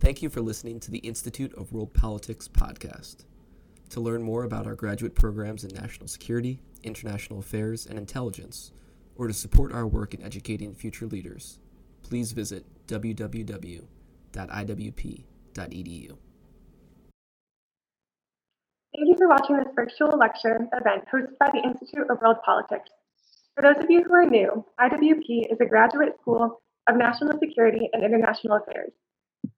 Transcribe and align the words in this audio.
Thank 0.00 0.22
you 0.22 0.30
for 0.30 0.40
listening 0.40 0.80
to 0.80 0.90
the 0.90 1.00
Institute 1.00 1.52
of 1.58 1.74
World 1.74 1.92
Politics 1.92 2.48
podcast. 2.48 3.26
To 3.90 4.00
learn 4.00 4.22
more 4.22 4.44
about 4.44 4.66
our 4.66 4.74
graduate 4.74 5.14
programs 5.14 5.62
in 5.62 5.74
national 5.74 6.08
security, 6.08 6.58
international 6.82 7.40
affairs, 7.40 7.84
and 7.84 7.98
intelligence, 7.98 8.72
or 9.16 9.26
to 9.26 9.34
support 9.34 9.74
our 9.74 9.86
work 9.86 10.14
in 10.14 10.22
educating 10.22 10.72
future 10.72 11.04
leaders, 11.04 11.58
please 12.02 12.32
visit 12.32 12.64
www.iwp.edu. 12.86 13.84
Thank 18.96 19.06
you 19.06 19.16
for 19.18 19.28
watching 19.28 19.56
this 19.56 19.68
virtual 19.76 20.16
lecture 20.16 20.66
event 20.72 21.04
hosted 21.12 21.36
by 21.38 21.50
the 21.52 21.62
Institute 21.62 22.08
of 22.08 22.22
World 22.22 22.38
Politics. 22.42 22.88
For 23.54 23.62
those 23.62 23.84
of 23.84 23.90
you 23.90 24.02
who 24.02 24.14
are 24.14 24.24
new, 24.24 24.64
IWP 24.80 25.52
is 25.52 25.58
a 25.60 25.66
graduate 25.66 26.14
school 26.22 26.62
of 26.88 26.96
national 26.96 27.38
security 27.38 27.90
and 27.92 28.02
international 28.02 28.56
affairs. 28.56 28.92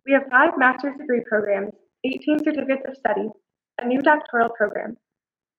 We 0.05 0.13
have 0.15 0.25
five 0.31 0.59
master's 0.59 0.97
degree 0.99 1.23
programs, 1.29 1.73
18 2.05 2.41
certificates 2.41 2.83
of 2.89 2.97
study, 2.97 3.29
a 3.81 3.87
new 3.87 4.03
doctoral 4.03 4.49
program. 4.49 4.97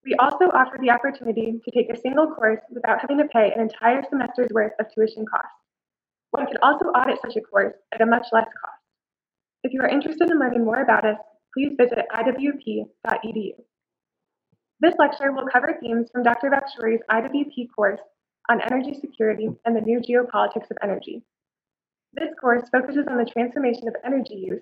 We 0.05 0.15
also 0.19 0.45
offer 0.45 0.77
the 0.81 0.91
opportunity 0.91 1.61
to 1.63 1.71
take 1.71 1.89
a 1.89 1.99
single 1.99 2.27
course 2.27 2.59
without 2.69 2.99
having 2.99 3.19
to 3.19 3.25
pay 3.31 3.53
an 3.55 3.61
entire 3.61 4.03
semester's 4.09 4.51
worth 4.51 4.73
of 4.79 4.87
tuition 4.93 5.25
costs. 5.25 5.55
One 6.31 6.47
can 6.47 6.57
also 6.61 6.85
audit 6.87 7.19
such 7.21 7.37
a 7.37 7.41
course 7.41 7.75
at 7.93 8.01
a 8.01 8.05
much 8.05 8.27
less 8.33 8.45
cost. 8.45 8.81
If 9.63 9.71
you 9.71 9.79
are 9.81 9.87
interested 9.87 10.29
in 10.29 10.39
learning 10.39 10.65
more 10.65 10.81
about 10.81 11.05
us, 11.05 11.17
please 11.53 11.75
visit 11.77 11.99
iwp.edu. 12.13 13.53
This 14.81 14.95
lecture 14.99 15.31
will 15.31 15.47
cover 15.47 15.77
themes 15.79 16.09
from 16.11 16.23
Dr. 16.23 16.49
Vakhshouri's 16.49 17.01
IWP 17.09 17.67
course 17.73 18.01
on 18.49 18.59
energy 18.59 18.93
security 18.99 19.47
and 19.63 19.73
the 19.73 19.79
new 19.79 20.01
geopolitics 20.01 20.69
of 20.69 20.77
energy. 20.81 21.23
This 22.15 22.29
course 22.39 22.69
focuses 22.71 23.07
on 23.09 23.17
the 23.17 23.25
transformation 23.25 23.87
of 23.87 23.95
energy 24.05 24.35
use 24.35 24.61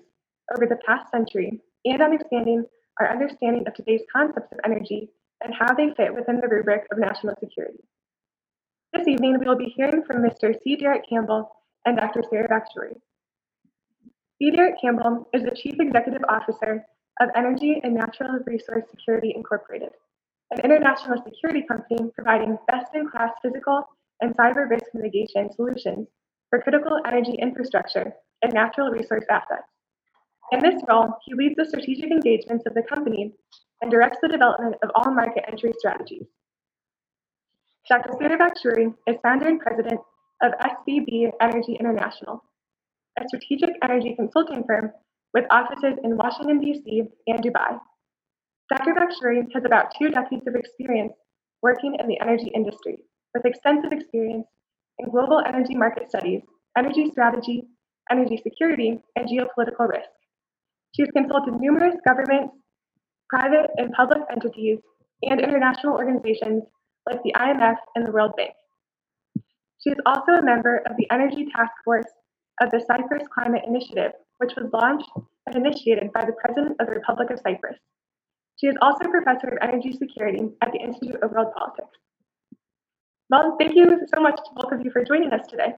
over 0.54 0.66
the 0.66 0.80
past 0.86 1.10
century 1.10 1.60
and 1.84 2.00
on 2.00 2.14
expanding 2.14 2.64
our 2.98 3.10
understanding 3.10 3.64
of 3.66 3.74
today's 3.74 4.00
concepts 4.10 4.52
of 4.52 4.60
energy 4.64 5.10
and 5.44 5.52
how 5.54 5.74
they 5.74 5.92
fit 5.94 6.14
within 6.14 6.40
the 6.40 6.48
rubric 6.48 6.86
of 6.90 6.98
national 6.98 7.34
security. 7.40 7.84
This 8.94 9.06
evening, 9.06 9.38
we 9.38 9.46
will 9.46 9.56
be 9.56 9.74
hearing 9.76 10.02
from 10.02 10.22
Mr. 10.22 10.54
C. 10.62 10.76
Derek 10.76 11.06
Campbell 11.06 11.50
and 11.84 11.98
Dr. 11.98 12.22
Sara 12.30 12.48
Vakhshouri. 12.48 12.96
C. 14.38 14.50
Derek 14.50 14.80
Campbell 14.80 15.28
is 15.34 15.42
the 15.42 15.50
Chief 15.54 15.74
Executive 15.78 16.22
Officer 16.30 16.86
of 17.20 17.28
Energy 17.36 17.80
and 17.84 17.94
Natural 17.94 18.38
Resource 18.46 18.84
Security 18.90 19.34
Incorporated, 19.36 19.90
an 20.52 20.60
international 20.60 21.22
security 21.22 21.62
company 21.66 22.10
providing 22.14 22.56
best-in-class 22.66 23.32
physical 23.42 23.84
and 24.22 24.34
cyber 24.36 24.70
risk 24.70 24.86
mitigation 24.94 25.52
solutions 25.52 26.08
for 26.52 26.60
critical 26.60 27.00
energy 27.06 27.32
infrastructure 27.40 28.12
and 28.42 28.52
natural 28.52 28.90
resource 28.90 29.24
assets. 29.30 29.64
In 30.52 30.60
this 30.60 30.82
role, 30.86 31.08
he 31.24 31.32
leads 31.32 31.54
the 31.56 31.64
strategic 31.64 32.10
engagements 32.10 32.64
of 32.66 32.74
the 32.74 32.82
company 32.82 33.32
and 33.80 33.90
directs 33.90 34.18
the 34.20 34.28
development 34.28 34.76
of 34.82 34.90
all 34.94 35.14
market 35.14 35.44
entry 35.50 35.72
strategies. 35.78 36.26
Dr. 37.88 38.12
Sudha 38.20 38.36
Vakhshouri 38.36 38.94
is 39.06 39.16
founder 39.22 39.48
and 39.48 39.60
president 39.60 39.98
of 40.42 40.52
SVB 40.52 41.30
Energy 41.40 41.78
International, 41.80 42.44
a 43.18 43.26
strategic 43.28 43.70
energy 43.82 44.14
consulting 44.14 44.62
firm 44.64 44.92
with 45.32 45.46
offices 45.50 45.94
in 46.04 46.18
Washington, 46.18 46.60
D.C. 46.60 47.04
and 47.28 47.42
Dubai. 47.42 47.80
Dr. 48.68 48.92
Vakhshouri 48.92 49.46
has 49.54 49.64
about 49.64 49.94
two 49.98 50.10
decades 50.10 50.46
of 50.46 50.54
experience 50.54 51.14
working 51.62 51.96
in 51.98 52.06
the 52.08 52.20
energy 52.20 52.50
industry, 52.54 52.98
with 53.34 53.46
extensive 53.46 53.92
experience 53.92 54.46
in 54.98 55.10
global 55.10 55.42
energy 55.46 55.74
market 55.74 56.08
studies, 56.08 56.42
energy 56.76 57.10
strategy, 57.10 57.64
energy 58.10 58.40
security, 58.42 58.98
and 59.16 59.28
geopolitical 59.28 59.88
risk. 59.88 60.08
She 60.94 61.02
has 61.02 61.10
consulted 61.16 61.60
numerous 61.60 61.96
governments, 62.06 62.54
private 63.28 63.70
and 63.76 63.92
public 63.92 64.22
entities, 64.30 64.78
and 65.22 65.40
international 65.40 65.94
organizations 65.94 66.64
like 67.08 67.22
the 67.22 67.32
IMF 67.34 67.76
and 67.94 68.06
the 68.06 68.12
World 68.12 68.32
Bank. 68.36 68.52
She 69.82 69.90
is 69.90 69.98
also 70.06 70.32
a 70.32 70.42
member 70.42 70.82
of 70.86 70.96
the 70.96 71.06
Energy 71.10 71.46
Task 71.54 71.72
Force 71.84 72.06
of 72.60 72.70
the 72.70 72.84
Cyprus 72.86 73.26
Climate 73.32 73.62
Initiative, 73.66 74.12
which 74.38 74.52
was 74.56 74.70
launched 74.72 75.10
and 75.46 75.56
initiated 75.56 76.12
by 76.12 76.24
the 76.24 76.36
President 76.44 76.76
of 76.80 76.86
the 76.86 76.94
Republic 76.94 77.30
of 77.30 77.40
Cyprus. 77.40 77.78
She 78.60 78.66
is 78.68 78.76
also 78.80 79.06
a 79.06 79.10
professor 79.10 79.48
of 79.48 79.58
energy 79.60 79.92
security 79.92 80.50
at 80.60 80.70
the 80.72 80.78
Institute 80.78 81.20
of 81.22 81.32
World 81.32 81.52
Politics. 81.56 81.98
Well, 83.32 83.56
thank 83.58 83.74
you 83.74 83.86
so 84.14 84.20
much 84.20 84.36
to 84.36 84.50
both 84.54 84.72
of 84.72 84.84
you 84.84 84.90
for 84.90 85.02
joining 85.02 85.32
us 85.32 85.46
today. 85.46 85.72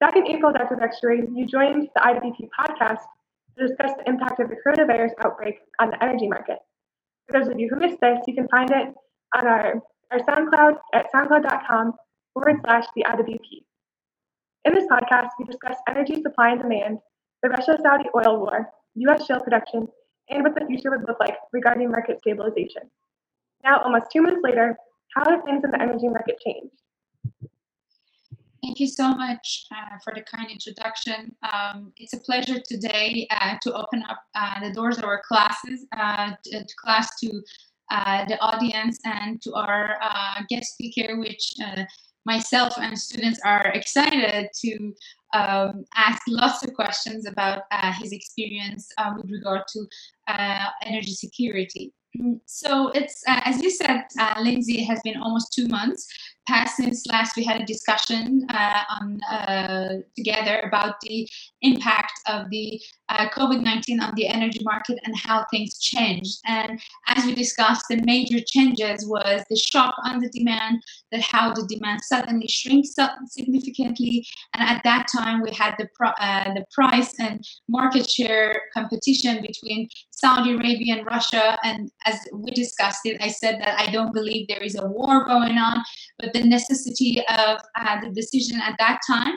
Back 0.00 0.16
in 0.16 0.26
April, 0.26 0.54
Dr. 0.54 0.76
Vakhshouri, 0.76 1.28
you 1.36 1.44
joined 1.44 1.90
the 1.94 2.00
IWP 2.00 2.48
podcast 2.58 3.02
to 3.58 3.68
discuss 3.68 3.90
the 3.98 4.08
impact 4.08 4.40
of 4.40 4.48
the 4.48 4.56
coronavirus 4.56 5.10
outbreak 5.22 5.56
on 5.80 5.90
the 5.90 6.02
energy 6.02 6.28
market. 6.28 6.56
For 7.28 7.38
those 7.38 7.52
of 7.52 7.60
you 7.60 7.68
who 7.68 7.78
missed 7.78 8.00
this, 8.00 8.20
you 8.26 8.34
can 8.34 8.48
find 8.48 8.70
it 8.70 8.88
on 9.36 9.46
our, 9.46 9.82
our 10.12 10.18
SoundCloud 10.20 10.76
at 10.94 11.12
soundcloud.com 11.12 11.92
forward 12.32 12.60
slash 12.64 12.86
the 12.96 13.04
IWP. 13.04 13.64
In 14.64 14.72
this 14.72 14.86
podcast, 14.90 15.28
we 15.38 15.44
discuss 15.44 15.76
energy 15.86 16.22
supply 16.22 16.52
and 16.52 16.62
demand, 16.62 17.00
the 17.42 17.50
Russia 17.50 17.76
Saudi 17.82 18.08
oil 18.16 18.38
war, 18.38 18.70
U.S. 18.94 19.26
shale 19.26 19.40
production, 19.40 19.88
and 20.30 20.42
what 20.42 20.54
the 20.54 20.64
future 20.64 20.88
would 20.88 21.06
look 21.06 21.20
like 21.20 21.36
regarding 21.52 21.90
market 21.90 22.20
stabilization. 22.20 22.84
Now, 23.62 23.82
almost 23.82 24.06
two 24.10 24.22
months 24.22 24.40
later, 24.42 24.78
how 25.14 25.30
have 25.30 25.44
things 25.44 25.62
in 25.64 25.70
the 25.70 25.80
energy 25.80 26.08
market 26.08 26.38
changed? 26.44 26.74
Thank 28.62 28.78
you 28.78 28.86
so 28.86 29.12
much 29.12 29.66
uh, 29.72 29.98
for 30.04 30.14
the 30.14 30.22
kind 30.22 30.48
introduction. 30.48 31.34
Um, 31.52 31.92
it's 31.96 32.12
a 32.12 32.20
pleasure 32.20 32.60
today 32.64 33.26
uh, 33.32 33.56
to 33.60 33.74
open 33.74 34.04
up 34.08 34.22
uh, 34.36 34.60
the 34.60 34.72
doors 34.72 34.98
of 34.98 35.04
our 35.04 35.20
classes, 35.26 35.84
uh, 35.98 36.30
to, 36.44 36.64
to, 36.64 36.74
class 36.80 37.18
to 37.20 37.42
uh, 37.90 38.24
the 38.26 38.38
audience 38.40 39.00
and 39.04 39.42
to 39.42 39.52
our 39.54 39.96
uh, 40.00 40.42
guest 40.48 40.74
speaker, 40.74 41.18
which 41.18 41.54
myself 42.24 42.74
and 42.78 42.96
students 42.96 43.40
are 43.44 43.66
excited 43.74 44.48
to 44.54 44.94
um, 45.34 45.84
ask 45.96 46.22
lots 46.28 46.62
of 46.62 46.72
questions 46.72 47.26
about 47.26 47.62
his 48.00 48.12
experience 48.12 48.88
with 49.16 49.28
regard 49.28 49.62
to 49.72 49.84
energy 50.86 51.14
security. 51.14 51.92
So 52.46 52.88
it's, 52.90 53.22
uh, 53.26 53.40
as 53.44 53.62
you 53.62 53.70
said, 53.70 54.04
uh, 54.18 54.34
Lindsay, 54.40 54.82
it 54.82 54.86
has 54.86 55.00
been 55.02 55.16
almost 55.16 55.52
two 55.52 55.66
months 55.68 56.06
since 56.76 57.06
last 57.06 57.36
we 57.36 57.44
had 57.44 57.60
a 57.60 57.66
discussion 57.66 58.46
uh, 58.50 58.82
on 59.00 59.20
uh, 59.30 59.96
together 60.16 60.60
about 60.60 61.00
the 61.02 61.28
impact 61.62 62.12
of 62.26 62.50
the 62.50 62.80
uh, 63.08 63.28
COVID-19 63.30 64.00
on 64.00 64.14
the 64.16 64.26
energy 64.26 64.60
market 64.62 64.98
and 65.04 65.14
how 65.16 65.44
things 65.50 65.78
changed. 65.78 66.38
And 66.46 66.80
as 67.08 67.24
we 67.24 67.34
discussed, 67.34 67.84
the 67.88 68.00
major 68.04 68.38
changes 68.46 69.06
was 69.06 69.42
the 69.50 69.56
shock 69.56 69.94
on 70.04 70.20
the 70.20 70.30
demand, 70.30 70.82
that 71.10 71.20
how 71.20 71.52
the 71.52 71.66
demand 71.66 72.00
suddenly 72.02 72.48
shrinks 72.48 72.94
significantly. 73.26 74.26
And 74.54 74.62
at 74.68 74.82
that 74.84 75.06
time, 75.14 75.42
we 75.42 75.52
had 75.52 75.74
the, 75.78 75.88
uh, 76.04 76.54
the 76.54 76.64
price 76.72 77.14
and 77.18 77.44
market 77.68 78.08
share 78.08 78.62
competition 78.74 79.42
between 79.42 79.88
Saudi 80.10 80.52
Arabia 80.52 80.96
and 80.96 81.06
Russia. 81.06 81.58
And 81.64 81.90
as 82.06 82.18
we 82.32 82.50
discussed 82.52 83.00
it, 83.04 83.20
I 83.20 83.28
said 83.28 83.60
that 83.60 83.78
I 83.78 83.90
don't 83.90 84.14
believe 84.14 84.48
there 84.48 84.62
is 84.62 84.76
a 84.76 84.86
war 84.86 85.24
going 85.26 85.58
on, 85.58 85.82
but 86.18 86.31
the 86.32 86.44
necessity 86.44 87.22
of 87.28 87.60
uh, 87.78 88.00
the 88.00 88.10
decision 88.10 88.60
at 88.60 88.76
that 88.78 89.00
time 89.06 89.34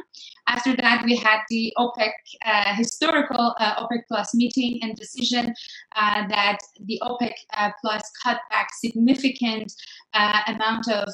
after 0.48 0.76
that, 0.76 1.04
we 1.04 1.16
had 1.16 1.40
the 1.50 1.74
OPEC 1.78 2.12
uh, 2.46 2.76
historical 2.76 3.56
uh, 3.60 3.84
OPEC 3.84 4.02
Plus 4.08 4.36
meeting 4.36 4.80
and 4.84 4.96
decision 4.96 5.54
uh, 5.96 6.28
that 6.28 6.60
the 6.86 7.02
OPEC 7.02 7.34
uh, 7.58 7.72
Plus 7.82 8.04
cut 8.24 8.40
back 8.52 8.68
significant 8.74 9.74
uh, 10.14 10.42
amount 10.48 10.88
of 10.88 11.08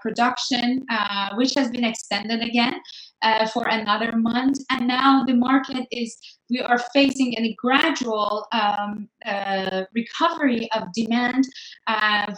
production, 0.00 0.86
which 1.34 1.54
has 1.54 1.70
been 1.70 1.84
extended 1.84 2.42
again 2.42 2.80
for 3.52 3.66
another 3.68 4.16
month. 4.16 4.58
And 4.70 4.86
now 4.86 5.24
the 5.24 5.34
market 5.34 5.86
is, 5.90 6.16
we 6.48 6.60
are 6.60 6.78
facing 6.94 7.34
a 7.38 7.54
gradual 7.58 8.46
um, 8.52 9.08
recovery 9.94 10.68
of 10.72 10.92
demand 10.94 11.44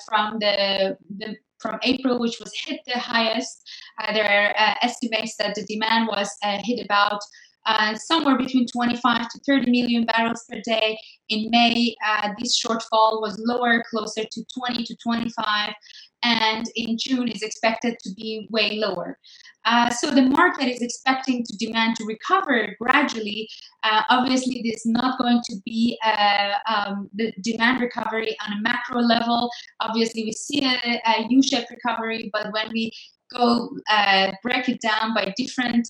from 0.09 0.39
the, 0.41 0.97
the 1.19 1.37
from 1.61 1.79
April, 1.83 2.19
which 2.19 2.39
was 2.41 2.53
hit 2.67 2.81
the 2.87 2.99
highest. 2.99 3.69
Uh, 4.01 4.13
there 4.13 4.29
are 4.29 4.55
uh, 4.59 4.75
estimates 4.83 5.37
that 5.37 5.55
the 5.55 5.65
demand 5.67 6.09
was 6.09 6.31
uh, 6.43 6.59
hit 6.63 6.85
about 6.85 7.21
uh, 7.67 7.95
somewhere 7.95 8.39
between 8.39 8.67
25 8.67 9.29
to 9.29 9.41
30 9.47 9.71
million 9.71 10.05
barrels 10.05 10.45
per 10.49 10.61
day. 10.65 10.99
In 11.29 11.51
May, 11.51 11.95
uh, 12.07 12.31
this 12.39 12.59
shortfall 12.59 13.21
was 13.21 13.39
lower, 13.45 13.85
closer 13.91 14.23
to 14.25 14.45
20 14.67 14.85
to 14.85 14.97
25, 15.03 15.75
and 16.23 16.67
in 16.77 16.97
June 16.99 17.29
is 17.29 17.43
expected 17.43 17.97
to 18.03 18.11
be 18.15 18.49
way 18.51 18.79
lower. 18.79 19.19
Uh, 19.65 19.91
so 19.91 20.11
the 20.11 20.23
market 20.23 20.67
is 20.67 20.81
expecting 20.81 21.45
to 21.45 21.57
demand 21.59 21.97
to 21.97 22.05
recover 22.05 22.75
gradually. 22.81 23.49
Uh, 23.85 24.03
obviously, 24.09 24.63
this 24.65 24.87
is 24.87 24.87
not 24.87 25.19
going 25.19 25.41
to 25.45 25.57
be 25.65 25.99
uh, 26.05 26.53
um, 26.69 27.09
the 27.15 27.33
demand 27.43 27.81
recovery 27.81 28.37
on 28.47 28.59
a 28.59 28.61
macro 28.63 29.01
level. 29.01 29.51
Obviously, 29.81 30.25
we 30.25 30.33
see 30.33 30.65
a 30.65 31.01
a 31.07 31.27
U-shaped 31.29 31.71
recovery, 31.71 32.31
but 32.33 32.53
when 32.53 32.71
we 32.73 32.91
go 33.37 33.69
uh, 33.91 34.33
break 34.43 34.69
it 34.69 34.81
down 34.81 35.15
by 35.15 35.35
different 35.37 35.87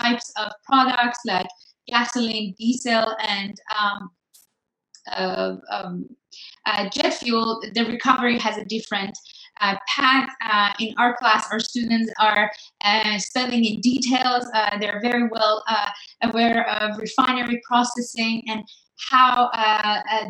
types 0.00 0.32
of 0.36 0.50
products 0.64 1.18
like 1.24 1.46
gasoline, 1.88 2.54
diesel, 2.58 3.14
and 3.26 3.54
um, 3.78 4.10
um, 5.16 6.08
jet 6.92 7.14
fuel, 7.14 7.60
the 7.74 7.84
recovery 7.84 8.38
has 8.38 8.56
a 8.56 8.64
different 8.64 9.16
uh, 9.60 9.76
path. 9.88 10.28
Uh, 10.42 10.72
in 10.80 10.94
our 10.98 11.16
class, 11.16 11.46
our 11.50 11.60
students 11.60 12.10
are 12.20 12.50
uh, 12.84 13.18
studying 13.18 13.64
in 13.64 13.80
details. 13.80 14.46
Uh, 14.54 14.78
they're 14.78 15.00
very 15.00 15.28
well 15.28 15.64
aware 16.22 16.68
of 16.68 16.98
refinery 16.98 17.60
processing 17.66 18.42
and 18.48 18.62
how 19.08 19.50
uh, 19.54 20.00
uh, 20.10 20.26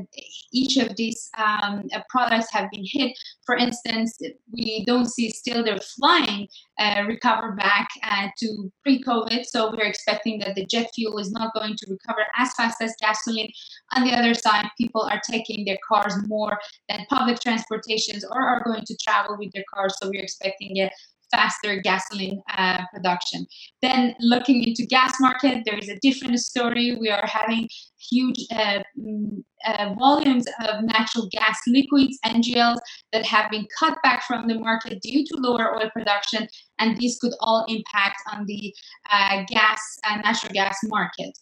each 0.52 0.76
of 0.76 0.94
these 0.96 1.30
um, 1.38 1.88
uh, 1.92 2.00
products 2.08 2.48
have 2.52 2.70
been 2.70 2.84
hit. 2.84 3.16
For 3.44 3.56
instance, 3.56 4.18
we 4.52 4.84
don't 4.84 5.06
see 5.06 5.30
still 5.30 5.64
their 5.64 5.78
flying 5.78 6.48
uh, 6.78 7.02
recover 7.06 7.52
back 7.52 7.88
uh, 8.04 8.28
to 8.38 8.72
pre-COVID, 8.82 9.44
so 9.44 9.70
we're 9.70 9.86
expecting 9.86 10.38
that 10.40 10.54
the 10.54 10.66
jet 10.66 10.90
fuel 10.94 11.18
is 11.18 11.32
not 11.32 11.52
going 11.54 11.74
to 11.76 11.86
recover 11.90 12.24
as 12.38 12.52
fast 12.54 12.80
as 12.80 12.94
gasoline. 13.00 13.50
On 13.96 14.04
the 14.04 14.12
other 14.12 14.34
side, 14.34 14.66
people 14.78 15.02
are 15.02 15.20
taking 15.28 15.64
their 15.64 15.78
cars 15.86 16.14
more 16.26 16.58
than 16.88 17.06
public 17.08 17.40
transportations 17.40 18.24
or 18.24 18.40
are 18.40 18.62
going 18.64 18.84
to 18.86 18.96
travel 18.96 19.36
with 19.38 19.50
their 19.52 19.64
cars, 19.72 19.94
so 20.00 20.08
we're 20.08 20.22
expecting 20.22 20.78
a 20.78 20.90
faster 21.30 21.80
gasoline 21.80 22.42
uh, 22.56 22.82
production. 22.92 23.46
Then 23.82 24.14
looking 24.20 24.62
into 24.62 24.86
gas 24.86 25.14
market, 25.20 25.62
there 25.64 25.78
is 25.78 25.88
a 25.88 25.98
different 26.02 26.38
story. 26.40 26.96
We 27.00 27.10
are 27.10 27.26
having 27.26 27.68
huge 28.10 28.38
uh, 28.52 28.80
mm, 28.98 29.42
uh, 29.66 29.94
volumes 29.98 30.46
of 30.66 30.84
natural 30.84 31.28
gas 31.30 31.58
liquids, 31.66 32.18
NGLs, 32.24 32.78
that 33.12 33.24
have 33.26 33.50
been 33.50 33.66
cut 33.78 33.98
back 34.02 34.24
from 34.26 34.48
the 34.48 34.58
market 34.58 35.00
due 35.02 35.24
to 35.24 35.36
lower 35.36 35.76
oil 35.76 35.90
production, 35.90 36.48
and 36.78 36.96
these 36.98 37.18
could 37.20 37.32
all 37.40 37.64
impact 37.68 38.16
on 38.32 38.46
the 38.46 38.74
uh, 39.12 39.42
gas, 39.48 39.80
uh, 40.08 40.16
natural 40.16 40.52
gas 40.52 40.76
market. 40.84 41.32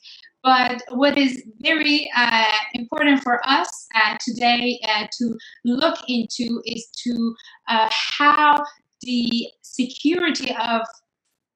But 0.42 0.82
what 0.90 1.18
is 1.18 1.42
very 1.60 2.10
uh, 2.16 2.44
important 2.74 3.22
for 3.22 3.40
us 3.46 3.68
uh, 3.94 4.16
today 4.20 4.80
uh, 4.88 5.06
to 5.18 5.36
look 5.64 5.98
into 6.06 6.62
is 6.64 6.88
to 7.04 7.34
uh, 7.68 7.88
how 7.90 8.64
the 9.08 9.48
security 9.62 10.54
of 10.54 10.82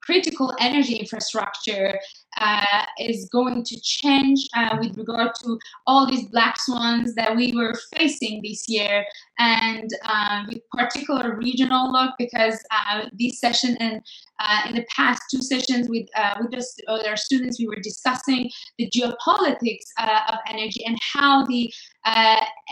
critical 0.02 0.52
energy 0.58 0.96
infrastructure 0.96 1.96
uh, 2.38 2.84
is 2.99 3.28
going 3.32 3.62
to 3.62 3.81
change 3.82 4.40
uh, 4.56 4.76
with 4.81 4.96
regard 4.96 5.31
to 5.40 5.58
all 5.87 6.06
these 6.10 6.28
black 6.28 6.56
swans 6.58 7.14
that 7.14 7.37
we 7.37 7.52
were 7.52 7.75
facing 7.96 8.40
this 8.43 8.69
year 8.69 9.04
and 9.38 9.90
uh, 10.04 10.43
with 10.49 10.58
particular 10.72 11.37
regional 11.37 11.93
look 11.93 12.14
because 12.19 12.58
uh, 12.72 13.02
this 13.16 13.38
session 13.38 13.76
and 13.78 14.00
uh, 14.40 14.62
in 14.69 14.75
the 14.75 14.84
past 14.96 15.22
two 15.31 15.40
sessions 15.40 15.88
with 15.88 16.06
uh, 16.16 16.34
with, 16.40 16.64
our 16.88 17.16
students 17.16 17.60
we 17.60 17.69
were 17.69 17.82
discussing 17.82 18.50
the 18.78 18.90
geopolitics 18.90 19.87
of 20.28 20.38
energy 20.49 20.82
and 20.84 20.99
how 21.00 21.46
the 21.46 21.72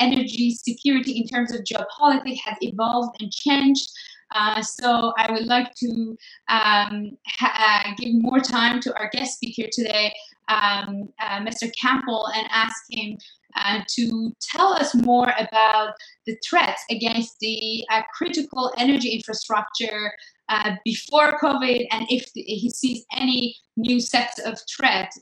energy 0.00 0.50
security 0.50 1.12
in 1.20 1.26
terms 1.28 1.52
of 1.52 1.60
geopolitics 1.60 2.40
has 2.44 2.56
evolved 2.60 3.14
and 3.20 3.30
changed 3.30 3.88
uh, 4.32 4.62
so 4.62 5.12
I 5.16 5.32
would 5.32 5.46
like 5.46 5.74
to 5.76 6.16
um, 6.48 7.16
ha- 7.26 7.84
uh, 7.86 7.94
give 7.96 8.14
more 8.14 8.40
time 8.40 8.80
to 8.80 8.96
our 8.96 9.08
guest 9.10 9.34
speaker 9.34 9.68
today, 9.72 10.12
um, 10.48 11.08
uh, 11.20 11.40
Mr. 11.40 11.70
Campbell, 11.80 12.28
and 12.34 12.46
ask 12.50 12.76
him 12.90 13.18
uh, 13.56 13.80
to 13.88 14.32
tell 14.40 14.72
us 14.72 14.94
more 14.94 15.32
about 15.38 15.94
the 16.26 16.36
threats 16.48 16.84
against 16.90 17.36
the 17.40 17.84
uh, 17.90 18.02
critical 18.16 18.72
energy 18.76 19.10
infrastructure 19.10 20.12
uh, 20.48 20.72
before 20.84 21.38
COVID, 21.40 21.86
and 21.90 22.06
if 22.08 22.28
he 22.34 22.70
sees 22.70 23.04
any 23.12 23.56
new 23.76 24.00
sets 24.00 24.38
of 24.40 24.58
threats 24.76 25.18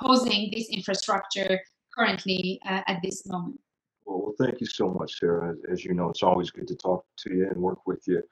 posing 0.00 0.50
this 0.52 0.68
infrastructure 0.70 1.60
currently 1.96 2.60
at 2.64 2.98
this 3.02 3.26
moment. 3.26 3.60
Well, 4.06 4.34
thank 4.38 4.60
you 4.60 4.66
so 4.66 4.90
much, 4.90 5.18
Sara. 5.18 5.50
As, 5.50 5.56
as, 5.70 5.84
you 5.84 5.94
know, 5.94 6.10
it's 6.10 6.22
always 6.22 6.50
good 6.50 6.68
to 6.68 6.76
talk 6.76 7.04
to 7.18 7.34
you 7.34 7.48
and 7.48 7.56
work 7.56 7.86
with 7.86 8.02
you. 8.06 8.22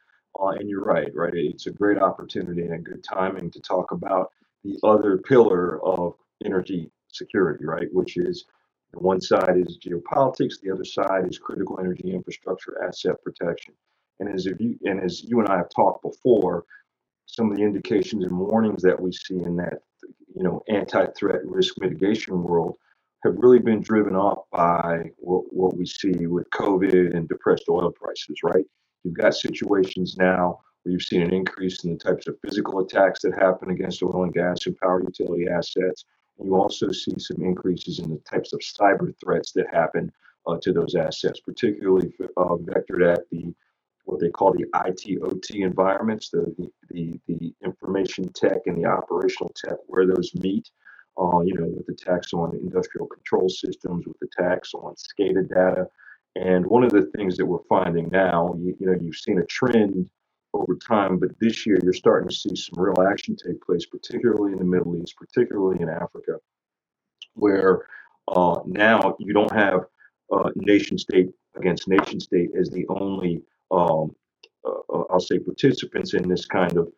Uh, 0.40 0.48
and 0.48 0.69
you're 0.69 0.84
right, 0.84 1.10
right? 1.14 1.32
It's 1.34 1.66
a 1.66 1.70
great 1.70 1.98
opportunity 1.98 2.62
and 2.62 2.74
a 2.74 2.78
good 2.78 3.04
timing 3.04 3.50
to 3.50 3.60
talk 3.60 3.92
about 3.92 4.30
the 4.64 4.78
other 4.82 5.19
pillar 5.19 5.82
of 5.84 6.14
energy 6.44 6.90
security, 7.08 7.64
right? 7.64 7.88
Which 7.92 8.16
is 8.16 8.44
one 8.94 9.20
side 9.20 9.56
is 9.56 9.78
geopolitics, 9.78 10.60
the 10.60 10.70
other 10.70 10.84
side 10.84 11.26
is 11.28 11.38
critical 11.38 11.78
energy 11.80 12.12
infrastructure 12.12 12.82
asset 12.86 13.16
protection. 13.22 13.74
And 14.20 14.28
as 14.28 14.44
you 14.44 14.78
and 14.84 15.00
as 15.00 15.22
you 15.24 15.40
and 15.40 15.48
I 15.48 15.56
have 15.56 15.70
talked 15.74 16.02
before, 16.02 16.64
some 17.26 17.50
of 17.50 17.56
the 17.56 17.62
indications 17.62 18.24
and 18.24 18.38
warnings 18.38 18.82
that 18.82 19.00
we 19.00 19.12
see 19.12 19.40
in 19.42 19.56
that, 19.56 19.80
you 20.34 20.42
know, 20.42 20.62
anti-threat 20.69 21.40
risk 21.44 21.74
mitigation 21.80 22.42
world 22.42 22.76
have 23.24 23.34
really 23.36 23.58
been 23.58 23.80
driven 23.80 24.16
up 24.16 24.46
by 24.50 25.10
what, 25.19 25.44
what 25.52 25.76
we 25.76 25.86
see 25.86 26.26
with 26.26 26.50
COVID 26.50 27.14
and 27.14 27.28
depressed 27.28 27.64
oil 27.69 27.90
prices, 27.92 28.38
right? 28.42 28.64
You've 29.04 29.14
got 29.14 29.34
situations 29.34 30.16
now 30.16 30.60
where 30.82 30.92
you've 30.92 31.02
seen 31.02 31.22
an 31.22 31.32
increase 31.32 31.84
in 31.84 31.92
the 31.92 31.98
types 31.98 32.26
of 32.26 32.36
physical 32.44 32.80
attacks 32.80 33.22
that 33.22 33.34
happen 33.38 33.70
against 33.70 34.02
oil 34.02 34.24
and 34.24 34.34
gas 34.34 34.66
and 34.66 34.76
power 34.78 35.02
utility 35.02 35.46
assets. 35.48 36.04
You 36.42 36.56
also 36.56 36.90
see 36.90 37.14
some 37.19 37.42
increases 37.42 38.00
in 38.00 38.10
the 38.10 38.20
types 38.28 38.52
of 38.52 38.60
cyber 38.60 39.14
threats 39.22 39.52
that 39.52 39.66
happen 39.72 40.10
uh, 40.46 40.56
to 40.62 40.72
those 40.72 40.96
assets, 40.96 41.40
particularly 41.40 42.12
uh, 42.36 42.56
vectored 42.56 43.12
at 43.12 43.20
the 43.30 43.54
what 44.04 44.19
they 44.19 44.30
call 44.30 44.52
the 44.52 44.66
ITOT 44.74 45.48
environments, 45.54 46.28
the, 46.28 46.52
the, 46.58 46.69
the, 46.90 47.20
the 47.28 47.54
information 47.64 48.28
tech 48.32 48.58
and 48.66 48.82
the 48.82 48.84
operational 48.84 49.52
tech, 49.54 49.76
where 49.86 50.06
those 50.06 50.34
meet 50.34 50.69
uh, 51.20 51.40
you 51.40 51.54
know, 51.54 51.66
with 51.66 51.86
the 51.86 51.94
tax 51.94 52.32
on 52.32 52.56
industrial 52.56 53.06
control 53.06 53.48
systems, 53.48 54.06
with 54.06 54.18
the 54.20 54.28
tax 54.36 54.72
on 54.74 54.94
SCADA 54.94 55.48
data. 55.48 55.86
And 56.36 56.66
one 56.66 56.82
of 56.82 56.90
the 56.90 57.10
things 57.16 57.36
that 57.36 57.46
we're 57.46 57.62
finding 57.68 58.08
now, 58.08 58.54
you, 58.58 58.74
you 58.80 58.86
know, 58.86 58.96
you've 59.00 59.16
seen 59.16 59.38
a 59.38 59.44
trend 59.46 60.08
over 60.54 60.76
time, 60.76 61.18
but 61.18 61.30
this 61.40 61.66
year 61.66 61.78
you're 61.82 61.92
starting 61.92 62.28
to 62.28 62.34
see 62.34 62.54
some 62.56 62.82
real 62.82 63.06
action 63.06 63.36
take 63.36 63.60
place, 63.62 63.86
particularly 63.86 64.52
in 64.52 64.58
the 64.58 64.64
Middle 64.64 64.96
East, 64.96 65.16
particularly 65.16 65.80
in 65.80 65.88
Africa, 65.88 66.38
where 67.34 67.86
uh, 68.28 68.60
now 68.66 69.16
you 69.18 69.32
don't 69.32 69.52
have 69.52 69.80
uh, 70.32 70.50
nation 70.56 70.96
state 70.98 71.28
against 71.56 71.88
nation 71.88 72.20
state 72.20 72.50
as 72.58 72.70
the 72.70 72.86
only, 72.88 73.42
um, 73.70 74.14
uh, 74.66 74.94
uh 74.94 75.04
I'll 75.10 75.20
say, 75.20 75.38
participants 75.38 76.14
in 76.14 76.28
this 76.28 76.46
kind 76.46 76.76
of 76.76 76.88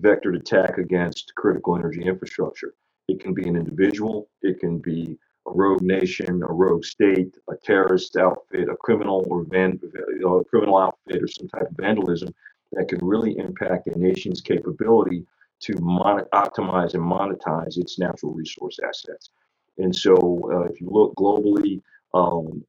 vectored 0.00 0.36
attack 0.36 0.78
against 0.78 1.32
critical 1.34 1.76
energy 1.76 2.02
infrastructure. 2.02 2.74
It 3.08 3.20
can 3.20 3.34
be 3.34 3.48
an 3.48 3.56
individual, 3.56 4.28
it 4.42 4.60
can 4.60 4.78
be 4.78 5.18
a 5.46 5.50
rogue 5.50 5.82
nation, 5.82 6.42
a 6.42 6.52
rogue 6.52 6.84
state, 6.84 7.36
a 7.48 7.56
terrorist 7.56 8.16
outfit, 8.16 8.68
a 8.68 8.76
criminal 8.76 9.26
or 9.30 9.44
van, 9.44 9.80
a 9.82 10.44
criminal 10.44 10.78
outfit, 10.78 11.22
or 11.22 11.28
some 11.28 11.48
type 11.48 11.70
of 11.70 11.76
vandalism 11.76 12.34
that 12.72 12.88
can 12.88 12.98
really 13.02 13.38
impact 13.38 13.86
a 13.86 13.98
nation's 13.98 14.40
capability 14.42 15.24
to 15.60 15.74
mon- 15.80 16.26
optimize 16.34 16.94
and 16.94 17.02
monetize 17.02 17.78
its 17.78 17.98
natural 17.98 18.32
resource 18.32 18.78
assets. 18.86 19.30
And 19.78 19.94
so, 19.94 20.14
uh, 20.52 20.64
if 20.70 20.80
you 20.80 20.88
look 20.90 21.14
globally, 21.14 21.80
um, 22.12 22.64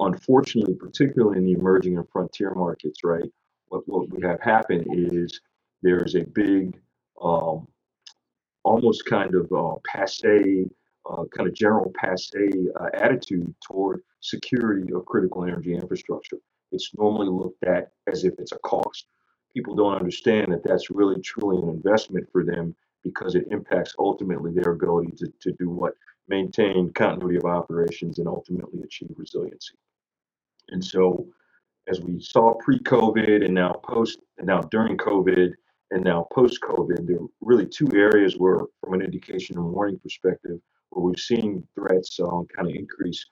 unfortunately, 0.00 0.74
particularly 0.74 1.38
in 1.38 1.44
the 1.44 1.52
emerging 1.52 1.96
and 1.96 2.08
frontier 2.08 2.54
markets, 2.54 3.00
right, 3.02 3.30
what, 3.68 3.82
what 3.88 4.10
we 4.10 4.22
have 4.22 4.40
happen 4.40 4.84
is 4.92 5.40
there's 5.82 6.14
a 6.14 6.22
big 6.22 6.78
um, 7.20 7.66
almost 8.64 9.04
kind 9.06 9.34
of 9.34 9.50
uh, 9.52 9.74
passe, 9.84 10.66
uh, 11.10 11.24
kind 11.36 11.48
of 11.48 11.54
general 11.54 11.92
passe 11.96 12.50
uh, 12.80 12.88
attitude 12.94 13.54
toward 13.66 14.02
security 14.20 14.92
of 14.92 15.04
critical 15.04 15.44
energy 15.44 15.74
infrastructure. 15.74 16.38
It's 16.70 16.90
normally 16.96 17.28
looked 17.28 17.64
at 17.64 17.92
as 18.06 18.24
if 18.24 18.34
it's 18.38 18.52
a 18.52 18.58
cost. 18.58 19.06
People 19.54 19.74
don't 19.74 19.96
understand 19.96 20.52
that 20.52 20.64
that's 20.64 20.90
really 20.90 21.20
truly 21.20 21.62
an 21.62 21.68
investment 21.68 22.26
for 22.32 22.44
them 22.44 22.74
because 23.02 23.34
it 23.34 23.48
impacts 23.50 23.94
ultimately 23.98 24.52
their 24.52 24.72
ability 24.72 25.12
to, 25.18 25.32
to 25.40 25.52
do 25.58 25.68
what? 25.68 25.94
Maintain 26.28 26.90
continuity 26.92 27.36
of 27.36 27.44
operations 27.44 28.18
and 28.18 28.28
ultimately 28.28 28.80
achieve 28.82 29.10
resiliency. 29.16 29.74
And 30.68 30.82
so, 30.82 31.26
as 31.88 32.00
we 32.00 32.20
saw 32.20 32.54
pre 32.54 32.78
COVID 32.78 33.44
and 33.44 33.54
now 33.54 33.72
post, 33.84 34.20
and 34.38 34.46
now 34.46 34.60
during 34.60 34.96
COVID, 34.96 35.52
and 35.92 36.02
now 36.02 36.26
post-COVID, 36.32 37.06
there 37.06 37.18
are 37.18 37.28
really 37.42 37.66
two 37.66 37.88
areas 37.94 38.34
where, 38.38 38.60
from 38.80 38.94
an 38.94 39.02
indication 39.02 39.58
and 39.58 39.66
warning 39.66 39.98
perspective, 39.98 40.58
where 40.90 41.04
we've 41.04 41.20
seen 41.20 41.66
threats 41.74 42.18
uh, 42.18 42.28
kind 42.56 42.68
of 42.68 42.74
increase. 42.74 43.24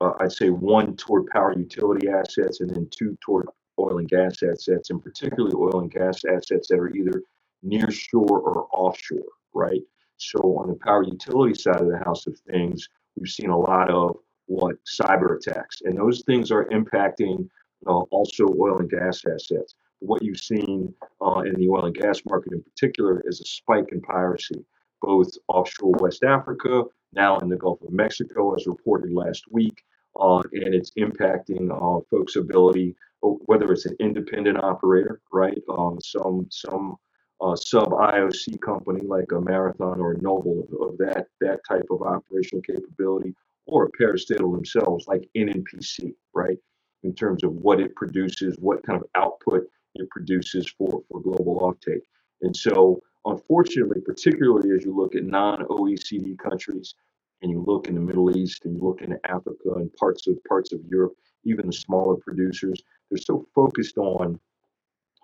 Uh, 0.00 0.12
I'd 0.20 0.30
say 0.30 0.50
one 0.50 0.96
toward 0.96 1.26
power 1.26 1.52
utility 1.56 2.08
assets, 2.08 2.60
and 2.60 2.70
then 2.70 2.88
two 2.96 3.18
toward 3.20 3.48
oil 3.80 3.98
and 3.98 4.08
gas 4.08 4.42
assets, 4.44 4.90
and 4.90 5.02
particularly 5.02 5.54
oil 5.56 5.80
and 5.80 5.90
gas 5.90 6.20
assets 6.24 6.68
that 6.68 6.78
are 6.78 6.94
either 6.94 7.22
near 7.62 7.90
shore 7.90 8.40
or 8.40 8.68
offshore, 8.72 9.32
right? 9.52 9.82
So 10.18 10.38
on 10.58 10.68
the 10.68 10.76
power 10.76 11.02
utility 11.02 11.54
side 11.54 11.80
of 11.80 11.88
the 11.88 11.98
house 11.98 12.28
of 12.28 12.38
things, 12.48 12.88
we've 13.16 13.28
seen 13.28 13.50
a 13.50 13.58
lot 13.58 13.90
of 13.90 14.16
what 14.46 14.76
cyber 14.84 15.36
attacks, 15.36 15.80
and 15.82 15.98
those 15.98 16.22
things 16.26 16.52
are 16.52 16.66
impacting 16.66 17.48
uh, 17.88 18.02
also 18.10 18.44
oil 18.56 18.78
and 18.78 18.88
gas 18.88 19.22
assets 19.26 19.74
what 20.00 20.22
you've 20.22 20.38
seen 20.40 20.92
uh, 21.24 21.40
in 21.40 21.54
the 21.54 21.68
oil 21.68 21.86
and 21.86 21.94
gas 21.94 22.20
market 22.28 22.52
in 22.52 22.62
particular 22.62 23.22
is 23.26 23.40
a 23.40 23.44
spike 23.44 23.88
in 23.92 24.00
piracy. 24.02 24.64
both 25.02 25.30
offshore 25.48 25.92
West 26.00 26.24
Africa, 26.24 26.84
now 27.12 27.38
in 27.38 27.48
the 27.48 27.56
Gulf 27.56 27.80
of 27.82 27.92
Mexico, 27.92 28.54
as 28.54 28.66
reported 28.66 29.12
last 29.12 29.44
week, 29.50 29.82
uh, 30.20 30.42
and 30.52 30.74
it's 30.74 30.92
impacting 30.98 31.70
uh, 31.70 32.00
folks' 32.10 32.36
ability, 32.36 32.96
uh, 33.22 33.28
whether 33.46 33.72
it's 33.72 33.86
an 33.86 33.96
independent 34.00 34.58
operator, 34.58 35.20
right? 35.32 35.58
Um, 35.68 35.98
some 36.02 36.46
some 36.50 36.96
uh, 37.40 37.56
sub 37.56 37.90
IOC 37.90 38.60
company 38.62 39.00
like 39.06 39.30
a 39.32 39.40
Marathon 39.40 40.00
or 40.00 40.12
a 40.12 40.22
Noble 40.22 40.66
of, 40.72 40.88
of, 40.92 40.98
that 40.98 41.26
that 41.40 41.60
type 41.68 41.86
of 41.90 42.02
operational 42.02 42.62
capability, 42.62 43.34
or 43.66 43.84
a 43.86 43.92
parastatal 44.02 44.54
themselves 44.54 45.06
like 45.06 45.28
NNPC, 45.36 46.14
right? 46.34 46.58
In 47.02 47.14
terms 47.14 47.44
of 47.44 47.52
what 47.52 47.80
it 47.80 47.94
produces, 47.94 48.56
what 48.58 48.84
kind 48.86 49.00
of 49.00 49.08
output 49.14 49.64
it 50.00 50.10
produces 50.10 50.68
for 50.78 51.02
for 51.08 51.20
global 51.20 51.60
offtake, 51.60 52.02
and 52.42 52.56
so 52.56 53.00
unfortunately, 53.24 54.00
particularly 54.00 54.70
as 54.76 54.84
you 54.84 54.96
look 54.96 55.14
at 55.14 55.24
non-OECD 55.24 56.38
countries 56.38 56.94
and 57.42 57.50
you 57.50 57.62
look 57.66 57.88
in 57.88 57.94
the 57.94 58.00
Middle 58.00 58.36
East 58.36 58.64
and 58.64 58.76
you 58.76 58.82
look 58.82 59.02
in 59.02 59.18
Africa 59.24 59.74
and 59.74 59.92
parts 59.94 60.26
of 60.26 60.42
parts 60.44 60.72
of 60.72 60.80
Europe, 60.88 61.14
even 61.44 61.66
the 61.66 61.72
smaller 61.72 62.16
producers, 62.16 62.82
they're 63.10 63.18
so 63.18 63.46
focused 63.54 63.98
on 63.98 64.38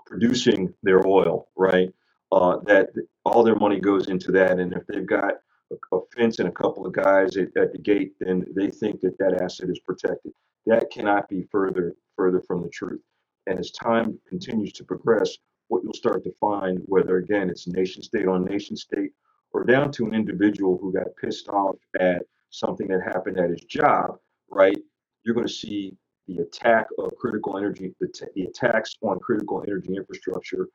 producing 0.07 0.73
their 0.83 1.07
oil, 1.07 1.49
right? 1.57 1.89
Uh, 2.33 2.59
that 2.65 2.91
all 3.25 3.43
their 3.43 3.57
money 3.57 3.79
goes 3.79 4.09
into 4.09 4.33
that, 4.33 4.59
and 4.59 4.73
if 4.73 4.87
they've 4.87 5.07
got 5.07 5.35
a, 5.71 5.97
a 5.97 6.01
fence 6.17 6.39
and 6.39 6.49
a 6.49 6.53
couple 6.53 6.87
of 6.87 6.93
guys 6.93 7.37
at, 7.37 7.49
at, 7.57 7.73
the 7.73 7.79
gate, 7.79 8.13
then 8.21 8.45
they 8.55 8.71
think 8.71 9.01
that 9.01 9.19
that 9.19 9.41
asset 9.43 9.69
is 9.69 9.79
protected. 9.81 10.33
That 10.67 10.91
cannot 10.91 11.29
be 11.29 11.47
further 11.51 11.95
further 12.17 12.41
from 12.41 12.63
the 12.63 12.69
truth. 12.69 13.01
And 13.47 13.59
as 13.59 13.71
time 13.71 14.19
continues 14.29 14.73
to 14.75 14.85
progress, 14.85 15.37
what 15.69 15.83
you'll 15.83 15.95
start 15.95 16.23
to 16.25 16.33
find, 16.41 16.81
whether 16.87 17.17
again 17.17 17.51
it's 17.51 17.67
nation 17.67 18.03
state 18.03 18.29
on 18.29 18.45
nation 18.45 18.77
state 18.77 19.13
or 19.53 19.65
down 19.65 19.91
to 19.93 20.07
an 20.07 20.15
individual 20.15 20.79
who 20.79 20.93
got 20.93 21.07
pissed 21.21 21.49
off 21.49 21.77
at 21.99 22.23
something 22.51 22.89
that 22.89 23.03
happened 23.03 23.39
at 23.39 23.51
his 23.51 23.63
job, 23.63 24.19
right? 24.51 24.79
You're 25.25 25.35
going 25.35 25.47
to 25.47 25.53
see 25.53 25.97
the 26.29 26.39
attack 26.39 26.87
of 26.99 27.15
critical 27.17 27.59
energy, 27.59 27.95
the, 28.01 28.09
t- 28.09 28.27
the 28.35 28.45
attacks 28.45 28.97
on 29.03 29.19
critical 29.19 29.65
energy 29.67 29.97
infrastructure 29.97 30.69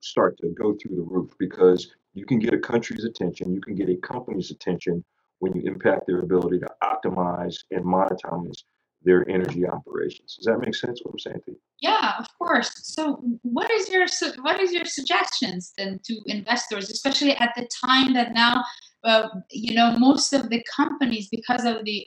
start 0.00 0.38
to 0.38 0.48
go 0.50 0.74
through 0.74 0.96
the 0.96 1.02
roof 1.02 1.32
because 1.38 1.94
you 2.14 2.24
can 2.24 2.38
get 2.38 2.54
a 2.54 2.58
country's 2.58 3.04
attention, 3.04 3.52
you 3.52 3.60
can 3.60 3.74
get 3.74 3.88
a 3.88 3.96
company's 3.96 4.50
attention 4.50 5.04
when 5.40 5.52
you 5.54 5.62
impact 5.64 6.06
their 6.06 6.20
ability 6.20 6.58
to 6.58 6.68
optimize 6.82 7.56
and 7.70 7.84
monetize 7.84 8.62
their 9.08 9.28
energy 9.30 9.66
operations. 9.66 10.36
Does 10.36 10.44
that 10.44 10.58
make 10.58 10.74
sense? 10.74 11.00
What 11.02 11.12
I'm 11.12 11.18
saying 11.18 11.40
to 11.46 11.52
you? 11.52 11.60
Yeah, 11.80 12.12
of 12.18 12.26
course. 12.38 12.70
So, 12.82 13.22
what 13.42 13.70
is 13.70 13.88
your 13.88 14.06
what 14.42 14.60
is 14.60 14.70
your 14.70 14.84
suggestions 14.84 15.72
then 15.78 15.98
to 16.04 16.14
investors, 16.26 16.90
especially 16.90 17.32
at 17.32 17.52
the 17.56 17.66
time 17.84 18.12
that 18.12 18.34
now, 18.34 18.62
uh, 19.04 19.28
you 19.50 19.74
know, 19.74 19.96
most 19.98 20.34
of 20.34 20.50
the 20.50 20.62
companies 20.76 21.28
because 21.30 21.64
of 21.64 21.84
the 21.86 22.06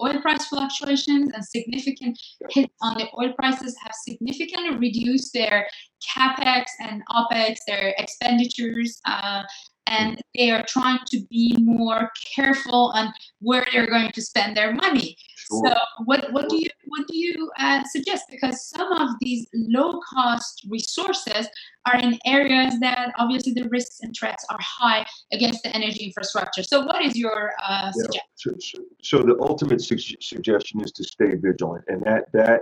oil 0.00 0.20
price 0.22 0.46
fluctuations 0.46 1.30
and 1.34 1.44
significant 1.44 2.18
hits 2.50 2.74
on 2.80 2.96
the 2.96 3.06
oil 3.20 3.32
prices 3.38 3.76
have 3.82 3.92
significantly 4.08 4.78
reduced 4.78 5.34
their 5.34 5.66
capex 6.08 6.64
and 6.80 7.02
opex, 7.10 7.56
their 7.66 7.94
expenditures. 7.98 9.00
Uh, 9.04 9.42
and 9.88 10.20
they 10.34 10.50
are 10.50 10.64
trying 10.68 11.00
to 11.06 11.20
be 11.30 11.56
more 11.58 12.10
careful 12.34 12.92
on 12.94 13.12
where 13.40 13.66
they're 13.72 13.86
going 13.86 14.12
to 14.12 14.22
spend 14.22 14.56
their 14.56 14.72
money. 14.72 15.16
Sure. 15.48 15.62
So, 15.66 15.76
what, 16.04 16.30
what 16.32 16.48
do 16.48 16.56
you 16.56 16.68
what 16.86 17.06
do 17.08 17.16
you 17.16 17.50
uh, 17.58 17.82
suggest? 17.84 18.24
Because 18.30 18.68
some 18.68 18.92
of 18.92 19.10
these 19.20 19.46
low 19.54 20.00
cost 20.00 20.66
resources 20.68 21.48
are 21.86 21.98
in 21.98 22.18
areas 22.26 22.78
that 22.80 23.12
obviously 23.18 23.54
the 23.54 23.68
risks 23.68 24.00
and 24.02 24.14
threats 24.18 24.44
are 24.50 24.58
high 24.60 25.06
against 25.32 25.62
the 25.62 25.74
energy 25.74 26.04
infrastructure. 26.04 26.62
So, 26.62 26.84
what 26.84 27.02
is 27.02 27.16
your 27.16 27.52
uh, 27.66 27.92
yeah. 27.96 28.02
suggestion? 28.02 28.86
So, 29.02 29.18
so, 29.18 29.22
the 29.22 29.36
ultimate 29.40 29.80
su- 29.80 29.98
suggestion 30.20 30.82
is 30.82 30.92
to 30.92 31.04
stay 31.04 31.34
vigilant, 31.34 31.84
and 31.88 32.02
that 32.04 32.30
that 32.32 32.60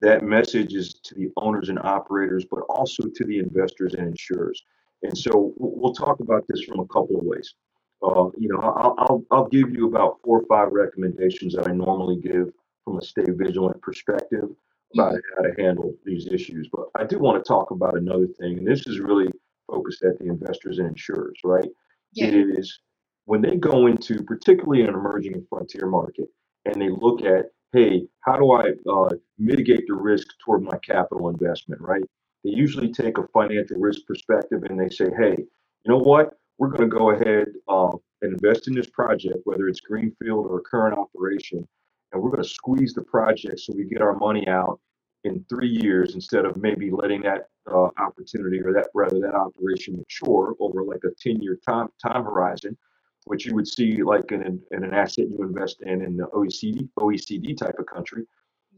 that 0.00 0.22
message 0.22 0.74
is 0.74 0.94
to 1.04 1.14
the 1.14 1.30
owners 1.38 1.70
and 1.70 1.78
operators, 1.78 2.44
but 2.50 2.60
also 2.68 3.04
to 3.04 3.24
the 3.24 3.38
investors 3.38 3.94
and 3.94 4.08
insurers. 4.08 4.62
And 5.02 5.16
so 5.16 5.52
we'll 5.56 5.94
talk 5.94 6.20
about 6.20 6.44
this 6.48 6.62
from 6.62 6.80
a 6.80 6.86
couple 6.86 7.18
of 7.18 7.24
ways. 7.24 7.54
Uh, 8.02 8.30
you 8.38 8.48
know, 8.48 8.60
I'll, 8.60 8.94
I'll, 8.98 9.24
I'll 9.30 9.48
give 9.48 9.70
you 9.70 9.88
about 9.88 10.18
four 10.24 10.40
or 10.40 10.46
five 10.46 10.72
recommendations 10.72 11.54
that 11.54 11.68
I 11.68 11.72
normally 11.72 12.16
give 12.16 12.50
from 12.84 12.98
a 12.98 13.02
stay 13.02 13.24
vigilant 13.26 13.80
perspective 13.82 14.48
about 14.94 15.16
how 15.36 15.42
to 15.42 15.62
handle 15.62 15.94
these 16.04 16.26
issues. 16.28 16.68
But 16.72 16.86
I 16.96 17.04
do 17.04 17.18
want 17.18 17.42
to 17.42 17.46
talk 17.46 17.70
about 17.70 17.96
another 17.96 18.26
thing, 18.38 18.58
and 18.58 18.66
this 18.66 18.86
is 18.86 19.00
really 19.00 19.30
focused 19.70 20.02
at 20.02 20.18
the 20.18 20.26
investors 20.26 20.78
and 20.78 20.88
insurers, 20.88 21.38
right? 21.44 21.68
Yeah. 22.14 22.26
It 22.26 22.58
is 22.58 22.80
when 23.26 23.42
they 23.42 23.56
go 23.56 23.86
into, 23.86 24.22
particularly 24.22 24.82
an 24.82 24.88
emerging 24.88 25.44
frontier 25.48 25.86
market, 25.86 26.28
and 26.64 26.80
they 26.80 26.88
look 26.88 27.22
at, 27.22 27.46
hey, 27.72 28.06
how 28.20 28.36
do 28.36 28.52
I 28.52 28.70
uh, 28.90 29.10
mitigate 29.38 29.84
the 29.86 29.94
risk 29.94 30.28
toward 30.42 30.62
my 30.62 30.78
capital 30.78 31.28
investment, 31.28 31.80
right? 31.82 32.02
They 32.48 32.54
usually 32.56 32.90
take 32.90 33.18
a 33.18 33.26
financial 33.28 33.78
risk 33.78 34.06
perspective 34.06 34.62
and 34.64 34.80
they 34.80 34.88
say, 34.88 35.10
hey, 35.18 35.36
you 35.36 35.92
know 35.92 35.98
what? 35.98 36.38
We're 36.56 36.70
going 36.70 36.88
to 36.88 36.96
go 36.96 37.10
ahead 37.10 37.48
uh, 37.68 37.90
and 38.22 38.32
invest 38.32 38.68
in 38.68 38.74
this 38.74 38.88
project, 38.88 39.40
whether 39.44 39.68
it's 39.68 39.80
greenfield 39.80 40.46
or 40.46 40.58
a 40.58 40.62
current 40.62 40.98
operation, 40.98 41.68
and 42.12 42.22
we're 42.22 42.30
going 42.30 42.42
to 42.42 42.48
squeeze 42.48 42.94
the 42.94 43.02
project 43.02 43.60
so 43.60 43.74
we 43.76 43.84
get 43.84 44.00
our 44.00 44.16
money 44.16 44.48
out 44.48 44.80
in 45.24 45.44
three 45.50 45.68
years 45.68 46.14
instead 46.14 46.46
of 46.46 46.56
maybe 46.56 46.90
letting 46.90 47.20
that 47.22 47.48
uh, 47.70 47.88
opportunity 47.98 48.62
or 48.62 48.72
that 48.72 48.88
rather 48.94 49.20
that 49.20 49.34
operation 49.34 49.96
mature 49.96 50.54
over 50.58 50.84
like 50.84 51.00
a 51.04 51.10
10 51.20 51.42
year 51.42 51.58
time 51.68 51.88
time 52.00 52.22
horizon 52.22 52.78
which 53.24 53.44
you 53.44 53.54
would 53.54 53.66
see 53.66 54.02
like 54.02 54.30
in 54.30 54.42
an, 54.42 54.62
in 54.70 54.84
an 54.84 54.94
asset 54.94 55.26
you 55.28 55.42
invest 55.42 55.82
in 55.82 56.02
in 56.02 56.16
the 56.16 56.24
OECD 56.28 56.88
OECD 56.98 57.56
type 57.56 57.74
of 57.78 57.86
country 57.86 58.24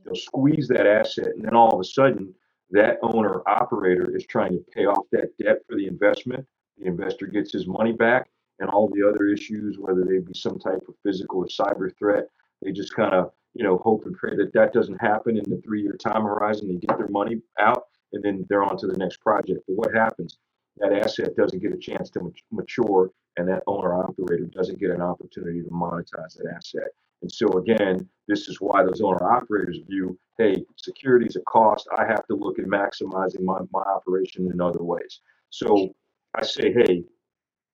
they'll 0.04 0.14
squeeze 0.14 0.66
that 0.66 0.86
asset 0.86 1.28
and 1.36 1.44
then 1.44 1.54
all 1.54 1.70
of 1.70 1.78
a 1.78 1.84
sudden 1.84 2.34
that 2.70 2.98
owner 3.02 3.42
operator 3.48 4.14
is 4.14 4.26
trying 4.26 4.52
to 4.52 4.64
pay 4.72 4.86
off 4.86 5.06
that 5.12 5.36
debt 5.38 5.58
for 5.68 5.76
the 5.76 5.86
investment. 5.86 6.46
The 6.78 6.86
investor 6.86 7.26
gets 7.26 7.52
his 7.52 7.66
money 7.66 7.92
back, 7.92 8.30
and 8.58 8.70
all 8.70 8.88
the 8.88 9.06
other 9.08 9.26
issues, 9.26 9.78
whether 9.78 10.04
they 10.04 10.18
be 10.18 10.34
some 10.34 10.58
type 10.58 10.80
of 10.88 10.94
physical 11.02 11.40
or 11.40 11.46
cyber 11.46 11.96
threat, 11.98 12.26
they 12.62 12.72
just 12.72 12.94
kind 12.94 13.14
of 13.14 13.32
you 13.54 13.64
know 13.64 13.78
hope 13.78 14.06
and 14.06 14.16
pray 14.16 14.36
that 14.36 14.52
that 14.52 14.72
doesn't 14.72 15.00
happen 15.00 15.36
in 15.36 15.48
the 15.48 15.60
three-year 15.62 15.96
time 15.96 16.22
horizon. 16.22 16.68
They 16.68 16.86
get 16.86 16.98
their 16.98 17.08
money 17.08 17.40
out, 17.58 17.84
and 18.12 18.22
then 18.22 18.46
they're 18.48 18.62
on 18.62 18.78
to 18.78 18.86
the 18.86 18.96
next 18.96 19.18
project. 19.18 19.60
But 19.66 19.76
what 19.76 19.94
happens? 19.94 20.38
That 20.76 20.92
asset 20.92 21.36
doesn't 21.36 21.60
get 21.60 21.72
a 21.72 21.78
chance 21.78 22.10
to 22.10 22.32
mature, 22.50 23.10
and 23.36 23.48
that 23.48 23.62
owner 23.66 23.94
operator 23.94 24.46
doesn't 24.46 24.78
get 24.78 24.90
an 24.90 25.02
opportunity 25.02 25.62
to 25.62 25.68
monetize 25.68 26.36
that 26.36 26.52
asset. 26.54 26.90
And 27.22 27.30
so 27.30 27.48
again, 27.58 28.08
this 28.28 28.48
is 28.48 28.60
why 28.60 28.82
those 28.82 29.00
owner 29.00 29.22
operators 29.22 29.78
view, 29.88 30.18
hey, 30.38 30.64
security 30.76 31.26
is 31.26 31.36
a 31.36 31.40
cost. 31.40 31.88
I 31.96 32.06
have 32.06 32.26
to 32.28 32.34
look 32.34 32.58
at 32.58 32.66
maximizing 32.66 33.42
my, 33.42 33.58
my 33.72 33.82
operation 33.82 34.50
in 34.52 34.60
other 34.60 34.82
ways. 34.82 35.20
So 35.50 35.94
I 36.34 36.44
say, 36.44 36.72
hey, 36.72 37.04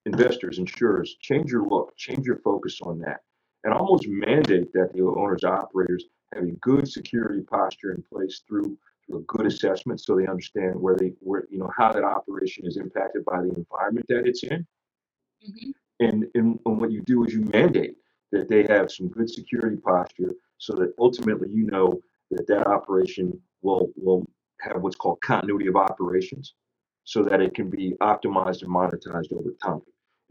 investors, 0.07 0.59
insurers, 0.59 1.17
change 1.21 1.51
your 1.51 1.67
look, 1.67 1.97
change 1.97 2.27
your 2.27 2.39
focus 2.39 2.81
on 2.83 2.99
that, 3.01 3.21
and 3.65 3.75
almost 3.75 4.09
mandate 4.09 4.73
that 4.73 4.93
the 4.95 5.03
owners 5.03 5.45
operators 5.45 6.05
have 6.35 6.45
a 6.45 6.53
good 6.53 6.89
security 6.89 7.43
posture 7.43 7.93
in 7.93 8.03
place 8.03 8.43
through 8.49 8.77
through 9.07 9.19
a 9.19 9.23
good 9.23 9.47
assessment 9.47 10.01
so 10.01 10.17
they 10.17 10.27
understand 10.27 10.75
where 10.75 10.97
they 10.97 11.13
where 11.21 11.45
you 11.51 11.59
know 11.59 11.71
how 11.77 11.93
that 11.93 12.03
operation 12.03 12.67
is 12.67 12.77
impacted 12.77 13.25
by 13.25 13.43
the 13.43 13.55
environment 13.55 14.07
that 14.09 14.27
it's 14.27 14.43
in. 14.43 14.67
Mm-hmm. 15.47 15.71
And, 16.01 16.27
and 16.35 16.59
and 16.65 16.81
what 16.81 16.91
you 16.91 17.03
do 17.03 17.25
is 17.25 17.33
you 17.33 17.43
mandate 17.43 17.97
that 18.37 18.49
they 18.49 18.65
have 18.65 18.91
some 18.91 19.09
good 19.09 19.31
security 19.31 19.77
posture 19.77 20.33
so 20.59 20.75
that 20.75 20.93
ultimately 20.99 21.49
you 21.51 21.67
know 21.67 22.01
that 22.31 22.47
that 22.47 22.67
operation 22.67 23.39
will 23.63 23.91
will 23.97 24.27
have 24.61 24.81
what's 24.83 24.97
called 24.97 25.21
continuity 25.21 25.67
of 25.69 25.77
operations 25.77 26.55
so 27.05 27.23
that 27.23 27.41
it 27.41 27.55
can 27.55 27.71
be 27.71 27.95
optimized 28.01 28.63
and 28.63 28.71
monetized 28.71 29.33
over 29.33 29.51
time. 29.63 29.81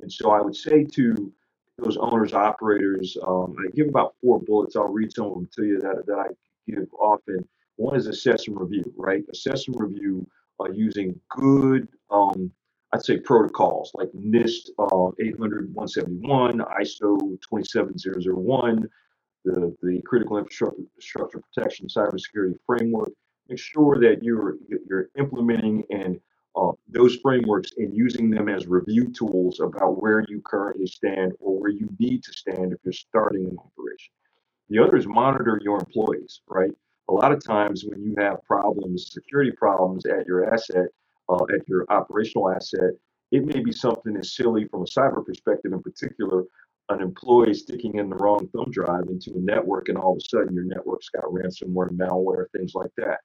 And 0.02 0.12
so 0.12 0.32
I 0.32 0.42
would 0.42 0.56
say 0.56 0.84
to 0.84 1.32
those 1.78 1.98
owners, 1.98 2.34
operators, 2.34 3.18
um, 3.26 3.56
I 3.60 3.72
give 3.76 3.88
about 3.88 4.16
four 4.22 4.42
bullets. 4.42 4.76
I'll 4.76 4.88
read 4.88 5.14
some 5.14 5.28
of 5.28 5.34
them 5.36 5.50
to 5.56 5.66
you 5.66 5.80
that, 5.80 6.06
that 6.06 6.20
I 6.20 6.28
give 6.70 6.88
often. 7.00 7.48
One 7.78 7.96
is 7.96 8.08
assess 8.08 8.48
and 8.48 8.60
review, 8.60 8.84
right? 8.98 9.24
Assess 9.32 9.68
and 9.68 9.80
review 9.80 10.28
uh, 10.60 10.70
using 10.72 11.20
good 11.30 11.88
um, 12.10 12.52
I'd 12.96 13.04
say 13.04 13.18
protocols 13.18 13.92
like 13.94 14.10
NIST 14.14 14.70
uh, 14.80 15.12
800 15.20 15.74
171, 15.74 16.60
ISO 16.80 17.38
27001, 17.42 18.90
the, 19.44 19.76
the 19.84 20.02
critical 20.06 20.38
infrastructure 20.38 21.42
protection 21.42 21.88
cybersecurity 21.88 22.56
framework. 22.66 23.12
Make 23.50 23.60
sure 23.60 24.00
that 24.00 24.24
you're 24.24 24.56
you're 24.70 25.10
implementing 25.18 25.84
and 25.90 26.22
uh, 26.56 26.72
those 26.88 27.18
frameworks 27.18 27.72
and 27.76 27.94
using 27.94 28.30
them 28.30 28.48
as 28.48 28.66
review 28.66 29.12
tools 29.12 29.60
about 29.60 30.02
where 30.02 30.24
you 30.30 30.42
currently 30.46 30.88
stand 30.88 31.34
or 31.42 31.60
where 31.60 31.72
you 31.72 31.90
need 32.00 32.24
to 32.24 32.32
stand 32.32 32.72
if 32.72 32.80
you're 32.86 32.94
starting 32.94 33.44
an 33.44 33.58
operation. 33.58 34.14
The 34.70 34.80
other 34.80 34.96
is 34.96 35.06
monitor 35.06 35.60
your 35.62 35.80
employees, 35.80 36.40
right? 36.48 36.72
A 37.10 37.14
lot 37.14 37.34
of 37.34 37.44
times 37.44 37.84
when 37.84 38.02
you 38.02 38.16
have 38.20 38.42
problems, 38.46 39.12
security 39.12 39.52
problems 39.52 40.06
at 40.06 40.26
your 40.26 40.54
asset, 40.54 40.88
uh, 41.30 41.44
at 41.54 41.68
your 41.68 41.86
operational 41.90 42.50
asset, 42.50 42.92
it 43.32 43.46
may 43.46 43.60
be 43.60 43.72
something 43.72 44.16
as 44.18 44.36
silly 44.36 44.68
from 44.68 44.82
a 44.82 44.86
cyber 44.86 45.26
perspective 45.26 45.74
in 45.74 45.82
particular, 45.82 46.44
an 46.90 47.02
employee 47.02 47.54
sticking 47.54 47.96
in 47.98 48.10
the 48.10 48.16
wrong 48.16 48.48
thumb 48.54 48.70
drive 48.72 49.08
into 49.08 49.34
a 49.34 49.40
network 49.40 49.90
and 49.90 49.98
all 49.98 50.12
of 50.12 50.18
a 50.18 50.22
sudden 50.22 50.54
your 50.54 50.64
network's 50.64 51.10
got 51.10 51.24
ransomware, 51.26 51.90
malware, 51.90 52.46
things 52.52 52.76
like 52.76 52.92
that. 52.98 53.20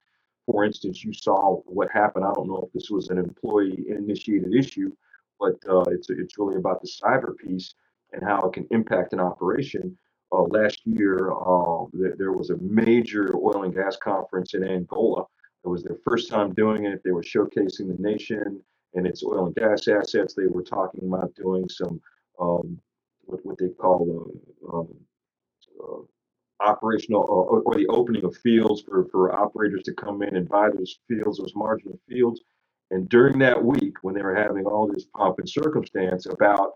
For 0.46 0.64
instance, 0.64 1.04
you 1.04 1.12
saw 1.12 1.60
what 1.66 1.90
happened. 1.92 2.24
I 2.24 2.32
don't 2.32 2.48
know 2.48 2.64
if 2.66 2.72
this 2.72 2.90
was 2.90 3.10
an 3.10 3.18
employee 3.18 3.84
initiated 3.88 4.54
issue, 4.54 4.90
but 5.38 5.56
uh, 5.68 5.84
it's, 5.90 6.08
it's 6.10 6.38
really 6.38 6.56
about 6.56 6.80
the 6.80 6.88
cyber 6.88 7.36
piece 7.36 7.74
and 8.12 8.22
how 8.22 8.40
it 8.40 8.54
can 8.54 8.66
impact 8.70 9.12
an 9.12 9.20
operation. 9.20 9.96
Uh, 10.32 10.42
last 10.42 10.80
year, 10.84 11.32
uh, 11.32 11.84
there, 11.92 12.14
there 12.16 12.32
was 12.32 12.50
a 12.50 12.56
major 12.58 13.36
oil 13.36 13.64
and 13.64 13.74
gas 13.74 13.96
conference 13.96 14.54
in 14.54 14.64
Angola. 14.64 15.24
It 15.64 15.68
was 15.68 15.82
their 15.82 15.98
first 16.04 16.30
time 16.30 16.54
doing 16.54 16.86
it. 16.86 17.02
They 17.04 17.10
were 17.10 17.22
showcasing 17.22 17.88
the 17.88 17.96
nation 17.98 18.62
and 18.94 19.06
its 19.06 19.22
oil 19.22 19.46
and 19.46 19.54
gas 19.54 19.88
assets. 19.88 20.34
They 20.34 20.46
were 20.46 20.62
talking 20.62 21.06
about 21.06 21.34
doing 21.34 21.68
some 21.68 22.00
um, 22.40 22.78
what, 23.22 23.44
what 23.44 23.58
they 23.58 23.68
call 23.68 24.40
uh, 24.72 24.76
um, 24.76 24.88
uh, 25.82 26.64
operational 26.64 27.22
uh, 27.22 27.26
or, 27.26 27.62
or 27.62 27.74
the 27.74 27.86
opening 27.88 28.24
of 28.24 28.36
fields 28.36 28.82
for, 28.82 29.06
for 29.10 29.34
operators 29.34 29.82
to 29.84 29.94
come 29.94 30.22
in 30.22 30.36
and 30.36 30.48
buy 30.48 30.68
those 30.70 30.98
fields, 31.08 31.38
those 31.38 31.54
marginal 31.54 31.98
fields. 32.08 32.40
And 32.90 33.08
during 33.08 33.38
that 33.38 33.62
week, 33.62 33.98
when 34.02 34.14
they 34.14 34.22
were 34.22 34.34
having 34.34 34.64
all 34.66 34.88
this 34.88 35.06
pomp 35.16 35.38
and 35.38 35.48
circumstance 35.48 36.26
about 36.26 36.72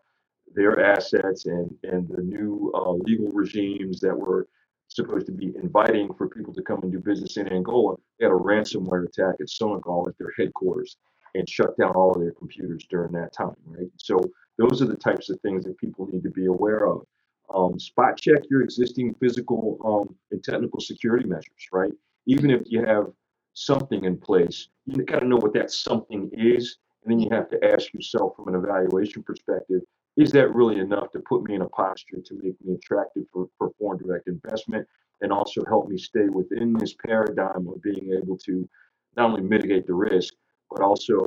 their 0.54 0.84
assets 0.84 1.46
and, 1.46 1.74
and 1.82 2.08
the 2.08 2.22
new 2.22 2.70
uh, 2.74 2.92
legal 2.92 3.32
regimes 3.32 3.98
that 4.00 4.16
were 4.16 4.46
supposed 4.88 5.26
to 5.26 5.32
be 5.32 5.52
inviting 5.56 6.12
for 6.14 6.28
people 6.28 6.54
to 6.54 6.62
come 6.62 6.80
and 6.82 6.92
do 6.92 7.00
business 7.00 7.36
in 7.36 7.48
Angola, 7.48 7.96
they 8.18 8.26
had 8.26 8.32
a 8.32 8.36
ransomware 8.36 9.06
attack 9.06 9.36
at 9.40 9.48
Sonangol 9.48 10.08
at 10.08 10.16
their 10.18 10.32
headquarters 10.38 10.96
and 11.34 11.48
shut 11.48 11.76
down 11.76 11.92
all 11.92 12.12
of 12.12 12.20
their 12.20 12.32
computers 12.32 12.86
during 12.88 13.12
that 13.12 13.32
time, 13.32 13.56
right? 13.66 13.88
So 13.96 14.20
those 14.58 14.80
are 14.82 14.86
the 14.86 14.96
types 14.96 15.30
of 15.30 15.40
things 15.40 15.64
that 15.64 15.78
people 15.78 16.06
need 16.06 16.22
to 16.22 16.30
be 16.30 16.46
aware 16.46 16.86
of. 16.86 17.02
Um, 17.52 17.78
spot 17.78 18.16
check 18.16 18.42
your 18.48 18.62
existing 18.62 19.14
physical 19.20 19.78
um, 19.84 20.16
and 20.30 20.42
technical 20.42 20.80
security 20.80 21.28
measures, 21.28 21.68
right? 21.72 21.92
Even 22.26 22.50
if 22.50 22.62
you 22.66 22.84
have 22.84 23.06
something 23.54 24.04
in 24.04 24.16
place, 24.16 24.68
you 24.86 25.02
got 25.04 25.20
to 25.20 25.26
know 25.26 25.36
what 25.36 25.54
that 25.54 25.70
something 25.70 26.30
is. 26.32 26.78
And 27.04 27.12
then 27.12 27.20
you 27.20 27.28
have 27.30 27.50
to 27.50 27.64
ask 27.64 27.92
yourself 27.92 28.34
from 28.36 28.48
an 28.48 28.54
evaluation 28.54 29.22
perspective, 29.22 29.82
is 30.16 30.30
that 30.32 30.54
really 30.54 30.78
enough 30.78 31.10
to 31.12 31.20
put 31.20 31.42
me 31.42 31.54
in 31.54 31.62
a 31.62 31.68
posture 31.68 32.20
to 32.24 32.34
make 32.42 32.54
me 32.64 32.74
attractive 32.74 33.24
for, 33.32 33.48
for 33.58 33.70
foreign 33.78 33.98
direct 33.98 34.28
investment 34.28 34.86
and 35.20 35.32
also 35.32 35.64
help 35.66 35.88
me 35.88 35.98
stay 35.98 36.28
within 36.28 36.72
this 36.72 36.94
paradigm 37.04 37.66
of 37.68 37.82
being 37.82 38.12
able 38.12 38.36
to 38.38 38.68
not 39.16 39.30
only 39.30 39.42
mitigate 39.42 39.86
the 39.86 39.94
risk, 39.94 40.34
but 40.70 40.82
also 40.82 41.24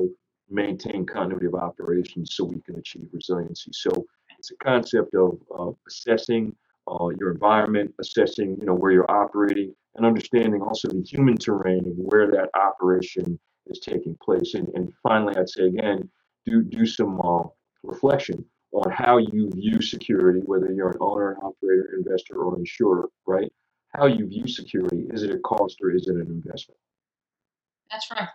maintain 0.50 1.04
continuity 1.04 1.46
of 1.46 1.54
operations 1.54 2.34
so 2.34 2.44
we 2.44 2.60
can 2.60 2.76
achieve 2.76 3.08
resiliency. 3.12 3.70
So 3.72 3.90
it's 4.38 4.50
a 4.50 4.56
concept 4.56 5.14
of, 5.14 5.38
of 5.50 5.76
assessing 5.86 6.54
uh, 6.86 7.08
your 7.18 7.32
environment, 7.32 7.92
assessing 8.00 8.56
you 8.58 8.66
know 8.66 8.74
where 8.74 8.92
you're 8.92 9.10
operating, 9.10 9.74
and 9.96 10.06
understanding 10.06 10.62
also 10.62 10.88
the 10.88 11.02
human 11.02 11.36
terrain 11.36 11.86
of 11.86 11.94
where 11.96 12.30
that 12.30 12.48
operation 12.54 13.38
is 13.66 13.78
taking 13.80 14.16
place. 14.22 14.54
And, 14.54 14.68
and 14.74 14.92
finally, 15.02 15.36
I'd 15.36 15.50
say 15.50 15.64
again, 15.64 16.08
do 16.46 16.62
do 16.62 16.86
some 16.86 17.20
uh, 17.20 17.42
reflection 17.82 18.44
on 18.72 18.90
how 18.90 19.18
you 19.18 19.50
view 19.54 19.80
security, 19.80 20.40
whether 20.44 20.72
you're 20.72 20.90
an 20.90 20.98
owner, 21.00 21.32
an 21.32 21.38
operator, 21.42 21.94
investor, 21.96 22.36
or 22.36 22.58
insurer, 22.58 23.08
right? 23.26 23.50
How 23.94 24.06
you 24.06 24.26
view 24.26 24.46
security. 24.46 25.06
Is 25.10 25.22
it 25.22 25.30
a 25.30 25.38
cost 25.38 25.78
or 25.82 25.90
is 25.90 26.06
it 26.08 26.16
an 26.16 26.26
investment? 26.26 26.78
That's 27.90 28.10
right 28.10 28.28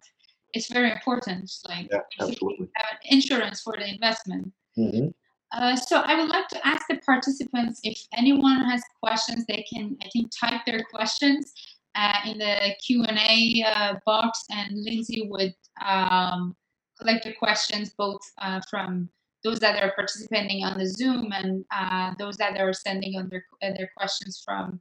it's 0.53 0.71
very 0.71 0.91
important. 0.91 1.51
Like 1.67 1.89
yeah, 1.91 1.99
absolutely. 2.21 2.69
insurance 3.05 3.61
for 3.61 3.75
the 3.77 3.87
investment. 3.87 4.51
Mm-hmm. 4.77 5.07
Uh, 5.51 5.75
so 5.75 5.97
I 5.97 6.19
would 6.19 6.29
like 6.29 6.47
to 6.49 6.67
ask 6.67 6.87
the 6.87 6.97
participants 6.97 7.79
if 7.83 7.99
anyone 8.15 8.63
has 8.65 8.81
questions, 9.01 9.45
they 9.47 9.65
can 9.71 9.97
I 10.03 10.09
think 10.13 10.31
type 10.39 10.61
their 10.65 10.83
questions 10.91 11.53
uh, 11.95 12.19
in 12.25 12.39
the 12.39 12.75
Q 12.85 13.03
and 13.03 13.17
A 13.17 13.63
uh, 13.67 13.95
box, 14.05 14.45
and 14.49 14.83
Lindsay 14.83 15.27
would 15.29 15.53
um, 15.85 16.55
collect 16.99 17.25
the 17.25 17.33
questions 17.33 17.93
both 17.97 18.21
uh, 18.41 18.61
from 18.69 19.09
those 19.43 19.59
that 19.59 19.83
are 19.83 19.91
participating 19.95 20.63
on 20.63 20.77
the 20.77 20.87
Zoom 20.87 21.31
and 21.33 21.65
uh, 21.71 22.13
those 22.17 22.37
that 22.37 22.59
are 22.59 22.73
sending 22.73 23.17
on 23.17 23.29
their 23.29 23.45
their 23.61 23.91
questions 23.97 24.41
from 24.45 24.79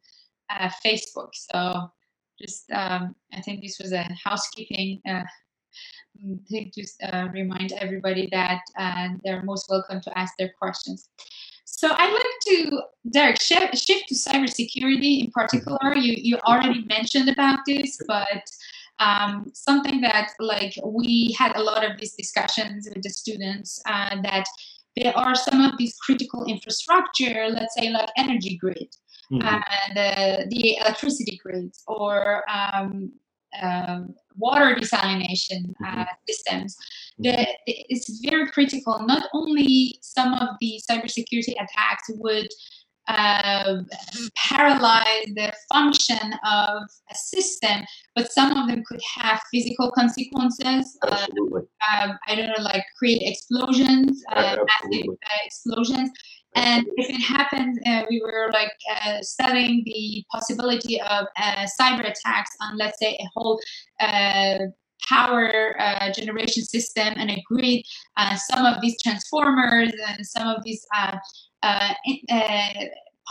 uh, 0.50 0.70
Facebook. 0.84 1.30
So 1.32 1.90
just 2.40 2.70
um, 2.72 3.14
I 3.32 3.40
think 3.40 3.62
this 3.62 3.78
was 3.78 3.92
a 3.92 4.06
housekeeping 4.24 5.00
just 6.74 7.02
uh, 7.02 7.28
remind 7.32 7.72
everybody 7.72 8.28
that 8.32 8.60
uh, 8.78 9.08
they're 9.24 9.42
most 9.42 9.66
welcome 9.68 10.00
to 10.00 10.18
ask 10.18 10.34
their 10.38 10.52
questions. 10.58 11.08
So 11.64 11.88
I'd 11.90 12.12
like 12.12 12.70
to, 12.70 12.82
Derek, 13.12 13.40
shift, 13.40 13.76
shift 13.78 14.08
to 14.08 14.14
cybersecurity 14.14 15.24
in 15.24 15.30
particular. 15.30 15.96
You, 15.96 16.14
you 16.16 16.36
already 16.46 16.84
mentioned 16.84 17.28
about 17.28 17.60
this, 17.66 17.98
but 18.06 18.44
um, 18.98 19.50
something 19.54 20.00
that 20.02 20.30
like 20.38 20.74
we 20.84 21.34
had 21.38 21.56
a 21.56 21.62
lot 21.62 21.84
of 21.84 21.98
these 21.98 22.14
discussions 22.14 22.88
with 22.92 23.02
the 23.02 23.10
students 23.10 23.80
uh, 23.86 24.16
that 24.22 24.46
there 24.96 25.16
are 25.16 25.34
some 25.34 25.62
of 25.62 25.72
these 25.78 25.96
critical 25.96 26.44
infrastructure, 26.44 27.48
let's 27.48 27.74
say 27.74 27.90
like 27.90 28.10
energy 28.16 28.58
grid, 28.58 28.94
mm-hmm. 29.32 29.42
and 29.42 29.98
uh, 29.98 30.44
the 30.50 30.76
electricity 30.78 31.40
grids, 31.42 31.82
or 31.86 32.44
um, 32.50 33.10
um, 33.60 34.14
water 34.36 34.74
desalination 34.74 35.72
uh, 35.84 35.90
mm-hmm. 35.90 36.02
systems. 36.28 36.76
Mm-hmm. 36.76 37.22
The, 37.22 37.46
the, 37.66 37.86
it's 37.88 38.20
very 38.24 38.50
critical. 38.50 39.00
Not 39.06 39.28
only 39.32 39.98
some 40.02 40.34
of 40.34 40.48
the 40.60 40.80
cybersecurity 40.90 41.52
attacks 41.52 42.10
would 42.10 42.48
uh, 43.08 43.82
paralyze 44.36 45.26
the 45.34 45.52
function 45.72 46.32
of 46.44 46.82
a 47.10 47.14
system, 47.14 47.82
but 48.14 48.32
some 48.32 48.56
of 48.56 48.68
them 48.68 48.82
could 48.86 49.00
have 49.16 49.40
physical 49.52 49.90
consequences. 49.92 50.98
Uh. 51.02 51.26
Uh, 51.92 52.12
I 52.28 52.34
don't 52.36 52.46
know, 52.46 52.62
like 52.62 52.84
create 52.98 53.22
explosions, 53.22 54.22
uh, 54.30 54.56
massive 54.56 55.08
uh, 55.10 55.40
explosions. 55.44 56.10
And 56.54 56.86
if 56.96 57.08
it 57.08 57.20
happens, 57.20 57.78
uh, 57.86 58.02
we 58.10 58.20
were 58.22 58.50
like 58.52 58.72
uh, 58.94 59.22
studying 59.22 59.82
the 59.86 60.24
possibility 60.30 61.00
of 61.00 61.26
uh, 61.36 61.66
cyber 61.80 62.00
attacks 62.00 62.50
on, 62.60 62.76
let's 62.76 62.98
say, 62.98 63.18
a 63.18 63.26
whole 63.34 63.58
uh, 64.00 64.58
power 65.08 65.74
uh, 65.80 66.12
generation 66.12 66.62
system 66.62 67.14
and 67.16 67.30
a 67.30 67.42
grid. 67.46 67.82
Uh, 68.16 68.36
some 68.36 68.66
of 68.66 68.80
these 68.82 69.00
transformers 69.02 69.92
and 70.08 70.26
some 70.26 70.48
of 70.48 70.62
these 70.62 70.84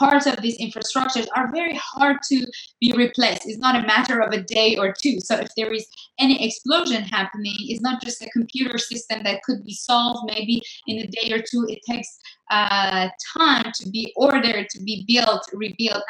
parts 0.02 0.26
of 0.26 0.41
these 0.41 0.58
infrastructures 0.60 1.28
are 1.36 1.52
very 1.54 1.76
hard 1.76 2.17
to 2.24 2.46
be 2.80 2.94
replaced. 2.94 3.44
It's 3.46 3.60
not 3.60 3.76
a 3.76 3.86
matter 3.86 4.20
of 4.22 4.34
a 4.34 4.41
day 4.41 4.78
or 4.78 4.94
two. 4.94 5.20
So 5.20 5.36
if 5.36 5.50
there 5.56 5.72
is 5.72 5.86
any 6.20 6.46
explosion 6.46 7.04
happening, 7.04 7.56
it's 7.60 7.82
not 7.82 8.02
just 8.02 8.22
a 8.22 8.30
computer 8.30 8.78
system 8.78 9.24
that 9.24 9.44
could 9.44 9.63
be 9.63 9.74
solved 9.74 10.32
maybe 10.34 10.62
in 10.88 11.00
a 11.00 11.08
day 11.08 11.32
or 11.34 11.39
two. 11.39 11.65
It 11.70 11.80
takes 11.88 12.20
uh, 12.50 13.10
time 13.38 13.72
to 13.76 13.89
be 13.89 14.13
ordered, 14.15 14.70
to 14.70 14.84
be 14.84 15.06
built, 15.08 15.44
rebuilt. 15.54 16.04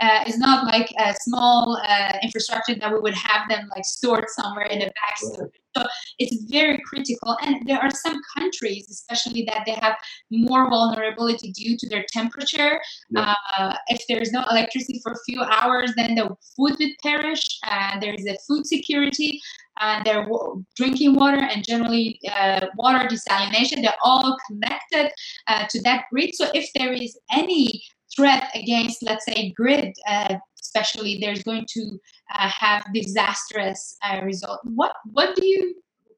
Uh, 0.00 0.22
it's 0.26 0.38
not 0.38 0.64
like 0.64 0.92
a 0.98 1.12
small 1.22 1.80
uh, 1.88 2.12
infrastructure 2.22 2.74
that 2.76 2.92
we 2.92 3.00
would 3.00 3.14
have 3.14 3.48
them 3.48 3.68
like 3.74 3.84
stored 3.84 4.26
somewhere 4.28 4.66
in 4.66 4.82
a 4.82 4.86
back 4.86 5.50
So 5.78 5.86
it's 6.18 6.50
very 6.50 6.80
critical. 6.84 7.36
And 7.42 7.56
there 7.66 7.78
are 7.78 7.90
some 7.90 8.20
countries, 8.36 8.86
especially 8.90 9.44
that 9.48 9.62
they 9.66 9.72
have 9.72 9.96
more 10.30 10.68
vulnerability 10.68 11.52
due 11.52 11.76
to 11.78 11.88
their 11.88 12.04
temperature. 12.12 12.80
Yeah. 13.10 13.34
Uh, 13.58 13.74
if 13.88 14.02
there's 14.08 14.32
no 14.32 14.44
electricity 14.50 15.00
for 15.02 15.12
a 15.12 15.22
few 15.26 15.42
hours, 15.42 15.92
then 15.96 16.14
the 16.14 16.28
food 16.56 16.76
would 16.78 16.90
perish. 17.02 17.44
Uh, 17.66 17.98
there 18.00 18.14
is 18.14 18.26
a 18.26 18.36
food 18.46 18.66
security 18.66 19.40
uh, 19.80 20.02
their 20.02 20.22
w- 20.24 20.64
drinking 20.76 21.14
water 21.14 21.42
and 21.42 21.64
generally 21.64 22.20
uh, 22.32 22.66
water 22.76 23.06
desalination. 23.08 23.82
They're 23.82 23.94
all 24.02 24.36
connected 24.48 25.12
uh, 25.46 25.66
to 25.70 25.82
that 25.82 26.04
grid. 26.10 26.34
So 26.34 26.48
if 26.54 26.68
there 26.74 26.92
is 26.92 27.18
any 27.32 27.82
threat 28.14 28.50
against, 28.54 29.02
let's 29.02 29.24
say, 29.24 29.52
grid, 29.56 29.94
uh, 30.08 30.36
especially, 30.68 31.18
there's 31.20 31.42
going 31.42 31.66
to 31.70 31.98
uh, 32.34 32.48
have 32.48 32.84
disastrous 32.92 33.96
uh, 34.04 34.20
result. 34.22 34.60
What 34.64 34.92
what 35.12 35.34
do 35.36 35.46
you 35.46 35.74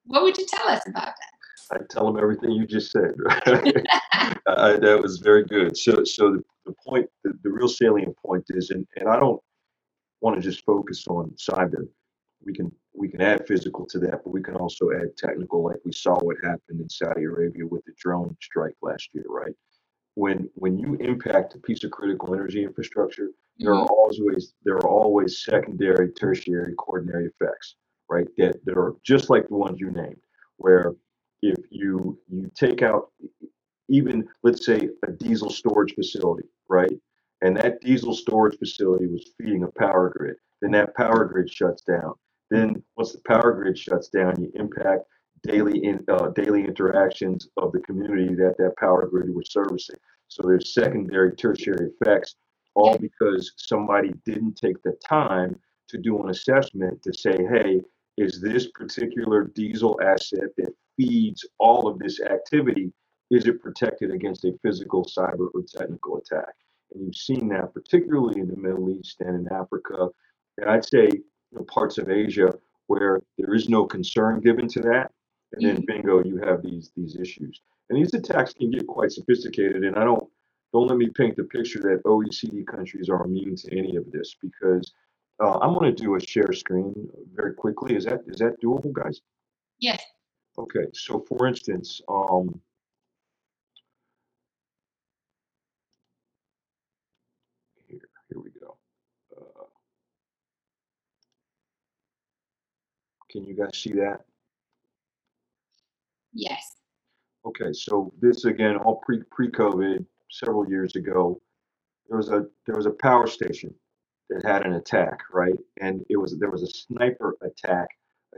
what 0.06 0.22
would 0.22 0.36
you 0.36 0.46
tell 0.46 0.68
us 0.68 0.82
about 0.88 1.06
that? 1.06 1.30
I 1.72 1.76
tell 1.88 2.06
them 2.06 2.20
everything 2.20 2.50
you 2.50 2.66
just 2.66 2.90
said. 2.90 3.12
I, 4.46 4.76
that 4.76 4.98
was 5.00 5.18
very 5.18 5.44
good. 5.44 5.76
So, 5.76 6.02
so 6.02 6.32
the, 6.32 6.42
the 6.66 6.74
point, 6.84 7.08
the, 7.22 7.32
the 7.44 7.50
real 7.50 7.68
salient 7.68 8.16
point 8.16 8.44
is, 8.48 8.70
and, 8.70 8.84
and 8.96 9.08
I 9.08 9.20
don't 9.20 9.40
want 10.20 10.34
to 10.36 10.42
just 10.42 10.64
focus 10.64 11.04
on 11.08 11.32
cyber. 11.38 11.86
We 12.44 12.54
can 12.54 12.72
we 12.92 13.08
can 13.08 13.20
add 13.20 13.46
physical 13.46 13.86
to 13.86 13.98
that, 14.00 14.22
but 14.24 14.32
we 14.32 14.42
can 14.42 14.56
also 14.56 14.90
add 14.90 15.16
technical, 15.16 15.62
like 15.64 15.76
we 15.84 15.92
saw 15.92 16.18
what 16.18 16.36
happened 16.42 16.80
in 16.80 16.88
Saudi 16.88 17.24
Arabia 17.24 17.66
with 17.66 17.84
the 17.84 17.92
drone 17.98 18.36
strike 18.42 18.74
last 18.82 19.08
year, 19.12 19.24
right? 19.28 19.54
When 20.14 20.50
when 20.54 20.78
you 20.78 20.94
impact 20.96 21.54
a 21.54 21.58
piece 21.58 21.84
of 21.84 21.92
critical 21.92 22.34
energy 22.34 22.64
infrastructure. 22.64 23.28
There 23.60 23.74
are 23.74 23.84
mm-hmm. 23.84 23.92
always 23.92 24.54
there 24.64 24.76
are 24.76 24.88
always 24.88 25.44
secondary, 25.44 26.10
tertiary, 26.12 26.74
quaternary 26.76 27.26
effects, 27.26 27.76
right? 28.08 28.26
That 28.38 28.64
that 28.64 28.76
are 28.76 28.94
just 29.04 29.28
like 29.28 29.48
the 29.48 29.56
ones 29.56 29.78
you 29.78 29.90
named, 29.90 30.20
where 30.56 30.94
if 31.42 31.58
you 31.70 32.18
you 32.28 32.50
take 32.58 32.82
out 32.82 33.12
even 33.88 34.26
let's 34.42 34.64
say 34.64 34.88
a 35.06 35.12
diesel 35.12 35.50
storage 35.50 35.94
facility, 35.94 36.48
right? 36.68 36.92
And 37.42 37.56
that 37.56 37.80
diesel 37.80 38.14
storage 38.14 38.58
facility 38.58 39.06
was 39.06 39.32
feeding 39.38 39.64
a 39.64 39.78
power 39.78 40.12
grid. 40.16 40.36
Then 40.62 40.70
that 40.72 40.94
power 40.94 41.24
grid 41.24 41.50
shuts 41.50 41.82
down. 41.82 42.14
Then 42.50 42.82
once 42.96 43.12
the 43.12 43.20
power 43.26 43.52
grid 43.52 43.78
shuts 43.78 44.08
down, 44.08 44.40
you 44.40 44.50
impact 44.54 45.04
daily 45.42 45.84
in 45.84 46.04
uh, 46.08 46.28
daily 46.28 46.64
interactions 46.64 47.48
of 47.56 47.72
the 47.72 47.80
community 47.80 48.34
that 48.34 48.56
that 48.58 48.76
power 48.78 49.06
grid 49.06 49.34
was 49.34 49.52
servicing. 49.52 49.96
So 50.28 50.42
there's 50.46 50.74
secondary, 50.74 51.34
tertiary 51.34 51.90
effects, 52.00 52.36
all 52.80 52.98
because 52.98 53.52
somebody 53.56 54.12
didn't 54.24 54.54
take 54.54 54.82
the 54.82 54.96
time 55.06 55.58
to 55.88 55.98
do 55.98 56.22
an 56.22 56.30
assessment 56.30 57.02
to 57.02 57.12
say, 57.12 57.36
hey, 57.50 57.80
is 58.16 58.40
this 58.40 58.68
particular 58.68 59.44
diesel 59.54 59.98
asset 60.02 60.48
that 60.56 60.72
feeds 60.96 61.46
all 61.58 61.88
of 61.88 61.98
this 61.98 62.20
activity, 62.20 62.92
is 63.30 63.46
it 63.46 63.62
protected 63.62 64.10
against 64.10 64.44
a 64.44 64.58
physical, 64.62 65.04
cyber, 65.04 65.48
or 65.54 65.62
technical 65.62 66.18
attack? 66.18 66.54
And 66.92 67.04
you've 67.04 67.16
seen 67.16 67.48
that 67.48 67.72
particularly 67.72 68.40
in 68.40 68.48
the 68.48 68.56
Middle 68.56 68.90
East 68.90 69.20
and 69.20 69.46
in 69.46 69.52
Africa, 69.52 70.08
and 70.58 70.68
I'd 70.68 70.84
say 70.84 71.08
you 71.12 71.58
know, 71.58 71.64
parts 71.64 71.98
of 71.98 72.10
Asia 72.10 72.52
where 72.86 73.20
there 73.38 73.54
is 73.54 73.68
no 73.68 73.86
concern 73.86 74.40
given 74.40 74.66
to 74.66 74.80
that. 74.80 75.12
And 75.52 75.64
then 75.64 75.76
mm-hmm. 75.76 75.84
bingo, 75.86 76.24
you 76.24 76.38
have 76.38 76.62
these 76.62 76.90
these 76.96 77.16
issues. 77.16 77.60
And 77.88 77.98
these 77.98 78.14
attacks 78.14 78.52
can 78.52 78.70
get 78.70 78.86
quite 78.86 79.12
sophisticated. 79.12 79.84
And 79.84 79.96
I 79.96 80.04
don't 80.04 80.28
don't 80.72 80.87
let 80.87 80.96
me 80.98 81.09
paint 81.09 81.37
the 81.37 81.44
picture 81.44 81.80
that 81.80 82.02
OECD 82.04 82.66
countries 82.66 83.09
are 83.09 83.24
immune 83.24 83.56
to 83.56 83.76
any 83.76 83.96
of 83.96 84.11
this 84.12 84.37
because 84.40 84.92
uh, 85.42 85.59
I'm 85.59 85.74
going 85.74 85.94
to 85.94 86.02
do 86.02 86.14
a 86.16 86.20
share 86.20 86.52
screen 86.52 86.94
very 87.35 87.54
quickly. 87.54 87.96
Is 87.96 88.04
that 88.04 88.20
is 88.26 88.38
that 88.38 88.61
doable, 88.62 88.92
guys? 88.92 89.20
Yes. 89.78 90.02
Okay. 90.59 90.87
So 90.92 91.24
for 91.26 91.46
instance, 91.46 92.00
um, 92.09 92.61
here 97.88 98.00
here 98.28 98.40
we 98.42 98.50
go. 98.61 98.76
Uh, 99.37 99.64
can 103.30 103.44
you 103.44 103.54
guys 103.56 103.76
see 103.76 103.92
that? 103.92 104.20
Yes. 106.33 106.76
Okay. 107.46 107.72
So 107.72 108.12
this 108.20 108.44
again, 108.44 108.76
all 108.76 108.96
pre 108.96 109.22
pre 109.30 109.50
COVID, 109.50 110.04
several 110.30 110.68
years 110.68 110.96
ago, 110.96 111.40
there 112.08 112.18
was 112.18 112.30
a 112.30 112.46
there 112.66 112.76
was 112.76 112.86
a 112.86 112.90
power 112.92 113.26
station 113.26 113.74
that 114.30 114.44
had 114.44 114.66
an 114.66 114.74
attack, 114.74 115.20
right? 115.32 115.56
And 115.80 116.04
it 116.10 116.16
was 116.16 116.38
there 116.38 116.50
was 116.50 116.62
a 116.62 116.66
sniper 116.68 117.36
attack 117.42 117.88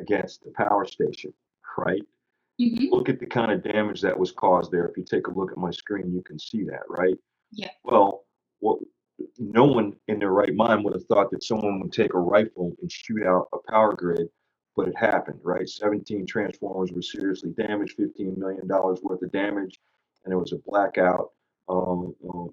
against 0.00 0.44
the 0.44 0.52
power 0.52 0.86
station, 0.86 1.32
right? 1.78 2.02
hmm 2.58 2.86
Look 2.90 3.08
at 3.08 3.20
the 3.20 3.26
kind 3.26 3.52
of 3.52 3.62
damage 3.64 4.00
that 4.02 4.18
was 4.18 4.32
caused 4.32 4.72
there. 4.72 4.86
If 4.86 4.96
you 4.96 5.04
take 5.04 5.26
a 5.28 5.32
look 5.32 5.52
at 5.52 5.58
my 5.58 5.70
screen, 5.70 6.12
you 6.12 6.22
can 6.22 6.38
see 6.38 6.64
that, 6.64 6.82
right? 6.88 7.16
Yeah. 7.52 7.70
Well, 7.84 8.24
what 8.60 8.78
no 9.38 9.64
one 9.64 9.94
in 10.08 10.18
their 10.18 10.30
right 10.32 10.54
mind 10.54 10.84
would 10.84 10.94
have 10.94 11.06
thought 11.06 11.30
that 11.30 11.44
someone 11.44 11.80
would 11.80 11.92
take 11.92 12.14
a 12.14 12.18
rifle 12.18 12.72
and 12.80 12.90
shoot 12.90 13.24
out 13.24 13.48
a 13.52 13.58
power 13.70 13.94
grid, 13.94 14.28
but 14.76 14.88
it 14.88 14.96
happened, 14.96 15.40
right? 15.42 15.68
17 15.68 16.26
transformers 16.26 16.92
were 16.92 17.02
seriously 17.02 17.50
damaged, 17.50 17.94
15 17.96 18.38
million 18.38 18.66
dollars 18.66 19.00
worth 19.02 19.22
of 19.22 19.32
damage, 19.32 19.78
and 20.24 20.32
it 20.32 20.36
was 20.36 20.52
a 20.52 20.58
blackout 20.66 21.30
um, 21.68 22.14
um, 22.28 22.50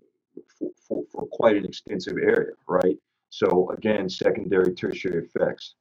for, 0.57 0.69
for, 0.87 1.03
for 1.11 1.27
quite 1.31 1.55
an 1.57 1.65
extensive 1.65 2.17
area, 2.17 2.51
right? 2.67 2.97
So 3.29 3.69
again, 3.71 4.09
secondary, 4.09 4.73
tertiary 4.73 5.25
effects. 5.25 5.75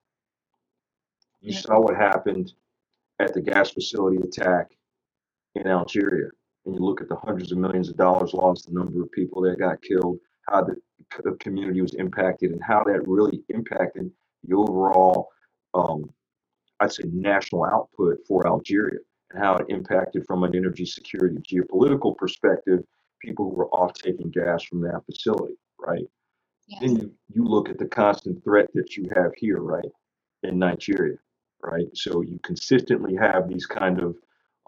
You 1.40 1.52
Yeah. 1.52 1.60
saw 1.60 1.80
what 1.80 1.96
happened 1.96 2.52
at 3.20 3.32
the 3.34 3.40
gas 3.40 3.70
facility 3.70 4.18
attack 4.18 4.76
in 5.54 5.66
Algeria, 5.66 6.30
and 6.66 6.74
you 6.74 6.80
look 6.80 7.00
at 7.00 7.08
the 7.08 7.16
hundreds 7.16 7.52
of 7.52 7.58
millions 7.58 7.88
of 7.88 7.96
dollars 7.96 8.34
lost, 8.34 8.66
the 8.66 8.72
number 8.72 9.02
of 9.02 9.10
people 9.12 9.42
that 9.42 9.58
got 9.58 9.80
killed, 9.82 10.18
how 10.48 10.64
the 10.64 11.32
community 11.40 11.80
was 11.80 11.94
impacted, 11.94 12.52
and 12.52 12.62
how 12.62 12.82
that 12.84 13.06
really 13.06 13.42
impacted 13.48 14.10
the 14.44 14.54
overall, 14.54 15.28
um, 15.74 16.10
I'd 16.80 16.92
say, 16.92 17.04
national 17.12 17.64
output 17.64 18.18
for 18.26 18.46
Algeria, 18.46 18.98
and 19.30 19.42
how 19.42 19.56
it 19.56 19.66
impacted 19.68 20.24
from 20.26 20.44
an 20.44 20.54
energy 20.54 20.84
security 20.84 21.36
geopolitical 21.36 22.16
perspective, 22.16 22.84
people 23.20 23.48
who 23.48 23.56
were 23.56 23.68
off 23.68 23.94
taking 23.94 24.30
gas 24.30 24.62
from 24.62 24.80
that 24.82 25.02
facility, 25.06 25.54
right? 25.78 26.06
Yes. 26.66 26.80
Then 26.82 26.96
you, 26.96 27.12
you 27.32 27.44
look 27.44 27.68
at 27.68 27.78
the 27.78 27.86
constant 27.86 28.42
threat 28.44 28.68
that 28.74 28.96
you 28.96 29.08
have 29.14 29.32
here, 29.36 29.60
right, 29.60 29.90
in 30.42 30.58
Nigeria, 30.58 31.16
right? 31.62 31.88
So 31.94 32.20
you 32.20 32.38
consistently 32.42 33.16
have 33.16 33.48
these 33.48 33.66
kind 33.66 34.00
of 34.00 34.16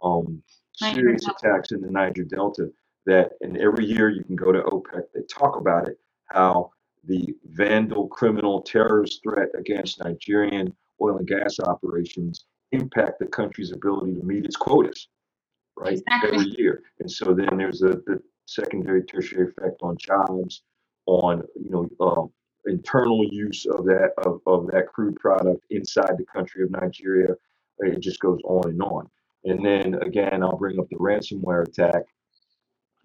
um, 0.03 0.43
serious 0.77 1.27
attacks 1.29 1.73
in 1.73 1.81
the 1.83 1.91
Niger 1.91 2.25
Delta 2.25 2.71
that, 3.07 3.33
and 3.41 3.57
every 3.59 3.85
year 3.85 4.09
you 4.09 4.25
can 4.25 4.37
go 4.37 4.53
to 4.53 4.63
OPEC, 4.63 5.03
they 5.15 5.23
talk 5.23 5.57
about 5.57 5.89
it, 5.89 5.99
how 6.27 6.71
the 7.05 7.35
vandal 7.45 8.09
criminal 8.09 8.61
terrorist 8.63 9.23
threat 9.23 9.49
against 9.59 10.03
Nigerian 10.03 10.75
oil 11.03 11.17
and 11.19 11.27
gas 11.27 11.59
operations 11.61 12.45
impact 12.73 13.19
the 13.19 13.27
country's 13.27 13.73
ability 13.73 14.15
to 14.15 14.23
meet 14.23 14.45
its 14.45 14.57
quotas, 14.57 15.09
right? 15.77 15.95
Exactly. 15.95 16.31
Every 16.39 16.55
year. 16.59 16.83
And 17.01 17.11
so 17.11 17.35
then 17.35 17.57
there's 17.57 17.83
a, 17.83 18.01
the 18.07 18.23
secondary, 18.51 19.05
tertiary 19.05 19.49
effect 19.49 19.81
on 19.83 19.97
jobs, 19.99 20.63
on, 21.07 21.43
you 21.63 21.71
know, 21.71 21.89
um, 22.07 22.31
internal 22.67 23.25
use 23.31 23.67
of 23.67 23.85
that 23.87 24.13
of, 24.19 24.41
of 24.47 24.67
that 24.69 24.89
crude 24.89 25.17
product 25.17 25.65
inside 25.71 26.17
the 26.19 26.27
country 26.27 26.65
of 26.65 26.71
Nigeria. 26.71 27.35
It 27.81 28.01
just 28.01 28.21
goes 28.21 28.41
on 28.45 28.71
and 28.71 28.83
on. 28.83 29.09
And 29.45 29.65
then 29.65 29.95
again, 30.03 30.43
I'll 30.43 30.59
bring 30.59 30.79
up 30.79 30.89
the 30.91 30.97
ransomware 30.97 31.67
attack. 31.67 32.05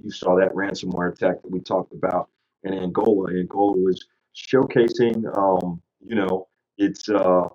You 0.04 0.12
saw 0.12 0.36
that 0.38 0.54
ransomware 0.54 1.14
attack 1.14 1.42
that 1.42 1.52
we 1.52 1.62
talked 1.62 1.94
about 1.94 2.30
in 2.64 2.74
Angola. 2.74 3.32
Angola 3.32 3.78
was 3.78 4.06
showcasing, 4.36 5.26
um, 5.38 5.82
you 6.06 6.16
know, 6.16 6.48
its 6.78 7.08
uh, 7.10 7.48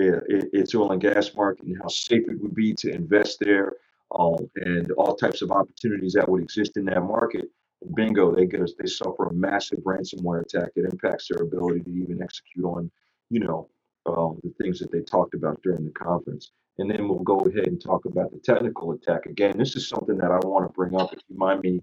i- 0.00 0.02
i- 0.02 0.50
its 0.52 0.74
oil 0.74 0.92
and 0.92 1.00
gas 1.02 1.34
market 1.34 1.66
and 1.66 1.78
how 1.82 1.88
safe 1.88 2.28
it 2.28 2.40
would 2.40 2.54
be 2.54 2.72
to 2.74 2.90
invest 2.92 3.40
there, 3.40 3.74
um, 4.18 4.48
and 4.56 4.90
all 4.92 5.14
types 5.14 5.42
of 5.42 5.50
opportunities 5.50 6.12
that 6.14 6.28
would 6.28 6.42
exist 6.42 6.76
in 6.76 6.84
that 6.86 7.02
market. 7.02 7.46
And 7.82 7.94
bingo, 7.94 8.34
they 8.34 8.46
get 8.46 8.60
they 8.78 8.86
suffer 8.86 9.26
a 9.26 9.32
massive 9.32 9.80
ransomware 9.80 10.42
attack 10.42 10.70
that 10.74 10.90
impacts 10.90 11.28
their 11.28 11.42
ability 11.44 11.80
to 11.82 11.90
even 11.90 12.22
execute 12.22 12.64
on, 12.64 12.90
you 13.30 13.40
know, 13.40 13.68
um, 14.06 14.38
the 14.42 14.52
things 14.62 14.78
that 14.80 14.90
they 14.90 15.00
talked 15.00 15.34
about 15.34 15.60
during 15.62 15.84
the 15.84 15.92
conference. 15.92 16.50
And 16.78 16.90
then 16.90 17.08
we'll 17.08 17.18
go 17.20 17.38
ahead 17.40 17.66
and 17.66 17.80
talk 17.80 18.04
about 18.04 18.30
the 18.30 18.38
technical 18.38 18.92
attack. 18.92 19.26
Again, 19.26 19.56
this 19.58 19.76
is 19.76 19.88
something 19.88 20.16
that 20.18 20.30
I 20.30 20.38
want 20.46 20.66
to 20.66 20.72
bring 20.72 20.94
up, 20.96 21.12
if 21.12 21.20
you 21.28 21.36
mind 21.36 21.62
me 21.62 21.80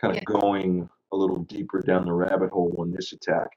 kind 0.00 0.16
of 0.16 0.22
Yeah. 0.28 0.40
going 0.40 0.88
a 1.12 1.16
little 1.16 1.38
deeper 1.44 1.80
down 1.80 2.06
the 2.06 2.12
rabbit 2.12 2.50
hole 2.50 2.74
on 2.78 2.90
this 2.90 3.12
attack 3.12 3.48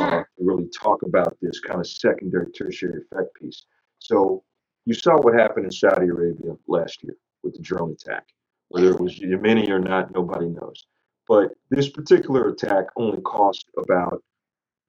uh, 0.00 0.10
Sure. 0.10 0.28
to 0.38 0.44
really 0.44 0.68
talk 0.68 1.02
about 1.02 1.36
this 1.42 1.60
kind 1.60 1.80
of 1.80 1.86
secondary, 1.86 2.50
tertiary 2.52 3.02
effect 3.02 3.34
piece. 3.34 3.64
So 3.98 4.42
you 4.86 4.94
saw 4.94 5.20
what 5.20 5.34
happened 5.34 5.66
in 5.66 5.70
Saudi 5.72 6.08
Arabia 6.08 6.56
last 6.66 7.02
year 7.02 7.16
with 7.42 7.54
the 7.54 7.62
drone 7.62 7.92
attack. 7.92 8.26
Whether 8.68 8.90
it 8.90 9.00
was 9.00 9.18
Yemeni 9.18 9.68
or 9.68 9.80
not, 9.80 10.14
nobody 10.14 10.46
knows. 10.46 10.84
But 11.28 11.52
this 11.70 11.88
particular 11.88 12.48
attack 12.48 12.86
only 12.96 13.20
cost 13.22 13.66
about 13.76 14.22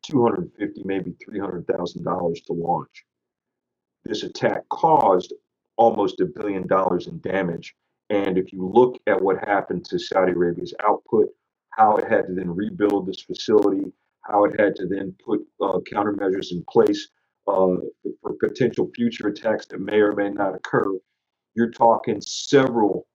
250, 0.03 0.81
maybe 0.85 1.15
$300,000 1.29 2.45
to 2.45 2.53
launch. 2.53 3.05
This 4.05 4.23
attack 4.23 4.67
caused 4.69 5.33
almost 5.77 6.19
a 6.19 6.25
billion 6.25 6.67
dollars 6.67 7.07
in 7.07 7.19
damage. 7.21 7.75
And 8.09 8.37
if 8.37 8.51
you 8.51 8.67
look 8.67 8.97
at 9.07 9.21
what 9.21 9.37
happened 9.47 9.85
to 9.85 9.99
Saudi 9.99 10.33
Arabia's 10.33 10.73
output, 10.83 11.27
how 11.69 11.97
it 11.97 12.09
had 12.09 12.27
to 12.27 12.33
then 12.33 12.53
rebuild 12.53 13.07
this 13.07 13.21
facility, 13.21 13.91
how 14.21 14.45
it 14.45 14.59
had 14.59 14.75
to 14.77 14.85
then 14.85 15.15
put 15.23 15.41
uh, 15.61 15.79
countermeasures 15.91 16.51
in 16.51 16.63
place 16.69 17.09
uh, 17.47 17.77
for 18.21 18.33
potential 18.39 18.91
future 18.95 19.27
attacks 19.27 19.65
that 19.67 19.79
may 19.79 19.99
or 19.99 20.13
may 20.13 20.29
not 20.29 20.55
occur, 20.55 20.93
you're 21.55 21.71
talking 21.71 22.21
several 22.21 23.07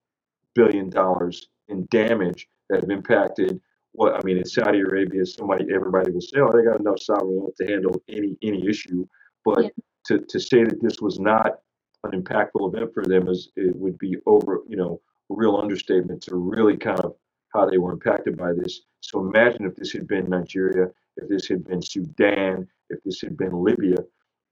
billion 0.54 0.90
dollars 0.90 1.48
in 1.68 1.86
damage 1.90 2.48
that 2.68 2.80
have 2.82 2.90
impacted 2.90 3.60
what 3.92 4.14
I 4.14 4.22
mean 4.24 4.38
in 4.38 4.44
Saudi 4.44 4.80
Arabia, 4.80 5.26
somebody 5.26 5.66
everybody 5.74 6.12
will 6.12 6.20
say, 6.20 6.38
oh, 6.40 6.52
they 6.52 6.64
got 6.64 6.80
enough 6.80 7.00
sovereign 7.00 7.36
wealth 7.40 7.56
to 7.56 7.66
handle 7.66 8.02
any 8.08 8.36
any 8.42 8.66
issue. 8.68 9.06
But 9.44 9.64
Yeah. 9.64 9.70
to, 10.06 10.18
to 10.20 10.40
say 10.40 10.64
that 10.64 10.80
this 10.82 11.00
was 11.00 11.18
not 11.18 11.60
an 12.04 12.22
impactful 12.22 12.74
event 12.74 12.94
for 12.94 13.04
them 13.04 13.28
is 13.28 13.50
it 13.56 13.76
would 13.76 13.98
be 13.98 14.16
over, 14.26 14.62
you 14.68 14.76
know, 14.76 15.00
a 15.30 15.34
real 15.34 15.56
understatement 15.56 16.22
to 16.22 16.36
really 16.36 16.76
kind 16.76 17.00
of 17.00 17.14
how 17.54 17.68
they 17.68 17.78
were 17.78 17.92
impacted 17.92 18.36
by 18.36 18.52
this. 18.52 18.82
So 19.00 19.20
imagine 19.20 19.66
if 19.66 19.76
this 19.76 19.92
had 19.92 20.06
been 20.08 20.28
Nigeria, 20.30 20.90
if 21.16 21.28
this 21.28 21.48
had 21.48 21.64
been 21.64 21.82
Sudan, 21.82 22.68
if 22.90 23.02
this 23.04 23.20
had 23.20 23.36
been 23.36 23.52
Libya, 23.52 23.98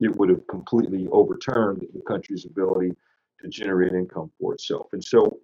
it 0.01 0.17
would 0.17 0.29
have 0.31 0.47
completely 0.49 1.09
overturned 1.13 1.87
the 1.95 2.03
country's 2.03 2.45
ability 2.47 2.93
to 3.45 3.51
generate 3.51 3.93
income 3.93 4.31
for 4.41 4.55
itself. 4.55 4.89
And 4.93 5.05
so 5.05 5.39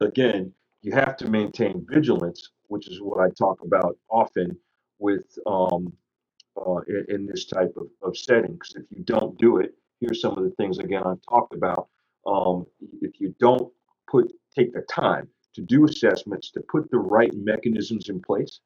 again, 0.00 0.52
you 0.82 0.92
have 0.92 1.16
to 1.18 1.28
maintain 1.28 1.86
vigilance, 1.88 2.50
which 2.68 2.88
is 2.88 3.02
what 3.02 3.20
I 3.20 3.28
talk 3.30 3.58
about 3.62 3.98
often 4.08 4.56
with 4.98 5.26
um, 5.46 5.92
uh, 6.56 6.80
in, 6.88 7.06
in 7.08 7.26
this 7.26 7.46
type 7.46 7.74
of, 7.76 7.88
of 8.02 8.16
setting. 8.16 8.52
Because 8.54 8.74
if 8.76 8.84
you 8.90 9.02
don't 9.04 9.36
do 9.38 9.58
it, 9.58 9.74
here's 10.00 10.20
some 10.20 10.36
of 10.38 10.44
the 10.44 10.50
things 10.50 10.78
again 10.78 11.02
I've 11.04 11.22
talked 11.28 11.54
about 11.54 11.88
um, 12.26 12.66
if 13.02 13.20
you 13.20 13.34
don't 13.40 13.72
put 14.08 14.32
take 14.56 14.72
the 14.72 14.82
time 14.82 15.28
to 15.54 15.62
do 15.62 15.84
assessments, 15.84 16.50
to 16.52 16.60
put 16.70 16.90
the 16.90 16.98
right 16.98 17.32
mechanisms 17.34 18.08
in 18.08 18.20
place 18.20 18.60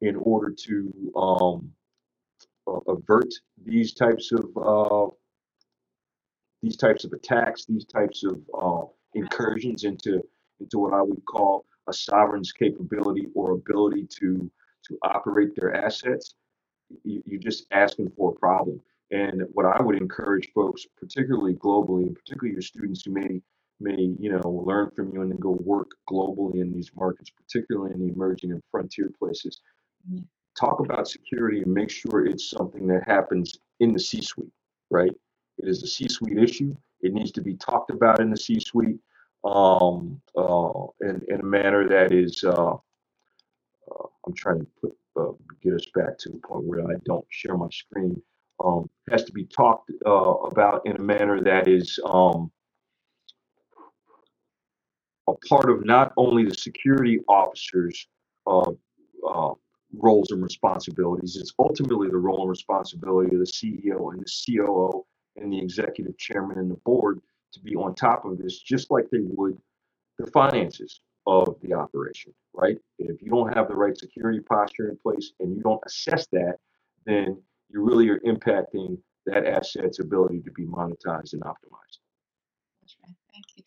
in 0.00 0.16
order 0.16 0.54
to 0.66 1.12
um, 1.16 1.70
avert 2.88 3.32
these 3.64 3.94
types 3.94 4.32
of 4.32 4.46
uh, 4.56 5.14
these 6.62 6.76
types 6.76 7.04
of 7.04 7.12
attacks, 7.12 7.64
these 7.64 7.84
types 7.84 8.24
of 8.24 8.40
uh, 8.60 8.86
incursions 9.14 9.84
into 9.84 10.22
into 10.60 10.78
what 10.78 10.92
I 10.92 11.02
would 11.02 11.24
call 11.24 11.64
a 11.88 11.92
sovereign's 11.92 12.52
capability 12.52 13.28
or 13.34 13.52
ability 13.52 14.06
to 14.20 14.50
to 14.86 14.98
operate 15.02 15.54
their 15.54 15.74
assets, 15.74 16.34
you, 17.04 17.22
you're 17.26 17.40
just 17.40 17.66
asking 17.70 18.10
for 18.16 18.32
a 18.32 18.38
problem. 18.38 18.80
And 19.10 19.42
what 19.52 19.66
I 19.66 19.82
would 19.82 19.96
encourage 19.96 20.48
folks, 20.54 20.86
particularly 20.98 21.54
globally, 21.54 22.06
and 22.06 22.14
particularly 22.14 22.52
your 22.52 22.62
students 22.62 23.02
who 23.04 23.12
may 23.12 23.40
may 23.80 24.14
you 24.18 24.30
know 24.30 24.62
learn 24.66 24.90
from 24.94 25.12
you 25.12 25.22
and 25.22 25.30
then 25.30 25.38
go 25.38 25.52
work 25.62 25.90
globally 26.08 26.60
in 26.60 26.72
these 26.72 26.90
markets, 26.94 27.30
particularly 27.30 27.94
in 27.94 28.00
the 28.00 28.12
emerging 28.12 28.52
and 28.52 28.62
frontier 28.70 29.10
places. 29.18 29.60
Talk 30.58 30.80
about 30.80 31.08
security 31.08 31.62
and 31.62 31.72
make 31.72 31.90
sure 31.90 32.26
it's 32.26 32.50
something 32.50 32.86
that 32.88 33.06
happens 33.06 33.58
in 33.80 33.92
the 33.92 33.98
C-suite, 33.98 34.52
right? 34.90 35.12
It 35.62 35.68
is 35.68 35.82
a 35.82 35.86
C-suite 35.86 36.38
issue. 36.38 36.74
It 37.02 37.12
needs 37.12 37.32
to 37.32 37.42
be 37.42 37.54
talked 37.54 37.90
about 37.90 38.20
in 38.20 38.30
the 38.30 38.36
C-suite 38.36 38.98
um, 39.44 40.20
uh, 40.36 40.86
in, 41.02 41.22
in 41.28 41.40
a 41.40 41.44
manner 41.44 41.88
that 41.88 42.12
is. 42.12 42.42
Uh, 42.44 42.74
uh, 42.74 44.06
I'm 44.26 44.34
trying 44.34 44.60
to 44.60 44.66
put 44.80 44.96
uh, 45.16 45.32
get 45.62 45.74
us 45.74 45.86
back 45.94 46.16
to 46.18 46.30
the 46.30 46.38
point 46.38 46.64
where 46.64 46.82
I 46.82 46.94
don't 47.04 47.26
share 47.30 47.56
my 47.56 47.68
screen. 47.70 48.20
Um, 48.64 48.88
has 49.10 49.24
to 49.24 49.32
be 49.32 49.44
talked 49.44 49.90
uh, 50.06 50.10
about 50.10 50.86
in 50.86 50.96
a 50.96 51.02
manner 51.02 51.42
that 51.42 51.66
is 51.66 51.98
um, 52.04 52.50
a 55.26 55.32
part 55.48 55.70
of 55.70 55.84
not 55.84 56.12
only 56.16 56.44
the 56.44 56.54
security 56.54 57.20
officers' 57.28 58.06
uh, 58.46 58.70
roles 59.94 60.30
and 60.30 60.42
responsibilities. 60.42 61.36
It's 61.36 61.52
ultimately 61.58 62.08
the 62.08 62.18
role 62.18 62.42
and 62.42 62.50
responsibility 62.50 63.34
of 63.34 63.40
the 63.40 63.46
CEO 63.46 64.12
and 64.12 64.20
the 64.20 64.56
COO 64.56 65.04
and 65.40 65.52
the 65.52 65.58
executive 65.58 66.16
chairman 66.18 66.58
and 66.58 66.70
the 66.70 66.78
board 66.84 67.20
to 67.52 67.60
be 67.60 67.74
on 67.74 67.94
top 67.94 68.24
of 68.24 68.38
this, 68.38 68.60
just 68.60 68.90
like 68.90 69.06
they 69.10 69.20
would 69.22 69.58
the 70.18 70.30
finances 70.30 71.00
of 71.26 71.56
the 71.62 71.72
operation, 71.74 72.32
right? 72.54 72.76
If 72.98 73.22
you 73.22 73.30
don't 73.30 73.54
have 73.54 73.68
the 73.68 73.74
right 73.74 73.96
security 73.96 74.40
posture 74.40 74.88
in 74.88 74.96
place 74.96 75.32
and 75.40 75.56
you 75.56 75.62
don't 75.62 75.80
assess 75.86 76.26
that, 76.32 76.56
then 77.06 77.40
you 77.68 77.82
really 77.82 78.08
are 78.08 78.20
impacting 78.20 78.98
that 79.26 79.46
asset's 79.46 79.98
ability 80.00 80.40
to 80.42 80.50
be 80.52 80.64
monetized 80.64 81.32
and 81.32 81.42
optimized. 81.42 81.98
That's 82.80 82.96
right. 83.02 83.14
Thank 83.32 83.44
you. 83.56 83.64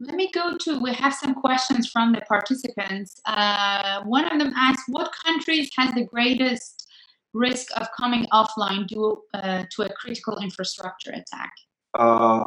Let 0.00 0.14
me 0.14 0.30
go 0.32 0.56
to, 0.58 0.78
we 0.78 0.92
have 0.92 1.14
some 1.14 1.34
questions 1.34 1.90
from 1.90 2.12
the 2.12 2.20
participants. 2.22 3.20
Uh, 3.24 4.02
one 4.04 4.26
of 4.26 4.38
them 4.38 4.52
asks, 4.56 4.84
what 4.88 5.10
countries 5.24 5.70
has 5.76 5.94
the 5.94 6.04
greatest 6.04 6.85
risk 7.36 7.68
of 7.76 7.88
coming 7.96 8.26
offline 8.32 8.86
due 8.86 9.22
uh, 9.34 9.64
to 9.74 9.82
a 9.82 9.92
critical 9.92 10.38
infrastructure 10.38 11.10
attack? 11.10 11.52
Uh, 11.94 12.44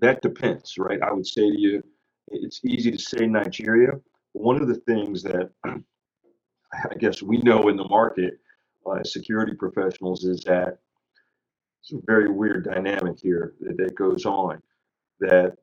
that 0.00 0.22
depends, 0.22 0.74
right? 0.78 1.00
I 1.02 1.12
would 1.12 1.26
say 1.26 1.50
to 1.50 1.60
you, 1.60 1.82
it's 2.28 2.60
easy 2.64 2.90
to 2.90 2.98
say 2.98 3.26
Nigeria. 3.26 3.92
One 4.32 4.60
of 4.60 4.68
the 4.68 4.76
things 4.86 5.22
that 5.22 5.50
I 5.64 6.94
guess 6.98 7.22
we 7.22 7.38
know 7.38 7.68
in 7.68 7.76
the 7.76 7.88
market 7.88 8.38
uh, 8.86 8.92
as 8.92 9.12
security 9.12 9.54
professionals 9.54 10.24
is 10.24 10.42
that 10.44 10.78
it's 11.80 11.92
a 11.92 12.04
very 12.06 12.30
weird 12.30 12.64
dynamic 12.64 13.18
here 13.20 13.54
that, 13.60 13.76
that 13.78 13.94
goes 13.94 14.26
on. 14.26 14.60
That 15.20 15.56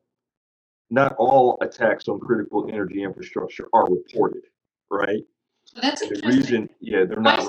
not 0.90 1.14
all 1.18 1.58
attacks 1.62 2.08
on 2.08 2.20
critical 2.20 2.68
energy 2.70 3.02
infrastructure 3.02 3.68
are 3.72 3.86
reported, 3.86 4.42
right? 4.90 5.22
That's 5.80 6.00
the 6.00 6.20
reason, 6.24 6.68
yeah, 6.80 7.04
they're 7.04 7.20
not 7.20 7.48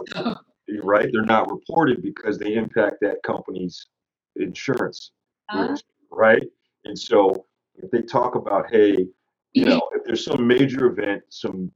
right. 0.84 1.10
They're 1.12 1.24
not 1.24 1.50
reported 1.50 2.02
because 2.02 2.38
they 2.38 2.54
impact 2.54 2.98
that 3.02 3.24
company's 3.24 3.88
insurance 4.36 5.12
uh-huh. 5.50 5.72
risk, 5.72 5.86
right? 6.12 6.48
And 6.86 6.98
so 6.98 7.46
if 7.76 7.92
they 7.92 8.02
talk 8.02 8.36
about, 8.36 8.72
hey, 8.72 9.08
you 9.54 9.66
know, 9.66 9.90
if 9.94 10.04
there's 10.06 10.24
some 10.24 10.46
major 10.46 10.86
event, 10.88 11.24
some, 11.30 11.72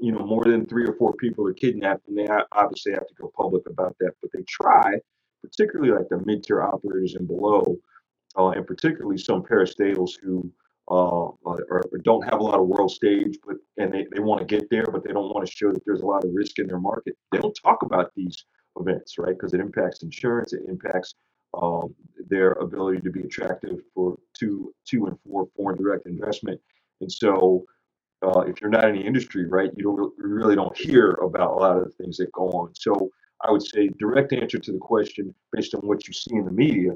you 0.00 0.12
know, 0.12 0.26
more 0.26 0.44
than 0.44 0.66
three 0.66 0.84
or 0.84 0.94
four 0.94 1.14
people 1.14 1.46
are 1.46 1.54
kidnapped, 1.54 2.06
and 2.08 2.18
they 2.18 2.26
obviously 2.52 2.92
have 2.92 3.06
to 3.06 3.14
go 3.14 3.32
public 3.36 3.62
about 3.68 3.96
that. 4.00 4.12
But 4.20 4.30
they 4.34 4.42
try, 4.42 4.98
particularly 5.42 5.92
like 5.92 6.08
the 6.10 6.22
mid-tier 6.26 6.62
operators 6.62 7.14
and 7.14 7.26
below, 7.26 7.76
uh, 8.36 8.50
and 8.50 8.66
particularly 8.66 9.16
some 9.16 9.42
parastatals 9.42 10.12
who 10.22 10.52
uh, 10.90 11.28
or, 11.44 11.66
or, 11.70 11.82
don't 12.02 12.22
have 12.22 12.40
a 12.40 12.42
lot 12.42 12.58
of 12.58 12.66
world 12.66 12.90
stage, 12.90 13.36
but 13.46 13.56
and 13.76 13.92
they, 13.92 14.06
they 14.10 14.20
want 14.20 14.40
to 14.40 14.46
get 14.46 14.70
there, 14.70 14.86
but 14.90 15.04
they 15.04 15.12
don't 15.12 15.34
want 15.34 15.46
to 15.46 15.52
show 15.52 15.70
that 15.70 15.84
there's 15.84 16.00
a 16.00 16.06
lot 16.06 16.24
of 16.24 16.30
risk 16.32 16.58
in 16.58 16.66
their 16.66 16.80
market. 16.80 17.14
They 17.30 17.38
don't 17.38 17.56
talk 17.62 17.82
about 17.82 18.10
these 18.16 18.46
events, 18.80 19.18
right? 19.18 19.36
Because 19.36 19.52
it 19.52 19.60
impacts 19.60 20.02
insurance, 20.02 20.54
it 20.54 20.62
impacts 20.66 21.14
um, 21.60 21.94
their 22.28 22.52
ability 22.52 23.00
to 23.02 23.10
be 23.10 23.20
attractive 23.20 23.80
for 23.94 24.16
two, 24.38 24.72
two 24.88 25.06
and 25.06 25.18
four 25.26 25.48
foreign 25.56 25.76
direct 25.76 26.06
investment. 26.06 26.58
And 27.02 27.12
so, 27.12 27.64
uh, 28.22 28.40
if 28.40 28.60
you're 28.60 28.70
not 28.70 28.88
in 28.88 28.96
the 28.96 29.02
industry, 29.02 29.46
right, 29.46 29.70
you 29.76 29.84
don't 29.84 30.12
you 30.18 30.26
really 30.26 30.56
don't 30.56 30.76
hear 30.76 31.12
about 31.22 31.50
a 31.50 31.54
lot 31.54 31.76
of 31.76 31.84
the 31.84 31.90
things 32.02 32.16
that 32.16 32.32
go 32.32 32.48
on. 32.50 32.74
So, 32.74 33.10
I 33.44 33.50
would 33.50 33.62
say 33.62 33.90
direct 33.98 34.32
answer 34.32 34.58
to 34.58 34.72
the 34.72 34.78
question 34.78 35.34
based 35.52 35.74
on 35.74 35.82
what 35.82 36.08
you 36.08 36.14
see 36.14 36.34
in 36.34 36.44
the 36.44 36.50
media 36.50 36.92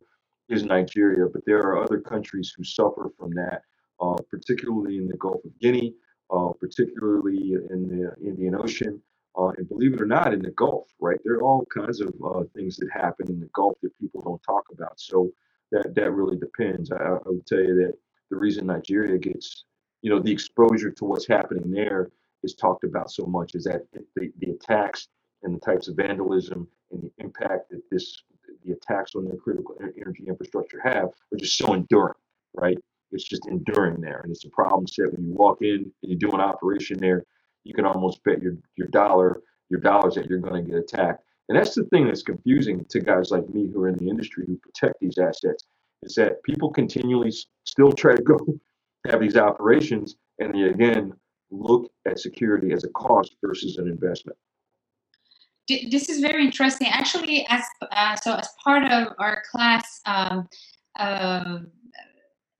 is 0.48 0.64
Nigeria, 0.64 1.26
but 1.32 1.42
there 1.46 1.58
are 1.58 1.82
other 1.82 2.00
countries 2.00 2.52
who 2.56 2.64
suffer 2.64 3.10
from 3.18 3.30
that, 3.34 3.62
uh, 4.02 4.16
particularly 4.30 4.98
in 4.98 5.08
the 5.08 5.18
Gulf 5.18 5.44
of 5.46 5.58
Guinea, 5.60 5.94
uh, 6.32 6.50
particularly 6.60 7.54
in 7.70 7.88
the 7.88 8.16
Indian 8.26 8.56
Ocean, 8.56 9.02
uh, 9.38 9.50
and 9.58 9.68
believe 9.68 9.94
it 9.94 10.02
or 10.02 10.06
not, 10.06 10.34
in 10.34 10.42
the 10.42 10.52
Gulf, 10.52 10.88
right? 11.00 11.20
There 11.24 11.36
are 11.36 11.44
all 11.44 11.66
kinds 11.74 12.02
of 12.02 12.14
uh, 12.24 12.44
things 12.56 12.76
that 12.78 12.90
happen 12.92 13.28
in 13.30 13.40
the 13.40 13.50
Gulf 13.54 13.78
that 13.82 13.98
people 14.00 14.22
don't 14.22 14.42
talk 14.44 14.64
about. 14.72 15.00
So 15.00 15.32
that 15.72 15.94
that 15.96 16.12
really 16.12 16.38
depends. 16.38 16.92
I, 16.92 16.96
I 16.98 17.18
would 17.26 17.46
tell 17.46 17.60
you 17.60 17.76
that 17.76 17.94
the 18.30 18.36
reason 18.38 18.66
Nigeria 18.68 19.18
gets, 19.18 19.66
you 20.02 20.10
know, 20.10 20.20
the 20.20 20.32
exposure 20.32 20.92
to 20.92 21.06
what's 21.06 21.28
happening 21.28 21.70
there 21.72 22.10
is 22.44 22.54
talked 22.54 22.84
about 22.84 23.12
so 23.12 23.26
much 23.26 23.56
is 23.56 23.64
that 23.66 23.82
the, 24.16 24.32
the 24.40 24.52
attacks 24.52 25.08
and 25.44 25.56
the 25.56 25.60
types 25.60 25.88
of 25.88 25.96
vandalism 25.96 26.68
and 26.92 27.02
the 27.04 27.12
impact 27.24 27.70
that 27.70 27.82
this 27.92 28.22
the 28.66 28.72
attacks 28.74 29.14
on 29.16 29.26
their 29.26 29.36
critical 29.38 29.76
energy 29.98 30.24
infrastructure 30.28 30.80
have 30.84 31.06
are 31.06 31.38
just 31.38 31.56
so 31.58 31.74
enduring, 31.74 32.14
right? 32.54 32.78
It's 33.12 33.28
just 33.28 33.46
enduring 33.46 34.00
there, 34.00 34.20
and 34.20 34.32
it's 34.32 34.44
a 34.44 34.50
problem 34.50 34.86
set 34.86 35.12
when 35.12 35.24
you 35.24 35.34
walk 35.34 35.58
in 35.62 35.92
and 36.02 36.10
you 36.10 36.16
do 36.16 36.30
an 36.30 36.40
operation 36.40 36.98
there 36.98 37.24
you 37.64 37.74
can 37.74 37.84
almost 37.84 38.22
bet 38.24 38.42
your 38.42 38.54
your 38.76 38.88
dollar 38.88 39.42
your 39.70 39.80
dollars 39.80 40.14
that 40.14 40.26
you're 40.28 40.38
going 40.38 40.64
to 40.64 40.70
get 40.70 40.78
attacked. 40.78 41.24
And 41.48 41.58
that's 41.58 41.74
the 41.74 41.84
thing 41.84 42.06
that's 42.06 42.22
confusing 42.22 42.84
to 42.90 43.00
guys 43.00 43.30
like 43.30 43.48
me 43.48 43.70
who 43.72 43.82
are 43.82 43.88
in 43.88 43.96
the 43.96 44.08
industry 44.08 44.44
who 44.46 44.56
protect 44.58 45.00
these 45.00 45.18
assets 45.18 45.64
is 46.02 46.14
that 46.14 46.42
people 46.42 46.70
continually 46.70 47.32
still 47.64 47.92
try 47.92 48.14
to 48.14 48.22
go 48.22 48.38
have 49.08 49.20
these 49.20 49.36
operations 49.36 50.16
and 50.38 50.54
they 50.54 50.62
again 50.62 51.12
look 51.50 51.90
at 52.06 52.18
security 52.18 52.72
as 52.72 52.84
a 52.84 52.88
cost 52.88 53.36
versus 53.44 53.76
an 53.76 53.88
investment. 53.88 54.36
This 55.68 56.08
is 56.08 56.20
very 56.20 56.44
interesting. 56.44 56.88
Actually, 56.88 57.46
as 57.48 57.62
uh, 57.90 58.16
so 58.16 58.34
as 58.34 58.48
part 58.62 58.84
of 58.90 59.14
our 59.18 59.42
class. 59.50 60.00
Um, 60.06 60.48
uh, 60.98 61.60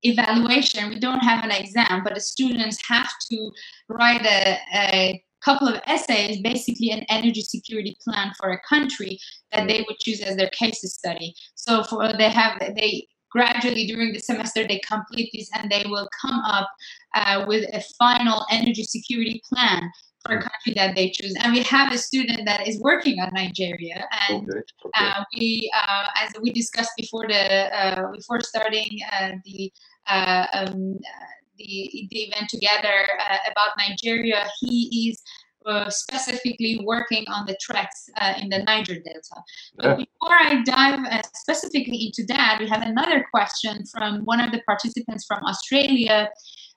evaluation. 0.03 0.89
We 0.89 0.99
don't 0.99 1.19
have 1.19 1.43
an 1.43 1.51
exam, 1.51 2.03
but 2.03 2.15
the 2.15 2.21
students 2.21 2.79
have 2.87 3.09
to 3.31 3.51
write 3.89 4.25
a, 4.25 4.57
a 4.75 5.23
couple 5.43 5.67
of 5.67 5.81
essays, 5.87 6.41
basically 6.41 6.91
an 6.91 7.05
energy 7.09 7.41
security 7.41 7.95
plan 8.03 8.31
for 8.39 8.51
a 8.51 8.61
country 8.67 9.19
that 9.51 9.67
they 9.67 9.83
would 9.87 9.97
choose 9.99 10.21
as 10.21 10.35
their 10.35 10.49
case 10.49 10.81
study. 10.81 11.33
So 11.55 11.83
for 11.83 12.13
they 12.17 12.29
have 12.29 12.59
they 12.59 13.07
gradually 13.29 13.87
during 13.87 14.13
the 14.13 14.19
semester 14.19 14.65
they 14.65 14.79
complete 14.87 15.29
this 15.33 15.49
and 15.55 15.69
they 15.69 15.83
will 15.87 16.07
come 16.21 16.39
up 16.41 16.69
uh, 17.15 17.45
with 17.47 17.63
a 17.73 17.83
final 17.97 18.45
energy 18.51 18.83
security 18.83 19.41
plan 19.51 19.89
for 20.23 20.35
a 20.35 20.41
country 20.41 20.73
that 20.75 20.95
they 20.95 21.09
choose. 21.09 21.33
And 21.39 21.53
we 21.53 21.63
have 21.63 21.91
a 21.91 21.97
student 21.97 22.41
that 22.45 22.67
is 22.67 22.79
working 22.79 23.19
on 23.19 23.31
Nigeria, 23.33 24.07
and 24.29 24.43
okay, 24.49 24.59
okay. 24.85 24.91
Uh, 24.95 25.23
we, 25.37 25.71
uh, 25.75 26.05
as 26.23 26.31
we 26.41 26.51
discussed 26.51 26.91
before 26.97 27.27
the 27.27 27.77
uh, 27.77 28.11
before 28.11 28.39
starting 28.41 28.99
uh, 29.11 29.31
the 29.43 29.71
um, 30.07 30.99
the, 31.57 32.07
the 32.09 32.19
event 32.23 32.49
together 32.49 33.07
uh, 33.19 33.37
about 33.51 33.69
Nigeria, 33.77 34.45
he 34.59 35.09
is 35.09 35.21
uh, 35.65 35.89
specifically 35.89 36.81
working 36.83 37.23
on 37.27 37.45
the 37.45 37.57
tracks 37.61 38.09
uh, 38.19 38.33
in 38.41 38.49
the 38.49 38.59
Niger 38.63 38.95
Delta. 38.95 39.41
But 39.75 39.85
yeah. 39.85 39.95
before 39.95 40.37
I 40.37 40.61
dive 40.65 40.99
uh, 41.09 41.21
specifically 41.33 42.05
into 42.05 42.25
that, 42.33 42.57
we 42.59 42.67
have 42.67 42.81
another 42.81 43.25
question 43.33 43.83
from 43.85 44.21
one 44.25 44.41
of 44.41 44.51
the 44.51 44.61
participants 44.67 45.25
from 45.25 45.41
Australia. 45.45 46.29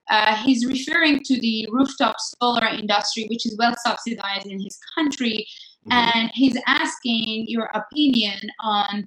Uh, 0.09 0.37
he's 0.37 0.65
referring 0.67 1.21
to 1.25 1.41
the 1.41 1.67
rooftop 1.73 2.15
solar 2.41 2.67
industry, 2.67 3.27
which 3.29 3.45
is 3.45 3.57
well 3.59 3.75
subsidized 3.85 4.47
in 4.47 4.61
his 4.61 4.79
country, 4.95 5.45
mm-hmm. 5.89 5.93
and 5.93 6.31
he's 6.35 6.57
asking 6.69 7.47
your 7.49 7.69
opinion 7.75 8.39
on 8.61 9.05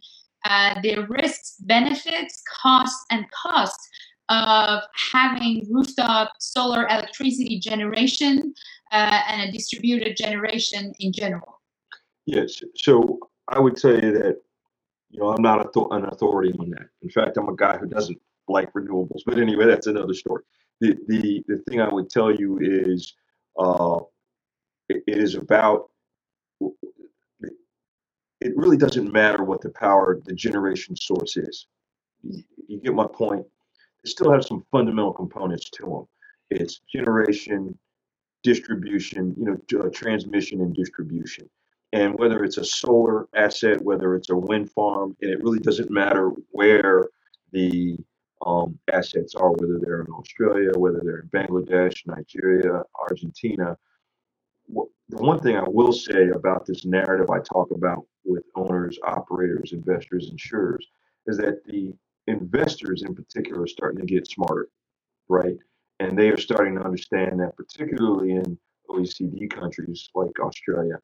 the 0.84 1.06
risks, 1.10 1.56
benefits, 1.62 2.42
costs, 2.62 3.06
and 3.12 3.26
costs 3.32 3.90
of 4.30 4.84
having 5.13 5.65
rooftop 5.70 6.32
solar 6.39 6.88
electricity 6.88 7.60
generation 7.60 8.54
uh, 8.92 9.22
and 9.28 9.50
a 9.50 9.52
distributed 9.52 10.15
generation 10.15 10.94
in 11.00 11.12
general? 11.12 11.62
Yes. 12.26 12.62
So 12.76 13.20
I 13.48 13.60
would 13.60 13.78
say 13.80 14.00
that, 14.00 14.38
you 15.10 15.20
know, 15.20 15.30
I'm 15.30 15.42
not 15.42 15.76
an 15.76 16.06
authority 16.06 16.54
on 16.60 16.70
that. 16.72 16.88
In 17.02 17.10
fact, 17.10 17.38
I'm 17.38 17.50
a 17.50 17.56
guy 17.56 17.78
who 17.78 17.88
doesn't 17.88 18.20
like 18.48 18.72
renewables. 18.74 19.22
But 19.26 19.39
anyway, 19.39 19.65
that's 19.65 19.88
another 19.88 20.13
story. 20.13 20.44
The 20.82 20.96
the 21.08 21.44
the 21.48 21.58
thing 21.68 21.82
I 21.82 21.92
would 21.92 22.10
tell 22.10 22.34
you 22.34 22.60
is, 22.62 23.13
uh, 23.58 24.00
it, 24.88 25.04
it 25.08 25.18
is 25.18 25.36
about. 25.36 25.89
It 28.42 28.56
really 28.56 28.78
doesn't 28.78 29.12
matter 29.12 29.44
what 29.44 29.60
the 29.60 29.70
power, 29.70 30.22
the 30.24 30.34
generation 30.34 30.96
source 30.96 31.36
is. 31.36 31.68
You, 32.24 32.42
you 32.70 32.80
get 32.80 32.94
my 32.94 33.06
point. 33.06 33.46
Still 34.06 34.32
have 34.32 34.46
some 34.46 34.66
fundamental 34.72 35.14
components 35.14 35.70
to 35.72 35.86
them. 35.86 36.08
It's 36.50 36.82
generation, 36.92 37.78
distribution, 38.44 39.36
you 39.38 39.46
know, 39.46 39.86
uh, 39.86 39.90
transmission 39.90 40.62
and 40.62 40.74
distribution. 40.74 41.50
And 41.92 42.18
whether 42.18 42.44
it's 42.44 42.58
a 42.58 42.64
solar 42.64 43.28
asset, 43.36 43.82
whether 43.82 44.16
it's 44.16 44.30
a 44.30 44.36
wind 44.36 44.72
farm, 44.72 45.16
and 45.22 45.32
it 45.32 45.44
really 45.44 45.60
doesn't 45.60 45.90
matter 45.90 46.32
where 46.52 47.10
the 47.52 47.98
um, 48.46 48.78
assets 48.92 49.36
are, 49.36 49.52
whether 49.52 49.80
they're 49.80 50.02
in 50.02 50.12
Australia, 50.12 50.72
whether 50.78 51.02
they're 51.04 51.20
in 51.20 51.30
Bangladesh, 51.30 52.06
Nigeria, 52.06 52.84
Argentina. 53.02 53.76
The 54.70 55.18
one 55.18 55.40
thing 55.40 55.58
I 55.58 55.68
will 55.68 55.92
say 55.92 56.30
about 56.30 56.66
this 56.66 56.86
narrative 56.86 57.30
I 57.32 57.40
talk 57.40 57.72
about 57.72 58.06
with 58.24 58.44
owners, 58.56 58.98
operators, 59.04 59.74
investors, 59.74 60.30
insurers 60.30 60.86
is 61.26 61.38
that 61.38 61.66
the 61.66 61.94
investors 62.30 63.04
in 63.04 63.15
particular 63.15 63.63
are 63.63 63.68
starting 63.68 64.00
to 64.00 64.06
get 64.06 64.28
smarter, 64.28 64.70
right? 65.28 65.58
And 66.00 66.18
they 66.18 66.30
are 66.30 66.38
starting 66.38 66.76
to 66.76 66.84
understand 66.84 67.39
that, 67.39 67.56
particularly 67.58 68.32
in 68.32 68.58
OECD 68.89 69.50
countries 69.50 70.10
like 70.15 70.39
Australia, 70.39 71.00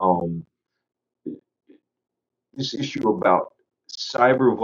um, 0.00 0.44
this 2.54 2.74
issue 2.74 3.08
about 3.10 3.52
cyber 3.90 4.56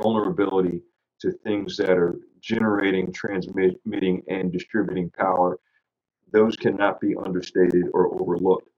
vulnerability 0.00 0.82
to 1.20 1.32
things 1.44 1.76
that 1.76 1.90
are 1.90 2.16
generating, 2.40 3.12
transmitting, 3.12 4.22
and 4.28 4.52
distributing 4.52 5.10
power, 5.10 5.58
those 6.32 6.56
cannot 6.56 7.00
be 7.00 7.14
understated 7.16 7.84
or 7.94 8.20
overlooked. 8.20 8.68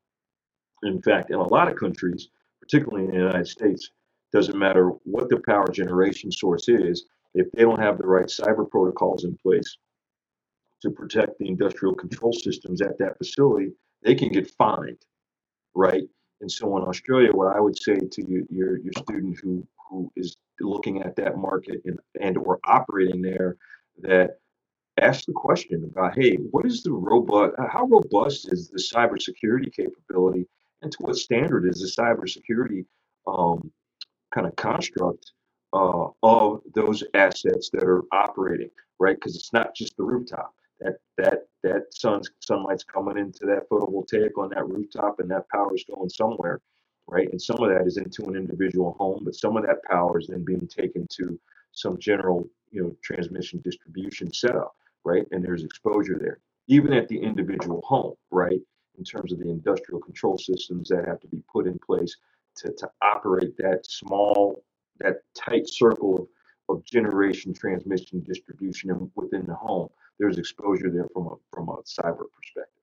In 0.82 1.00
fact, 1.00 1.30
in 1.30 1.36
a 1.36 1.48
lot 1.48 1.68
of 1.70 1.76
countries, 1.76 2.28
particularly 2.60 3.04
in 3.04 3.10
the 3.12 3.16
United 3.16 3.48
States, 3.48 3.90
doesn't 4.34 4.58
matter 4.58 4.88
what 5.04 5.28
the 5.28 5.40
power 5.46 5.68
generation 5.68 6.30
source 6.30 6.68
is, 6.68 7.06
if 7.34 7.50
they 7.52 7.62
don't 7.62 7.80
have 7.80 7.98
the 7.98 8.06
right 8.06 8.26
cyber 8.26 8.68
protocols 8.68 9.24
in 9.24 9.36
place 9.36 9.78
to 10.82 10.90
protect 10.90 11.38
the 11.38 11.46
industrial 11.46 11.94
control 11.94 12.32
systems 12.32 12.82
at 12.82 12.98
that 12.98 13.16
facility, 13.16 13.70
they 14.02 14.14
can 14.14 14.28
get 14.30 14.50
fined, 14.50 14.98
right? 15.74 16.02
And 16.40 16.50
so 16.50 16.76
in 16.76 16.82
Australia, 16.82 17.32
what 17.32 17.56
I 17.56 17.60
would 17.60 17.78
say 17.78 17.96
to 17.96 18.28
you, 18.28 18.44
your 18.50 18.78
your 18.78 18.92
student 18.98 19.38
who 19.40 19.66
who 19.88 20.10
is 20.16 20.36
looking 20.60 21.02
at 21.02 21.14
that 21.16 21.38
market 21.38 21.80
and, 21.84 21.98
and 22.20 22.36
or 22.36 22.58
operating 22.64 23.22
there, 23.22 23.56
that 24.02 24.38
ask 25.00 25.26
the 25.26 25.32
question 25.32 25.84
about, 25.84 26.18
hey, 26.18 26.36
what 26.36 26.66
is 26.66 26.82
the 26.82 26.90
robust, 26.92 27.54
how 27.70 27.84
robust 27.86 28.52
is 28.52 28.68
the 28.68 28.82
cybersecurity 28.82 29.72
capability, 29.72 30.46
and 30.82 30.90
to 30.90 30.98
what 31.02 31.16
standard 31.16 31.66
is 31.66 31.80
the 31.80 32.02
cybersecurity 32.02 32.84
um, 33.26 33.70
kind 34.34 34.48
of 34.48 34.56
construct 34.56 35.32
uh, 35.74 36.08
of 36.24 36.62
those 36.74 37.04
assets 37.14 37.70
that 37.72 37.84
are 37.84 38.04
operating, 38.12 38.70
right? 39.00 39.16
Because 39.16 39.36
it's 39.36 39.54
not 39.54 39.76
just 39.76 39.96
the 39.98 40.04
rooftop. 40.04 40.54
That 40.80 40.96
that 41.18 41.40
that 41.64 41.94
sun's 41.94 42.30
sunlight's 42.40 42.84
coming 42.84 43.18
into 43.18 43.46
that 43.46 43.70
photovoltaic 43.70 44.32
on 44.38 44.50
that 44.50 44.68
rooftop, 44.68 45.20
and 45.20 45.30
that 45.30 45.48
power 45.50 45.74
is 45.76 45.84
going 45.84 46.10
somewhere 46.10 46.60
right? 47.08 47.30
And 47.32 47.42
some 47.42 47.62
of 47.62 47.70
that 47.70 47.86
is 47.86 47.98
into 47.98 48.24
an 48.26 48.36
individual 48.36 48.94
home, 48.98 49.22
but 49.24 49.36
some 49.36 49.58
of 49.58 49.64
that 49.66 49.84
power 49.90 50.20
is 50.20 50.28
then 50.28 50.44
being 50.44 50.68
taken 50.68 51.08
to 51.18 51.40
some 51.72 51.98
general, 51.98 52.48
you 52.72 52.82
know, 52.82 52.96
transmission 53.02 53.60
distribution 53.64 54.32
setup, 54.32 54.74
right? 55.04 55.26
And 55.32 55.44
there's 55.44 55.64
exposure 55.64 56.18
there, 56.20 56.40
even 56.68 56.94
at 56.94 57.08
the 57.08 57.18
individual 57.18 57.82
home, 57.86 58.14
right? 58.32 58.60
In 58.98 59.04
terms 59.04 59.32
of 59.32 59.40
the 59.40 59.50
industrial 59.50 60.00
control 60.00 60.38
systems 60.38 60.88
that 60.90 61.06
have 61.06 61.20
to 61.22 61.28
be 61.28 61.42
put 61.52 61.68
in 61.68 61.78
place 61.86 62.16
to, 62.56 62.72
to 62.72 62.88
operate 63.02 63.56
that 63.58 63.86
small, 63.86 64.64
that 65.00 65.16
tight 65.36 65.68
circle 65.68 66.28
of, 66.68 66.76
of 66.76 66.84
generation, 66.84 67.52
transmission, 67.52 68.22
distribution 68.26 69.10
within 69.14 69.44
the 69.46 69.54
home. 69.54 69.88
There's 70.18 70.38
exposure 70.38 70.90
there 70.90 71.08
from 71.12 71.26
a 71.26 71.34
from 71.52 71.68
a 71.68 71.76
cyber 71.82 72.26
perspective. 72.36 72.74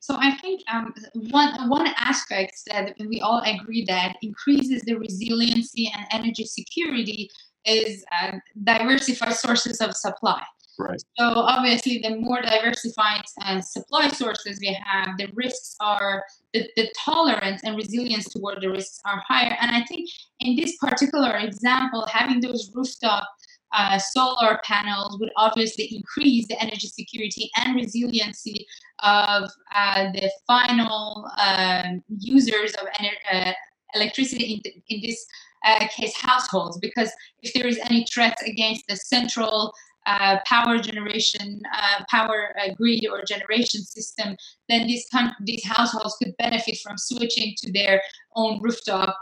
So 0.00 0.16
I 0.18 0.36
think 0.36 0.62
um, 0.72 0.94
one 1.30 1.68
one 1.68 1.88
aspect 1.98 2.62
that 2.68 2.94
we 2.98 3.20
all 3.20 3.42
agree 3.44 3.84
that 3.86 4.16
increases 4.22 4.82
the 4.82 4.94
resiliency 4.94 5.90
and 5.94 6.06
energy 6.12 6.44
security 6.44 7.28
is 7.64 8.04
uh, 8.20 8.32
diversified 8.64 9.34
sources 9.34 9.80
of 9.80 9.94
supply. 9.94 10.42
Right. 10.78 11.02
So 11.18 11.24
obviously, 11.24 11.98
the 11.98 12.16
more 12.16 12.40
diversified 12.40 13.22
uh, 13.42 13.60
supply 13.60 14.08
sources 14.08 14.60
we 14.60 14.78
have, 14.80 15.18
the 15.18 15.28
risks 15.34 15.74
are 15.80 16.22
the, 16.54 16.68
the 16.76 16.88
tolerance 17.04 17.62
and 17.64 17.76
resilience 17.76 18.28
toward 18.28 18.60
the 18.60 18.70
risks 18.70 19.00
are 19.04 19.20
higher. 19.26 19.56
And 19.60 19.74
I 19.74 19.84
think 19.84 20.08
in 20.38 20.54
this 20.54 20.76
particular 20.76 21.36
example, 21.38 22.06
having 22.06 22.40
those 22.40 22.70
rooftop 22.74 23.28
uh, 23.72 23.98
solar 23.98 24.60
panels 24.64 25.18
would 25.18 25.30
obviously 25.36 25.84
increase 25.94 26.46
the 26.46 26.60
energy 26.62 26.86
security 26.86 27.50
and 27.56 27.74
resiliency 27.74 28.64
of 29.02 29.50
uh, 29.74 30.12
the 30.12 30.30
final 30.46 31.28
uh, 31.36 31.88
users 32.18 32.72
of 32.74 32.86
ener- 33.00 33.48
uh, 33.48 33.52
electricity 33.94 34.62
in, 34.64 34.72
in 34.88 35.02
this 35.02 35.26
uh, 35.64 35.86
case 35.88 36.16
households 36.16 36.78
because 36.78 37.10
if 37.42 37.52
there 37.52 37.66
is 37.66 37.78
any 37.78 38.06
threat 38.06 38.36
against 38.46 38.84
the 38.88 38.96
central 38.96 39.72
uh, 40.10 40.34
power 40.54 40.76
generation, 40.90 41.48
uh, 41.80 41.98
power 42.16 42.40
uh, 42.60 42.72
grid 42.78 43.04
or 43.12 43.20
generation 43.34 43.82
system, 43.96 44.36
then 44.68 44.86
these 44.86 45.04
con- 45.12 45.36
these 45.44 45.64
households 45.64 46.16
could 46.18 46.34
benefit 46.44 46.76
from 46.84 46.96
switching 46.96 47.50
to 47.60 47.66
their 47.78 47.96
own 48.40 48.52
rooftop 48.64 49.14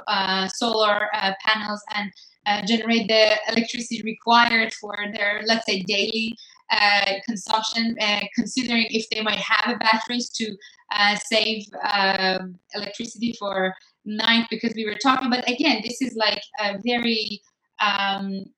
solar 0.61 0.99
panels 1.44 1.83
and 1.96 2.07
uh, 2.46 2.64
generate 2.64 3.09
the 3.09 3.25
electricity 3.51 4.03
required 4.03 4.72
for 4.81 4.94
their, 5.14 5.42
let's 5.46 5.66
say, 5.66 5.83
daily 5.83 6.37
uh, 6.70 7.12
consumption, 7.27 7.96
uh, 8.01 8.20
considering 8.35 8.87
if 8.90 9.05
they 9.11 9.22
might 9.22 9.38
have 9.38 9.75
a 9.75 9.79
batteries 9.79 10.29
to 10.31 10.57
uh, 10.92 11.16
save 11.16 11.64
um, 11.92 12.55
electricity 12.75 13.35
for 13.38 13.75
night, 14.05 14.46
because 14.51 14.72
we 14.77 14.85
were 14.85 14.99
talking, 15.03 15.31
but 15.31 15.49
again, 15.49 15.81
this 15.83 16.01
is 16.01 16.14
like 16.14 16.42
a 16.61 16.79
very 16.85 17.40
um, 17.81 18.27
uh, 18.38 18.56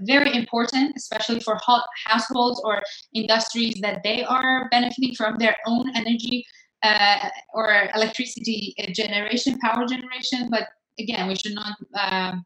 very 0.00 0.34
important, 0.34 0.94
especially 0.96 1.40
for 1.40 1.58
households 2.06 2.60
or 2.64 2.82
industries 3.14 3.74
that 3.80 4.02
they 4.02 4.24
are 4.24 4.68
benefiting 4.70 5.14
from 5.14 5.38
their 5.38 5.56
own 5.66 5.94
energy 5.96 6.44
uh, 6.82 7.28
or 7.54 7.88
electricity 7.94 8.74
generation, 8.92 9.58
power 9.58 9.86
generation. 9.86 10.48
But 10.50 10.68
again, 10.98 11.28
we 11.28 11.36
should 11.36 11.54
not 11.54 11.76
um, 11.98 12.44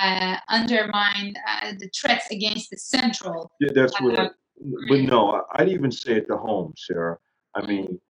uh, 0.00 0.36
undermine 0.48 1.34
uh, 1.48 1.72
the 1.78 1.88
threats 1.88 2.26
against 2.30 2.70
the 2.70 2.78
central. 2.78 3.50
Yeah, 3.60 3.70
that's 3.74 4.00
what. 4.00 4.18
Uh, 4.18 4.28
but 4.88 5.00
no, 5.00 5.42
I'd 5.54 5.68
even 5.68 5.92
say 5.92 6.16
at 6.16 6.28
the 6.28 6.36
home, 6.36 6.72
Sara. 6.76 7.18
I 7.54 7.66
mean, 7.66 8.00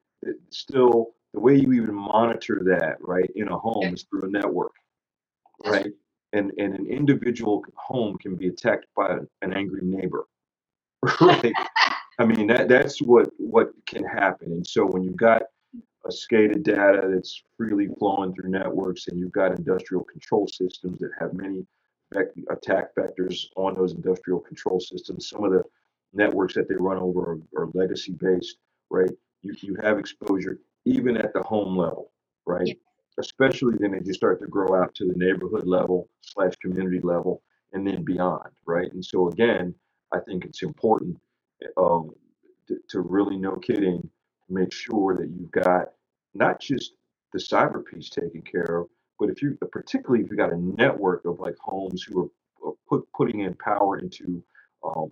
still 0.50 1.14
the 1.34 1.40
way 1.40 1.56
you 1.56 1.72
even 1.72 1.94
monitor 1.94 2.62
that, 2.64 2.96
right, 3.00 3.30
in 3.34 3.48
a 3.48 3.58
home 3.58 3.94
is 3.94 4.04
through 4.04 4.28
a 4.28 4.28
network, 4.28 4.72
right? 5.64 5.92
And 6.36 6.52
and 6.58 6.74
an 6.74 6.86
individual 6.86 7.64
home 7.74 8.16
can 8.18 8.36
be 8.36 8.48
attacked 8.48 8.86
by 8.96 9.18
an 9.42 9.52
angry 9.52 9.80
neighbor? 9.82 10.24
I 12.18 12.24
mean 12.24 12.46
that 12.48 12.68
that's 12.68 13.00
what 13.02 13.30
what 13.38 13.72
can 13.86 14.04
happen. 14.04 14.52
And 14.52 14.66
so 14.66 14.84
when 14.86 15.02
you've 15.02 15.16
got 15.16 15.42
a 16.06 16.08
SCADA 16.08 16.62
data 16.62 17.08
that's 17.12 17.42
freely 17.56 17.88
flowing 17.98 18.34
through 18.34 18.50
networks, 18.50 19.08
and 19.08 19.18
you've 19.18 19.32
got 19.32 19.52
industrial 19.52 20.04
control 20.04 20.46
systems 20.46 20.98
that 21.00 21.10
have 21.18 21.34
many 21.34 21.66
attack 22.50 22.94
vectors 22.96 23.46
on 23.56 23.74
those 23.74 23.92
industrial 23.92 24.40
control 24.40 24.78
systems. 24.78 25.28
Some 25.28 25.44
of 25.44 25.52
the 25.52 25.62
networks 26.12 26.54
that 26.54 26.68
they 26.68 26.76
run 26.76 26.98
over 26.98 27.20
are, 27.56 27.62
are 27.62 27.68
legacy 27.74 28.12
based, 28.12 28.58
right? 28.90 29.10
You, 29.42 29.54
you 29.60 29.76
have 29.82 29.98
exposure 29.98 30.58
even 30.84 31.16
at 31.16 31.32
the 31.32 31.42
home 31.42 31.76
level, 31.76 32.12
right? 32.46 32.66
Yeah. 32.66 32.74
Especially 33.18 33.74
then 33.78 33.94
as 33.94 34.06
you 34.06 34.14
start 34.14 34.40
to 34.40 34.46
grow 34.46 34.80
out 34.80 34.94
to 34.94 35.06
the 35.06 35.14
neighborhood 35.16 35.66
level 35.66 36.08
slash 36.20 36.54
community 36.62 37.00
level 37.02 37.42
and 37.72 37.86
then 37.86 38.04
beyond, 38.04 38.50
right? 38.66 38.92
And 38.92 39.04
so 39.04 39.28
again, 39.28 39.74
I 40.12 40.20
think 40.20 40.44
it's 40.44 40.62
important 40.62 41.18
um, 41.76 42.10
to, 42.68 42.76
to 42.90 43.00
really, 43.00 43.36
no 43.36 43.56
kidding, 43.56 44.08
make 44.48 44.72
sure 44.72 45.16
that 45.16 45.28
you've 45.28 45.50
got 45.50 45.88
not 46.34 46.60
just 46.60 46.92
the 47.32 47.38
cyber 47.38 47.84
piece 47.84 48.10
taken 48.10 48.42
care 48.42 48.80
of, 48.80 48.88
but 49.18 49.30
if 49.30 49.42
you, 49.42 49.58
particularly 49.72 50.22
if 50.24 50.30
you've 50.30 50.38
got 50.38 50.52
a 50.52 50.58
network 50.58 51.24
of 51.24 51.40
like 51.40 51.56
homes 51.58 52.02
who 52.02 52.30
are, 52.64 52.68
are 52.68 52.74
put, 52.88 53.08
putting 53.12 53.40
in 53.40 53.54
power 53.54 53.98
into 53.98 54.42
um, 54.84 55.10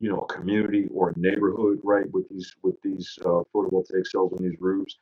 you 0.00 0.08
know, 0.08 0.26
a 0.28 0.32
community 0.32 0.86
or 0.92 1.10
a 1.10 1.18
neighborhood, 1.18 1.80
right, 1.82 2.10
with 2.12 2.28
these 2.28 2.54
with 2.62 2.76
these 2.82 3.18
uh, 3.24 3.42
photovoltaic 3.54 4.06
cells 4.06 4.32
on 4.32 4.44
these 4.44 4.56
roofs, 4.60 4.96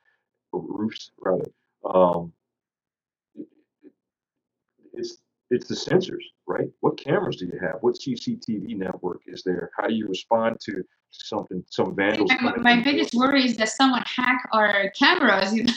roofs 0.53 1.11
rather. 1.21 1.45
Um, 1.95 2.33
it's 4.93 5.19
it's 5.51 5.69
the 5.69 5.75
sensors, 5.75 6.25
right? 6.49 6.69
What 6.81 6.99
cameras 6.99 7.37
do 7.37 7.47
you 7.47 7.59
have? 7.61 7.77
What 7.81 7.95
CCTV 7.95 8.77
network 8.77 9.21
is 9.27 9.43
there? 9.45 9.71
How 9.77 9.87
do 9.87 9.95
you 9.95 10.09
respond 10.09 10.57
to 10.65 10.83
something, 11.11 11.63
some 11.71 11.95
vandals? 11.95 12.33
My, 12.41 12.57
my 12.57 12.83
biggest 12.83 13.15
worry 13.15 13.45
is 13.45 13.57
that 13.59 13.69
someone 13.69 14.03
hack 14.07 14.49
our 14.53 14.91
cameras. 14.99 15.55
You 15.55 15.65
know. 15.65 15.73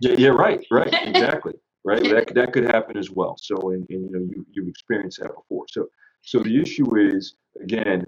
Yeah, 0.00 0.14
yeah, 0.16 0.28
right, 0.28 0.64
right, 0.70 0.92
exactly, 1.02 1.54
right. 1.84 2.02
That 2.02 2.34
that 2.34 2.52
could 2.52 2.64
happen 2.64 2.96
as 2.96 3.10
well. 3.10 3.36
So, 3.40 3.70
and, 3.70 3.84
and 3.90 4.10
you 4.10 4.10
know, 4.12 4.20
you 4.20 4.46
you've 4.52 4.68
experienced 4.68 5.20
that 5.20 5.34
before. 5.34 5.64
So, 5.68 5.88
so 6.20 6.38
the 6.38 6.60
issue 6.60 6.96
is 6.96 7.34
again 7.60 8.06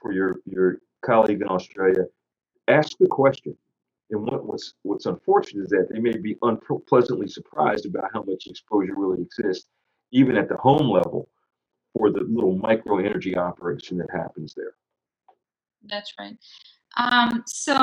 for 0.00 0.12
your 0.12 0.40
your 0.44 0.78
colleague 1.04 1.40
in 1.40 1.48
Australia, 1.48 2.04
ask 2.68 2.98
the 2.98 3.06
question. 3.06 3.56
And 4.10 4.22
what, 4.22 4.44
what's 4.44 4.74
what's 4.82 5.06
unfortunate 5.06 5.64
is 5.64 5.70
that 5.70 5.88
they 5.90 5.98
may 5.98 6.16
be 6.16 6.36
unpleasantly 6.42 7.28
surprised 7.28 7.86
about 7.86 8.10
how 8.12 8.22
much 8.22 8.46
exposure 8.46 8.94
really 8.96 9.22
exists, 9.22 9.66
even 10.12 10.36
at 10.36 10.48
the 10.48 10.56
home 10.56 10.88
level, 10.88 11.28
for 11.92 12.10
the 12.10 12.20
little 12.20 12.56
micro 12.56 12.98
energy 12.98 13.36
operation 13.36 13.98
that 13.98 14.10
happens 14.12 14.54
there. 14.54 14.74
That's 15.88 16.12
right. 16.18 16.36
Um, 16.98 17.42
so 17.46 17.74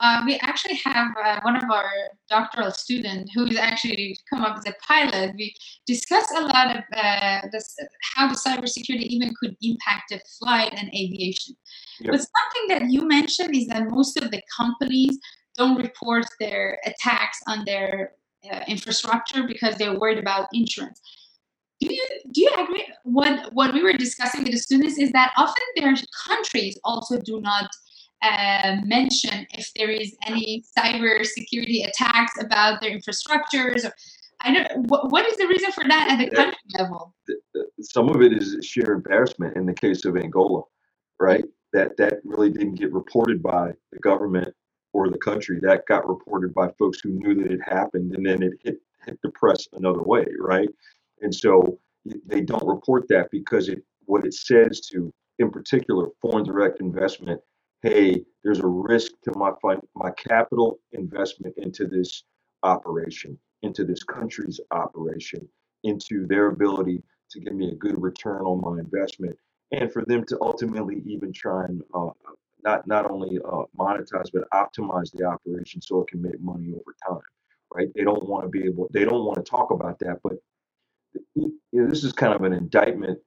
uh, 0.00 0.22
we 0.24 0.38
actually 0.42 0.76
have 0.84 1.08
uh, 1.24 1.40
one 1.42 1.56
of 1.56 1.64
our 1.70 1.90
doctoral 2.28 2.70
students 2.70 3.32
who 3.34 3.46
is 3.46 3.56
actually 3.56 4.16
come 4.28 4.42
up 4.42 4.58
as 4.58 4.66
a 4.66 4.74
pilot. 4.86 5.34
We 5.36 5.54
discussed 5.86 6.30
a 6.36 6.42
lot 6.42 6.76
of 6.76 6.84
uh, 6.96 7.40
this, 7.52 7.74
how 8.14 8.28
the 8.28 8.34
cybersecurity 8.34 9.06
even 9.06 9.32
could 9.40 9.56
impact 9.62 10.10
the 10.10 10.20
flight 10.38 10.72
and 10.76 10.88
aviation. 10.90 11.56
Yep. 12.00 12.12
But 12.12 12.20
something 12.20 12.68
that 12.68 12.92
you 12.92 13.08
mentioned 13.08 13.56
is 13.56 13.66
that 13.68 13.90
most 13.90 14.16
of 14.22 14.30
the 14.30 14.40
companies 14.56 15.18
don't 15.56 15.76
report 15.76 16.24
their 16.38 16.78
attacks 16.84 17.38
on 17.46 17.64
their 17.64 18.12
uh, 18.50 18.60
infrastructure 18.68 19.42
because 19.46 19.76
they're 19.76 19.98
worried 19.98 20.18
about 20.18 20.48
insurance. 20.52 21.00
Do 21.80 21.94
you 21.94 22.06
do 22.32 22.42
you 22.42 22.50
agree? 22.58 22.86
What 23.04 23.52
what 23.54 23.72
we 23.72 23.82
were 23.82 23.94
discussing 23.94 24.42
with 24.42 24.52
the 24.52 24.58
students 24.58 24.98
is 24.98 25.10
that 25.12 25.32
often 25.36 25.62
their 25.76 25.94
countries 26.26 26.78
also 26.84 27.18
do 27.20 27.40
not 27.40 27.70
uh, 28.22 28.76
mention 28.84 29.46
if 29.52 29.72
there 29.74 29.88
is 29.88 30.14
any 30.26 30.62
cyber 30.76 31.24
security 31.24 31.82
attacks 31.82 32.32
about 32.40 32.80
their 32.80 32.90
infrastructures. 32.90 33.86
Or, 33.86 33.92
I 34.42 34.52
don't. 34.52 34.86
What, 34.88 35.10
what 35.10 35.26
is 35.26 35.36
the 35.38 35.46
reason 35.46 35.72
for 35.72 35.84
that 35.84 36.10
at 36.10 36.18
the 36.18 36.34
country 36.34 36.58
level? 36.78 37.14
some 37.80 38.08
of 38.08 38.20
it 38.22 38.32
is 38.32 38.58
sheer 38.64 38.92
embarrassment 38.92 39.56
in 39.56 39.66
the 39.66 39.72
case 39.72 40.04
of 40.04 40.16
Angola, 40.16 40.62
right? 41.18 41.44
That 41.72 41.96
that 41.96 42.14
really 42.24 42.50
didn't 42.50 42.74
get 42.74 42.92
reported 42.92 43.42
by 43.42 43.72
the 43.92 43.98
government 44.00 44.54
or 44.92 45.08
the 45.08 45.18
country. 45.18 45.58
That 45.62 45.86
got 45.86 46.08
reported 46.08 46.54
by 46.54 46.68
folks 46.78 47.00
who 47.00 47.10
knew 47.10 47.34
that 47.42 47.52
it 47.52 47.60
happened, 47.62 48.14
and 48.14 48.24
then 48.24 48.42
it 48.42 48.52
hit 48.62 48.80
hit 49.04 49.18
the 49.22 49.30
press 49.30 49.66
another 49.72 50.02
way, 50.02 50.26
right? 50.38 50.68
And 51.22 51.34
so 51.34 51.78
they 52.26 52.40
don't 52.40 52.66
report 52.66 53.08
that 53.08 53.30
because 53.30 53.68
it 53.68 53.82
what 54.06 54.24
it 54.24 54.34
says 54.34 54.80
to, 54.92 55.12
in 55.38 55.50
particular, 55.50 56.08
foreign 56.20 56.44
direct 56.44 56.80
investment. 56.80 57.40
Hey, 57.82 58.24
there's 58.44 58.60
a 58.60 58.66
risk 58.66 59.12
to 59.24 59.32
my 59.38 59.52
my 59.94 60.10
capital 60.12 60.80
investment 60.92 61.54
into 61.56 61.86
this 61.86 62.24
operation, 62.62 63.38
into 63.62 63.84
this 63.84 64.02
country's 64.02 64.60
operation, 64.70 65.48
into 65.84 66.26
their 66.26 66.46
ability 66.46 67.02
to 67.30 67.40
give 67.40 67.54
me 67.54 67.70
a 67.70 67.74
good 67.76 68.00
return 68.00 68.42
on 68.42 68.60
my 68.60 68.80
investment 68.80 69.36
and 69.72 69.92
for 69.92 70.04
them 70.04 70.24
to 70.26 70.38
ultimately 70.40 71.02
even 71.06 71.32
try 71.32 71.64
and 71.64 71.82
uh, 71.94 72.10
not 72.64 72.86
not 72.86 73.10
only 73.10 73.38
uh, 73.44 73.64
monetize 73.78 74.30
but 74.32 74.48
optimize 74.52 75.12
the 75.12 75.24
operation 75.24 75.80
so 75.82 76.02
it 76.02 76.08
can 76.08 76.22
make 76.22 76.40
money 76.40 76.72
over 76.72 76.94
time 77.08 77.22
right? 77.74 77.88
They 77.94 78.04
don't 78.04 78.28
want 78.28 78.44
to 78.44 78.50
be 78.50 78.64
able 78.66 78.88
they 78.92 79.04
don't 79.04 79.24
want 79.24 79.36
to 79.44 79.50
talk 79.50 79.70
about 79.70 79.98
that 80.00 80.20
but 80.24 80.34
you 81.36 81.52
know, 81.72 81.88
this 81.88 82.04
is 82.04 82.12
kind 82.12 82.34
of 82.34 82.42
an 82.42 82.52
indictment 82.52 83.18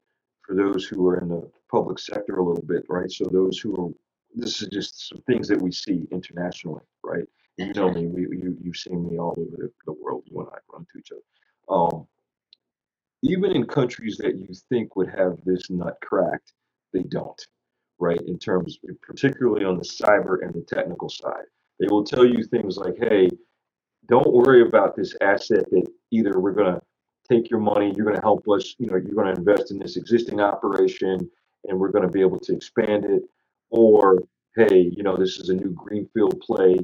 for 0.45 0.55
those 0.55 0.85
who 0.85 1.07
are 1.07 1.19
in 1.19 1.29
the 1.29 1.49
public 1.71 1.99
sector 1.99 2.37
a 2.37 2.43
little 2.45 2.65
bit 2.65 2.85
right? 2.89 3.11
So 3.11 3.25
those 3.25 3.59
who 3.59 3.75
are 3.87 3.91
this 4.35 4.61
is 4.61 4.69
just 4.69 5.09
some 5.09 5.21
things 5.27 5.47
that 5.49 5.61
we 5.61 5.71
see 5.71 6.07
internationally 6.11 6.83
right? 7.03 7.25
You 7.57 7.73
know 7.73 7.91
me 7.91 8.07
we, 8.07 8.23
you, 8.23 8.57
you've 8.61 8.77
seen 8.77 9.09
me 9.09 9.19
all 9.19 9.35
over 9.37 9.57
the, 9.57 9.71
the 9.85 9.93
world 9.93 10.23
you 10.27 10.39
and 10.39 10.49
i 10.49 10.57
run 10.73 10.85
to 10.93 10.99
each 10.99 11.11
other. 11.11 11.21
Um, 11.69 12.07
even 13.23 13.51
in 13.53 13.67
countries 13.67 14.17
that 14.19 14.37
you 14.37 14.47
think 14.69 14.95
would 14.97 15.09
have 15.09 15.37
this 15.45 15.69
nut 15.71 15.97
cracked, 16.03 16.53
they 16.93 17.03
don't, 17.03 17.41
right? 18.03 18.21
In 18.27 18.37
terms, 18.37 18.79
particularly 19.01 19.65
on 19.65 19.77
the 19.77 19.83
cyber 19.83 20.43
and 20.43 20.53
the 20.53 20.61
technical 20.61 21.09
side, 21.09 21.47
they 21.79 21.87
will 21.89 22.03
tell 22.03 22.25
you 22.25 22.43
things 22.43 22.77
like, 22.77 22.97
"Hey, 22.97 23.29
don't 24.07 24.33
worry 24.33 24.61
about 24.61 24.95
this 24.95 25.15
asset 25.21 25.65
that 25.71 25.87
either 26.11 26.39
we're 26.39 26.53
going 26.61 26.75
to 26.75 26.81
take 27.29 27.49
your 27.49 27.61
money, 27.61 27.93
you're 27.95 28.05
going 28.05 28.17
to 28.17 28.29
help 28.31 28.47
us, 28.49 28.75
you 28.79 28.87
know, 28.87 28.97
you're 28.97 29.15
going 29.15 29.33
to 29.33 29.39
invest 29.39 29.71
in 29.71 29.79
this 29.79 29.97
existing 29.97 30.41
operation, 30.41 31.17
and 31.65 31.79
we're 31.79 31.91
going 31.95 32.07
to 32.07 32.11
be 32.11 32.21
able 32.21 32.39
to 32.39 32.53
expand 32.53 33.05
it, 33.05 33.23
or 33.69 34.19
hey, 34.57 34.91
you 34.95 35.03
know, 35.03 35.17
this 35.17 35.37
is 35.39 35.49
a 35.49 35.55
new 35.55 35.71
greenfield 35.71 36.39
play, 36.41 36.77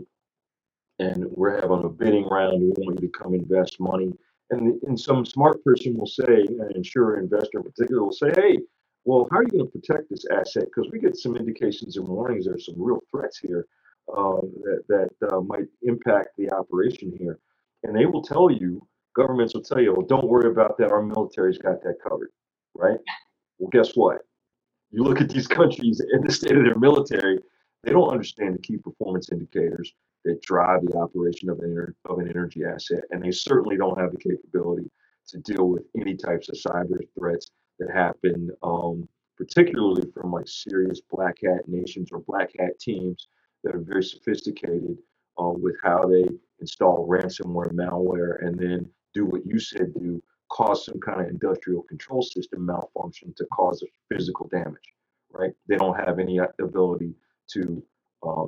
and 0.99 1.26
we're 1.32 1.59
having 1.61 1.84
a 1.84 1.89
bidding 1.89 2.28
round. 2.28 2.61
We 2.61 2.70
want 2.78 3.01
you 3.01 3.07
to 3.09 3.20
come 3.20 3.34
invest 3.36 3.80
money." 3.80 4.11
And, 4.51 4.82
and 4.84 4.99
some 4.99 5.26
smart 5.26 5.63
person 5.63 5.95
will 5.97 6.07
say, 6.07 6.45
an 6.63 6.72
insurer 6.76 7.20
investor 7.20 7.59
in 7.59 7.63
particular 7.65 8.03
will 8.03 8.11
say, 8.11 8.32
hey, 8.36 8.57
well, 9.06 9.28
how 9.32 9.38
are 9.38 9.43
you 9.43 9.50
going 9.50 9.66
to 9.66 9.72
protect 9.80 10.10
this 10.10 10.26
asset? 10.32 10.66
Because 10.66 10.91
we 10.91 11.00
get 11.00 11.18
some 11.18 11.36
indications 11.36 11.97
and 11.97 12.08
warnings 12.08 12.45
there's 12.45 12.66
some 12.66 12.76
real 12.78 13.02
threats 13.10 13.39
here 13.39 13.66
uh, 14.16 14.41
that, 14.64 14.84
that 14.89 15.32
uh, 15.32 15.41
might 15.41 15.68
impact 15.84 16.30
the 16.38 16.52
operation 16.52 17.14
here. 17.18 17.39
And 17.84 17.95
they 17.95 18.06
will 18.06 18.22
tell 18.22 18.52
you, 18.52 18.86
governments 19.16 19.54
will 19.54 19.64
tell 19.64 19.82
you, 19.82 19.93
well, 19.93 20.06
don't 20.06 20.28
worry 20.28 20.52
about 20.52 20.78
that. 20.78 20.91
Our 20.91 21.02
military's 21.02 21.58
got 21.58 21.82
that 21.84 21.95
covered, 22.08 22.30
right? 22.76 23.00
Well, 23.58 23.70
guess 23.70 23.95
what? 23.95 24.20
You 24.91 25.04
look 25.04 25.22
at 25.22 25.30
these 25.30 25.47
countries 25.60 26.02
and 26.02 26.28
the 26.28 26.34
state 26.34 26.58
of 26.58 26.64
their 26.64 26.78
military, 26.78 27.39
they 27.84 27.91
don't 27.91 28.12
understand 28.12 28.56
the 28.56 28.62
key 28.62 28.78
performance 28.78 29.32
indicators 29.32 29.93
that 30.26 30.41
drive 30.41 30.82
the 30.86 30.97
operation 30.97 31.50
of 31.50 31.60
an, 31.60 31.95
of 32.06 32.20
an 32.20 32.28
energy 32.30 32.64
asset. 32.66 33.04
And 33.12 33.24
they 33.24 33.32
certainly 33.32 33.78
don't 33.78 33.97
have 33.97 34.12
the 34.12 34.18
capability 34.18 34.91
to 35.30 35.38
deal 35.39 35.70
with 35.70 35.84
any 35.95 36.16
types 36.16 36.50
of 36.50 36.56
cyber 36.56 36.97
threats 37.18 37.52
that 37.80 37.91
happen, 37.91 38.49
um, 38.63 39.07
particularly 39.38 40.09
from 40.13 40.32
like 40.32 40.47
serious 40.47 41.01
black 41.09 41.38
hat 41.43 41.67
nations 41.67 42.09
or 42.11 42.19
black 42.19 42.49
hat 42.59 42.80
teams 42.80 43.27
that 43.63 43.75
are 43.75 43.82
very 43.82 44.03
sophisticated 44.03 44.97
uh, 45.39 45.49
with 45.49 45.75
how 45.84 46.03
they 46.03 46.25
install 46.59 47.07
ransomware 47.07 47.71
malware 47.71 48.45
and 48.45 48.59
then 48.59 48.89
do 49.13 49.25
what 49.25 49.45
you 49.45 49.59
said 49.59 49.93
do 49.93 50.21
cause 50.51 50.86
some 50.86 50.99
kind 50.99 51.21
of 51.21 51.27
industrial 51.27 51.84
control 51.84 52.21
system 52.21 52.65
malfunction 52.65 53.34
to 53.38 53.45
cause 53.53 53.84
physical 54.11 54.47
damage 54.49 54.93
right 55.32 55.53
they 55.67 55.77
don't 55.77 55.97
have 55.97 56.19
any 56.19 56.39
ability 56.59 57.13
to 57.47 57.82
uh, 58.23 58.43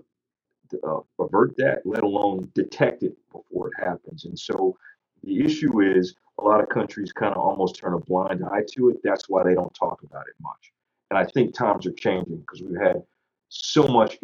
uh, 0.88 1.00
avert 1.20 1.56
that, 1.58 1.82
let 1.86 2.04
alone 2.04 2.50
detect 2.56 3.04
it 3.04 3.16
before 3.32 3.68
it 3.70 3.84
happens. 3.84 4.26
And 4.26 4.38
so 4.38 4.78
the 5.24 5.44
issue 5.44 5.82
is 5.82 6.16
a 6.40 6.44
lot 6.44 6.62
of 6.62 6.70
countries 6.70 7.12
kind 7.12 7.34
of 7.34 7.42
almost 7.42 7.76
turn 7.76 7.94
a 7.94 8.00
blind 8.00 8.44
eye 8.44 8.64
to 8.74 8.90
it. 8.90 8.98
That's 9.04 9.30
why 9.30 9.44
they 9.44 9.54
don't 9.54 9.74
talk 9.74 10.02
about 10.04 10.28
it 10.28 10.34
much. 10.42 10.72
And 11.10 11.18
I 11.20 11.26
think 11.26 11.54
times 11.54 11.86
are 11.86 11.92
changing 11.92 12.38
because 12.38 12.62
we've 12.62 12.80
had 12.80 13.04
so 13.50 13.88
much. 13.88 14.18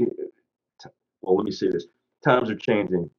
Well, 1.22 1.36
let 1.36 1.46
me 1.46 1.52
say 1.52 1.70
this 1.70 1.88
times 2.24 2.50
are 2.50 2.56
changing 2.56 3.10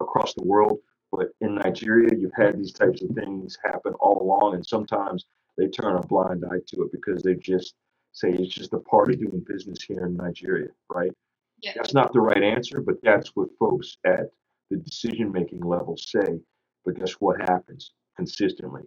across 0.00 0.34
the 0.34 0.44
world, 0.44 0.78
but 1.12 1.28
in 1.40 1.56
Nigeria, 1.56 2.16
you've 2.16 2.32
had 2.34 2.58
these 2.58 2.72
types 2.72 3.02
of 3.02 3.10
things 3.10 3.58
happen 3.62 3.92
all 3.94 4.22
along. 4.22 4.54
And 4.54 4.66
sometimes 4.66 5.26
they 5.56 5.68
turn 5.68 5.96
a 5.96 6.06
blind 6.06 6.44
eye 6.50 6.60
to 6.68 6.82
it 6.82 6.92
because 6.92 7.22
they 7.22 7.34
just 7.34 7.74
say 8.12 8.30
it's 8.30 8.54
just 8.54 8.72
a 8.72 8.78
part 8.78 9.10
of 9.10 9.20
doing 9.20 9.44
business 9.46 9.82
here 9.82 10.06
in 10.06 10.16
Nigeria, 10.16 10.68
right? 10.88 11.12
Yeah. 11.60 11.72
That's 11.76 11.94
not 11.94 12.12
the 12.12 12.20
right 12.20 12.42
answer, 12.42 12.80
but 12.80 12.96
that's 13.02 13.30
what 13.34 13.48
folks 13.58 13.98
at 14.04 14.30
the 14.70 14.76
decision 14.76 15.32
making 15.32 15.60
level 15.60 15.96
say. 15.96 16.40
But 16.88 17.00
guess 17.00 17.12
what 17.20 17.38
happens 17.42 17.92
consistently? 18.16 18.84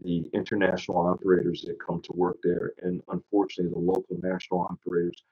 The 0.00 0.24
international 0.32 1.06
operators 1.06 1.62
that 1.66 1.76
come 1.86 2.00
to 2.00 2.12
work 2.14 2.38
there, 2.42 2.72
and 2.80 3.02
unfortunately, 3.08 3.74
the 3.74 3.78
local 3.78 4.16
national 4.22 4.62
operators 4.62 5.22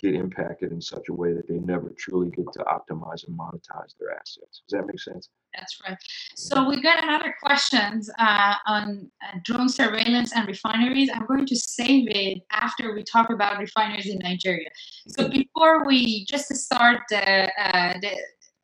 get 0.00 0.16
impacted 0.16 0.72
in 0.72 0.80
such 0.80 1.08
a 1.10 1.12
way 1.12 1.32
that 1.32 1.46
they 1.46 1.60
never 1.60 1.94
truly 1.96 2.30
get 2.30 2.46
to 2.54 2.58
optimize 2.64 3.28
and 3.28 3.38
monetize 3.38 3.94
their 4.00 4.10
assets. 4.10 4.62
Does 4.66 4.72
that 4.72 4.86
make 4.88 4.98
sense? 4.98 5.28
That's 5.54 5.78
right. 5.86 5.96
So 6.34 6.68
we 6.68 6.82
got 6.82 7.04
another 7.04 7.32
questions 7.40 8.10
uh, 8.18 8.54
on 8.66 9.08
uh, 9.22 9.38
drone 9.44 9.68
surveillance 9.68 10.34
and 10.34 10.48
refineries. 10.48 11.08
I'm 11.14 11.26
going 11.26 11.46
to 11.46 11.54
save 11.54 12.08
it 12.08 12.38
after 12.50 12.92
we 12.92 13.04
talk 13.04 13.30
about 13.30 13.60
refineries 13.60 14.08
in 14.08 14.18
Nigeria. 14.18 14.70
So 15.06 15.28
before 15.28 15.86
we 15.86 16.24
just 16.24 16.52
start 16.56 17.02
the, 17.10 17.48
uh, 17.56 17.94
the 18.00 18.16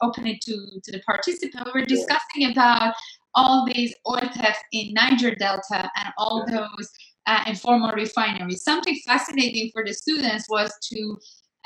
open 0.03 0.26
it 0.26 0.40
to, 0.42 0.53
to 0.84 0.92
the 0.92 1.01
participant, 1.07 1.68
we 1.74 1.80
were 1.80 1.86
discussing 1.86 2.51
about 2.51 2.94
all 3.34 3.66
these 3.66 3.94
oil 4.09 4.28
thefts 4.34 4.61
in 4.72 4.92
Niger 4.94 5.34
Delta 5.34 5.90
and 5.96 6.09
all 6.18 6.44
Yeah. 6.48 6.66
those 6.76 6.90
uh, 7.26 7.44
informal 7.46 7.92
refineries. 7.92 8.62
Something 8.62 8.98
fascinating 9.07 9.70
for 9.72 9.84
the 9.84 9.94
students 9.94 10.46
was 10.48 10.72
to 10.92 11.16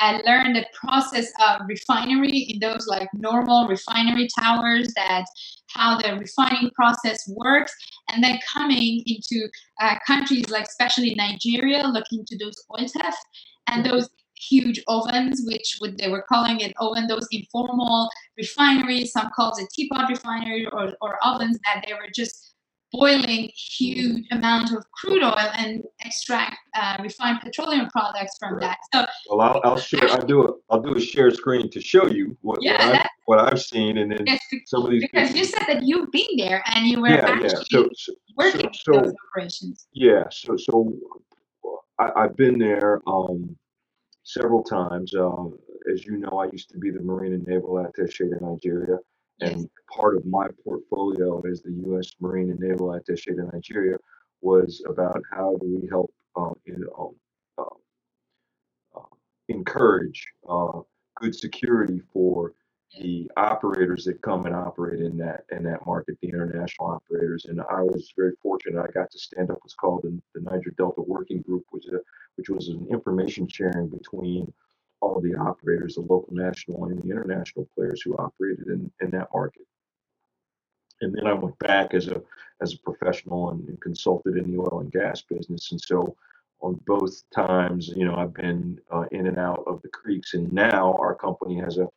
uh, 0.00 0.18
learn 0.26 0.52
the 0.52 0.66
process 0.74 1.30
of 1.46 1.62
refinery 1.68 2.38
in 2.50 2.58
those 2.58 2.86
like 2.86 3.08
normal 3.14 3.68
refinery 3.68 4.28
towers 4.38 4.92
that 4.96 5.24
how 5.68 5.96
the 5.98 6.16
refining 6.16 6.70
process 6.74 7.22
works 7.28 7.72
and 8.08 8.22
then 8.22 8.38
coming 8.52 9.02
into 9.06 9.48
uh, 9.80 9.96
countries 10.06 10.48
like 10.50 10.64
especially 10.66 11.14
nigeria 11.14 11.86
looking 11.86 12.24
to 12.26 12.36
those 12.38 12.54
oil 12.76 12.86
theft 12.88 13.18
and 13.68 13.86
those 13.86 14.08
huge 14.48 14.82
ovens 14.88 15.42
which 15.46 15.78
would, 15.80 15.96
they 15.98 16.08
were 16.08 16.24
calling 16.28 16.60
it 16.60 16.72
oven 16.78 17.06
those 17.06 17.26
informal 17.30 18.08
refineries 18.36 19.12
some 19.12 19.30
called 19.34 19.58
it 19.60 19.68
teapot 19.74 20.08
refinery 20.08 20.66
or, 20.72 20.92
or 21.00 21.18
ovens 21.24 21.58
that 21.64 21.84
they 21.86 21.94
were 21.94 22.08
just 22.14 22.50
boiling 22.92 23.50
huge 23.56 24.24
amount 24.30 24.70
of 24.72 24.84
crude 24.92 25.22
oil 25.22 25.48
and 25.58 25.82
extract 26.04 26.56
uh, 26.76 26.96
refined 27.02 27.40
petroleum 27.40 27.88
products 27.90 28.36
from 28.38 28.52
Right. 28.54 28.60
that. 28.60 28.78
So 28.92 29.34
Well, 29.36 29.40
I'll, 29.48 29.60
I'll 29.64 29.76
share. 29.76 30.08
I'll 30.10 30.24
do 30.34 30.44
a 30.44 30.48
I'll 30.70 30.80
do 30.80 30.94
a 30.94 31.00
share 31.00 31.30
screen 31.32 31.68
to 31.70 31.80
show 31.80 32.06
you 32.06 32.36
what 32.42 32.58
Yeah, 32.62 32.72
what, 32.74 32.80
I, 32.82 32.92
that- 32.92 33.10
what 33.26 33.38
I've 33.40 33.60
seen, 33.60 33.98
and 33.98 34.12
then 34.12 34.24
yes, 34.26 34.40
some 34.66 34.84
of 34.84 34.90
these. 34.92 35.02
because 35.02 35.34
you 35.34 35.44
said 35.44 35.64
that 35.66 35.82
you've 35.82 36.12
been 36.12 36.32
there 36.36 36.62
and 36.72 36.86
you 36.86 37.00
were 37.00 37.08
yeah, 37.08 37.26
actually 37.26 37.48
yeah. 37.48 37.64
So, 37.72 37.88
so 37.96 38.12
working 38.36 38.70
so- 38.84 38.92
with 38.92 39.04
those 39.06 39.14
operations. 39.26 39.88
Yeah, 39.92 40.22
so 40.30 40.56
so 40.56 40.92
I, 41.98 42.06
I've 42.20 42.36
been 42.36 42.58
there 42.60 43.00
um, 43.08 43.56
several 44.24 44.62
times. 44.64 45.14
Uh, 45.14 45.46
as 45.92 46.04
you 46.04 46.18
know, 46.18 46.40
I 46.40 46.46
used 46.52 46.70
to 46.70 46.78
be 46.78 46.90
the 46.90 47.00
Marine 47.00 47.34
and 47.34 47.46
Naval 47.46 47.74
Attaché 47.74 48.30
to 48.30 48.38
Nigeria, 48.44 48.98
and 49.40 49.60
Yes. 49.60 49.66
part 49.96 50.16
of 50.16 50.26
my 50.26 50.48
portfolio 50.64 51.42
as 51.50 51.62
the 51.62 51.72
U.S. 51.86 52.12
Marine 52.20 52.50
and 52.50 52.60
Naval 52.60 52.88
Attaché 52.88 53.36
to 53.36 53.50
Nigeria 53.52 53.98
was 54.42 54.82
about 54.88 55.22
how 55.32 55.56
do 55.60 55.78
we 55.80 55.88
help 55.88 56.12
uh, 56.36 56.50
know, 56.66 57.14
uh, 57.58 57.64
uh, 58.96 59.02
encourage 59.48 60.26
uh, 60.48 60.80
good 61.16 61.34
security 61.34 62.00
for 62.12 62.52
the 63.00 63.30
operators 63.36 64.04
that 64.04 64.22
come 64.22 64.46
and 64.46 64.54
operate 64.54 65.00
in 65.00 65.16
that 65.18 65.44
in 65.52 65.64
that 65.64 65.86
market, 65.86 66.18
the 66.22 66.28
international 66.28 66.88
operators. 66.90 67.46
And 67.46 67.60
I 67.60 67.82
was 67.82 68.12
very 68.16 68.32
fortunate. 68.42 68.80
I 68.82 68.90
got 68.92 69.10
to 69.12 69.18
stand 69.18 69.50
up 69.50 69.58
what's 69.62 69.74
called 69.74 70.02
the, 70.04 70.20
the 70.34 70.42
Niger 70.50 70.72
Delta 70.78 71.02
Working 71.02 71.42
Group, 71.42 71.64
which 71.70 71.86
a, 71.86 72.00
which 72.36 72.50
was 72.50 72.68
an 72.68 72.86
information 72.90 73.48
sharing 73.48 73.88
between 73.88 74.52
all 75.00 75.20
the 75.20 75.34
operators, 75.36 75.96
the 75.96 76.02
local, 76.02 76.28
national, 76.32 76.86
and 76.86 77.02
the 77.02 77.10
international 77.10 77.68
players 77.76 78.02
who 78.02 78.16
operated 78.16 78.68
in, 78.68 78.90
in 79.02 79.10
that 79.12 79.28
market. 79.34 79.62
And 81.02 81.14
then 81.14 81.26
I 81.26 81.34
went 81.34 81.58
back 81.60 81.94
as 81.94 82.08
a 82.08 82.22
as 82.62 82.74
a 82.74 82.78
professional 82.80 83.50
and, 83.50 83.68
and 83.68 83.80
consulted 83.80 84.36
in 84.36 84.50
the 84.52 84.58
oil 84.58 84.80
and 84.80 84.92
gas 84.92 85.22
business. 85.22 85.72
And 85.72 85.80
so 85.80 86.16
on 86.62 86.80
both 86.86 87.22
times, 87.34 87.88
you 87.96 88.06
know, 88.06 88.16
I've 88.16 88.34
been 88.34 88.80
uh, 88.92 89.04
in 89.12 89.26
and 89.28 89.38
out 89.38 89.64
of 89.66 89.82
the 89.82 89.88
creeks. 89.90 90.34
And 90.34 90.52
now 90.52 90.94
our 90.94 91.14
company 91.14 91.60
has 91.60 91.78
a 91.78 91.88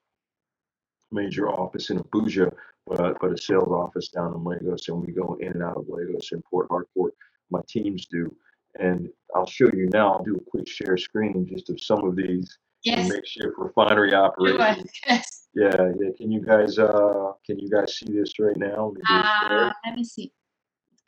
major 1.12 1.50
office 1.50 1.90
in 1.90 2.00
Abuja, 2.00 2.52
but, 2.86 3.18
but 3.20 3.32
a 3.34 3.38
sales 3.38 3.70
office 3.70 4.10
down 4.10 4.34
in 4.34 4.44
Lagos. 4.44 4.88
And 4.88 5.06
we 5.06 5.14
go 5.14 5.38
in 5.40 5.54
and 5.54 5.64
out 5.64 5.78
of 5.78 5.86
Lagos 5.88 6.32
and 6.32 6.44
Port 6.46 6.68
Harcourt. 6.70 7.14
My 7.50 7.62
teams 7.68 8.06
do. 8.08 8.34
And 8.80 9.10
I'll 9.36 9.48
show 9.48 9.70
you 9.74 9.90
now, 9.92 10.14
I'll 10.14 10.24
do 10.24 10.36
a 10.36 10.50
quick 10.52 10.68
share 10.68 10.98
screen 10.98 11.48
just 11.50 11.70
of 11.70 11.82
some 11.82 12.04
of 12.04 12.16
these 12.16 12.58
Yes. 12.84 13.10
makeshift 13.10 13.56
refinery 13.58 14.14
operations. 14.14 14.92
Yes. 15.06 15.48
Yeah, 15.56 15.76
yeah. 16.00 16.10
Can 16.16 16.32
you 16.32 16.42
guys 16.42 16.78
uh 16.78 17.32
can 17.46 17.58
you 17.60 17.70
guys 17.70 17.98
see 17.98 18.14
this 18.14 18.38
right 18.40 18.56
now? 18.56 18.86
Let 18.86 18.94
me 18.94 19.02
do 19.10 19.16
a 19.16 19.24
share. 19.50 19.66
Uh, 19.66 19.74
let 19.86 19.96
me 19.96 20.04
see. 20.04 20.32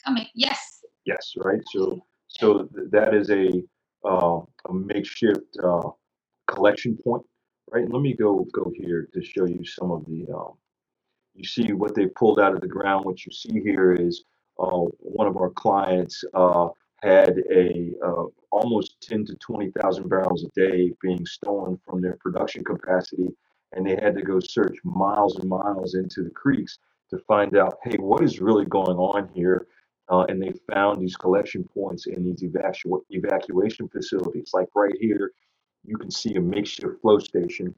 Coming. 0.04 0.28
Yes. 0.34 0.84
Yes, 1.06 1.34
right. 1.38 1.62
So, 1.72 2.00
so 2.28 2.64
th- 2.64 2.88
that 2.92 3.14
is 3.14 3.30
a 3.30 3.64
uh, 4.04 4.40
a 4.68 4.74
makeshift 4.74 5.56
uh, 5.64 5.90
collection 6.48 6.98
point, 7.04 7.24
right? 7.72 7.90
Let 7.92 8.02
me 8.02 8.14
go 8.16 8.46
go 8.54 8.72
here 8.76 9.08
to 9.14 9.24
show 9.24 9.46
you 9.48 9.66
some 9.66 9.92
of 9.92 10.06
the. 10.06 10.28
Um, 10.34 10.54
you 11.36 11.46
see 11.46 11.74
what 11.74 11.96
they 11.96 12.08
pulled 12.08 12.40
out 12.40 12.56
of 12.56 12.62
the 12.62 12.68
ground. 12.68 13.06
What 13.06 13.26
you 13.26 13.32
see 13.32 13.62
here 13.62 13.94
is 13.94 14.24
uh, 14.60 14.86
one 15.00 15.28
of 15.28 15.38
our 15.38 15.52
clients 15.52 16.24
uh, 16.34 16.70
had 17.04 17.40
a 17.52 17.94
uh, 18.06 18.26
almost 18.52 18.98
ten 19.02 19.26
to 19.28 19.36
twenty 19.36 19.72
thousand 19.82 20.10
barrels 20.10 20.46
a 20.46 20.50
day 20.60 20.94
being 21.02 21.26
stolen 21.26 21.80
from 21.88 22.02
their 22.02 22.18
production 22.22 22.64
capacity, 22.64 23.30
and 23.74 23.86
they 23.88 23.96
had 23.96 24.16
to 24.16 24.24
go 24.24 24.40
search 24.40 24.78
miles 24.84 25.38
and 25.38 25.50
miles 25.50 25.96
into 25.96 26.24
the 26.24 26.32
creeks 26.32 26.80
to 27.12 27.20
find 27.28 27.58
out, 27.58 27.78
hey, 27.86 27.98
what 27.98 28.24
is 28.24 28.42
really 28.42 28.66
going 28.66 28.98
on 28.98 29.30
here? 29.34 29.60
uh, 30.10 30.26
and 30.30 30.42
they 30.42 30.54
found 30.72 31.02
these 31.02 31.16
collection 31.16 31.64
points 31.74 32.08
in 32.08 32.24
these 32.24 32.42
evacu- 32.44 33.02
evacuation 33.10 33.88
facilities. 33.90 34.52
Like 34.54 34.68
right 34.76 34.96
here, 35.00 35.32
you 35.86 35.98
can 35.98 36.12
see 36.12 36.36
a 36.36 36.42
makeshift 36.42 37.02
flow 37.02 37.20
station 37.20 37.74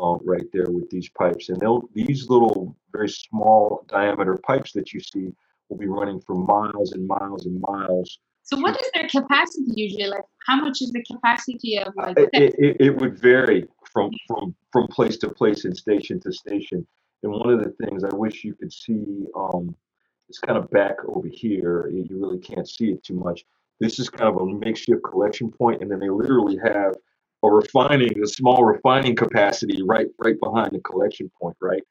uh, 0.00 0.16
right 0.24 0.46
there 0.52 0.66
with 0.70 0.88
these 0.90 1.08
pipes. 1.10 1.48
And 1.48 1.58
they'll 1.60 1.88
these 1.94 2.28
little, 2.28 2.76
very 2.92 3.08
small 3.08 3.84
diameter 3.88 4.38
pipes 4.46 4.72
that 4.72 4.92
you 4.92 5.00
see 5.00 5.32
will 5.68 5.78
be 5.78 5.86
running 5.86 6.20
for 6.20 6.34
miles 6.36 6.92
and 6.92 7.06
miles 7.06 7.46
and 7.46 7.60
miles. 7.60 8.18
So 8.42 8.58
what 8.60 8.80
is 8.80 8.88
their 8.94 9.08
capacity 9.08 9.72
usually? 9.74 10.06
Like 10.06 10.22
how 10.46 10.60
much 10.60 10.80
is 10.80 10.92
the 10.92 11.02
capacity 11.02 11.78
of 11.78 11.92
like 11.96 12.16
It, 12.18 12.54
it, 12.58 12.76
it- 12.80 12.96
would 12.96 13.18
vary 13.18 13.66
from, 13.92 14.10
from, 14.28 14.54
from 14.72 14.86
place 14.88 15.16
to 15.18 15.30
place 15.30 15.64
and 15.64 15.76
station 15.76 16.20
to 16.20 16.32
station. 16.32 16.86
And 17.22 17.32
one 17.32 17.50
of 17.50 17.64
the 17.64 17.70
things 17.84 18.04
I 18.04 18.14
wish 18.14 18.44
you 18.44 18.54
could 18.54 18.72
see, 18.72 19.24
um, 19.34 19.74
it's 20.28 20.38
kind 20.38 20.58
of 20.58 20.70
back 20.70 20.96
over 21.08 21.28
here. 21.28 21.88
You 21.92 22.06
really 22.10 22.38
can't 22.38 22.68
see 22.68 22.90
it 22.90 23.02
too 23.02 23.14
much. 23.14 23.44
This 23.80 23.98
is 23.98 24.08
kind 24.08 24.28
of 24.28 24.36
a 24.40 24.46
makeshift 24.46 25.02
collection 25.02 25.50
point, 25.50 25.82
and 25.82 25.90
then 25.90 25.98
they 26.00 26.08
literally 26.08 26.56
have 26.62 26.94
a 27.42 27.48
refining, 27.50 28.22
a 28.22 28.26
small 28.26 28.64
refining 28.64 29.14
capacity 29.16 29.82
right 29.82 30.08
right 30.18 30.38
behind 30.40 30.72
the 30.72 30.80
collection 30.80 31.30
point, 31.40 31.56
right? 31.60 31.82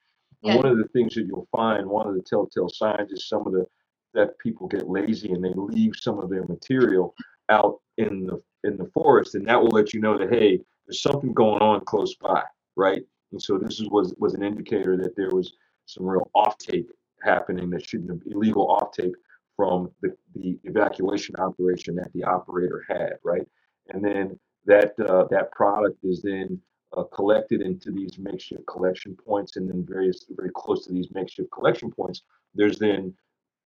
And 0.43 0.56
one 0.58 0.66
of 0.66 0.78
the 0.78 0.88
things 0.89 1.16
that 1.16 1.26
you'll 1.26 1.48
find, 1.52 1.88
one 1.88 2.08
of 2.08 2.16
the 2.16 2.22
telltale 2.22 2.70
signs 2.70 3.12
is 3.12 3.28
some 3.28 3.48
of 3.48 3.54
the 3.54 3.66
that 4.14 4.38
people 4.39 4.68
get 4.68 4.89
lazy 4.89 5.32
and 5.32 5.43
they 5.43 5.54
leave 5.56 5.93
some 5.96 6.20
of 6.20 6.30
their 6.30 6.46
material 6.46 7.14
out 7.50 7.80
in 7.98 8.26
the 8.26 8.41
in 8.64 8.78
the 8.78 8.89
forest, 8.93 9.36
and 9.36 9.48
that 9.48 9.62
will 9.62 9.70
let 9.70 9.93
you 9.93 10.00
know 10.02 10.18
that 10.18 10.34
hey, 10.34 10.60
there's 10.88 11.02
something 11.02 11.34
going 11.34 11.62
on 11.62 11.84
close 11.86 12.16
by, 12.16 12.43
right? 12.76 13.04
And 13.32 13.41
so 13.41 13.58
this 13.58 13.80
is, 13.80 13.89
was 13.89 14.14
was 14.18 14.34
an 14.34 14.43
indicator 14.43 14.98
that 14.98 15.16
there 15.16 15.32
was 15.32 15.54
some 15.86 16.06
real 16.06 16.30
offtake 16.36 16.88
happening 17.24 17.70
that 17.72 17.88
shouldn't 17.88 18.10
have 18.10 18.22
illegal 18.26 18.68
offtake 18.68 19.14
from 19.56 19.89
the, 20.02 20.16
the 20.36 20.58
evacuation 20.64 21.36
operation 21.38 21.96
that 21.96 22.12
the 22.14 22.24
operator 22.24 22.84
had, 22.88 23.14
right? 23.24 23.48
And 23.89 24.04
then 24.04 24.39
that 24.66 24.99
uh, 24.99 25.26
that 25.30 25.51
product 25.51 25.97
is 26.03 26.22
then 26.22 26.59
uh, 26.95 27.03
collected 27.03 27.61
into 27.61 27.91
these 27.91 28.18
makeshift 28.18 28.66
collection 28.68 29.16
points, 29.16 29.57
and 29.57 29.70
then 29.70 29.86
various 29.88 30.26
very 30.30 30.51
close 30.55 30.86
to 30.86 30.93
these 30.93 31.09
makeshift 31.11 31.51
collection 31.51 31.91
points, 31.91 32.22
there's 32.53 32.80
then 32.80 33.13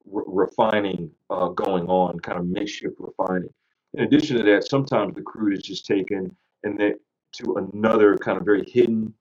re- 0.05 0.23
refining 0.27 1.11
uh, 1.29 1.49
going 1.49 1.85
on, 1.87 2.19
kind 2.19 2.39
of 2.39 2.45
makeshift 2.47 2.95
refining. 2.99 3.53
In 3.93 4.03
addition 4.03 4.37
to 4.37 4.43
that, 4.43 4.67
sometimes 4.67 5.15
the 5.15 5.21
crude 5.21 5.53
is 5.53 5.63
just 5.63 5.85
taken 5.85 6.35
and 6.63 6.79
then 6.79 6.95
to 7.33 7.55
another 7.55 8.17
kind 8.17 8.37
of 8.37 8.45
very 8.45 8.63
hidden 8.69 9.13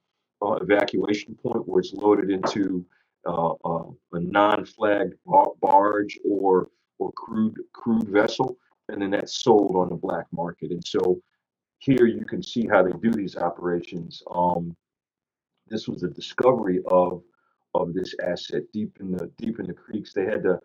uh, 0.43 0.53
evacuation 0.55 1.35
point 1.35 1.67
where 1.67 1.81
it's 1.81 1.93
loaded 1.93 2.31
into 2.31 2.85
uh, 3.27 3.53
uh, 3.65 3.85
a 4.13 4.21
non-flagged 4.21 5.15
barge 5.61 6.19
or 6.25 6.71
or 6.99 7.13
crude 7.13 7.57
crude 7.73 8.09
vessel, 8.09 8.57
and 8.89 9.01
then 9.01 9.11
that's 9.11 9.43
sold 9.43 9.77
on 9.77 9.89
the 9.89 9.95
black 9.95 10.27
market. 10.33 10.71
And 10.71 10.85
so 10.85 11.21
here 11.79 12.07
you 12.07 12.25
can 12.25 12.43
see 12.43 12.67
how 12.67 12.83
they 12.83 12.93
do 13.03 13.11
these 13.11 13.37
operations. 13.37 14.23
Um, 14.31 14.77
this 15.69 15.89
was 15.89 16.03
the 16.03 16.09
discovery 16.09 16.81
of 16.87 17.23
of 17.75 17.93
this 17.95 18.15
asset 18.25 18.63
deep 18.73 18.97
in 19.01 19.13
the 19.13 19.31
deep 19.37 19.61
in 19.61 19.67
the 19.67 19.75
creeks. 19.75 20.13
They 20.13 20.25
had 20.25 20.43
to, 20.45 20.59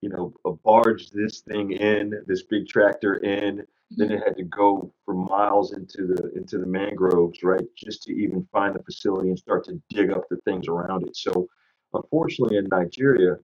you 0.00 0.08
know, 0.08 0.32
uh, 0.44 0.52
barge 0.64 1.10
this 1.10 1.40
thing 1.40 1.72
in, 1.72 2.22
this 2.26 2.44
big 2.44 2.68
tractor 2.68 3.16
in. 3.16 3.66
Then 3.90 4.12
it 4.12 4.22
had 4.24 4.36
to 4.36 4.44
go 4.44 4.92
for 5.04 5.14
miles 5.14 5.72
into 5.72 6.06
the 6.06 6.30
into 6.36 6.58
the 6.58 6.66
mangroves, 6.66 7.42
right, 7.42 7.66
just 7.76 8.04
to 8.04 8.12
even 8.12 8.46
find 8.52 8.74
the 8.74 8.82
facility 8.82 9.28
and 9.30 9.38
start 9.38 9.64
to 9.64 9.82
dig 9.90 10.10
up 10.12 10.28
the 10.30 10.36
things 10.44 10.68
around 10.68 11.06
it. 11.06 11.16
So, 11.16 11.48
unfortunately, 11.92 12.56
in 12.56 12.68
Nigeria, 12.70 13.36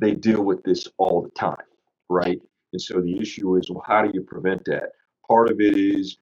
they 0.00 0.14
deal 0.14 0.42
with 0.42 0.62
this 0.64 0.88
all 0.98 1.22
the 1.22 1.30
time, 1.30 1.56
right? 2.08 2.40
And 2.72 2.82
so 2.82 3.00
the 3.00 3.18
issue 3.20 3.56
is, 3.56 3.70
well, 3.70 3.84
how 3.86 4.02
do 4.02 4.10
you 4.12 4.22
prevent 4.22 4.64
that? 4.64 4.90
Part 5.28 5.48
of 5.48 5.60
it 5.60 5.76
is 5.76 6.18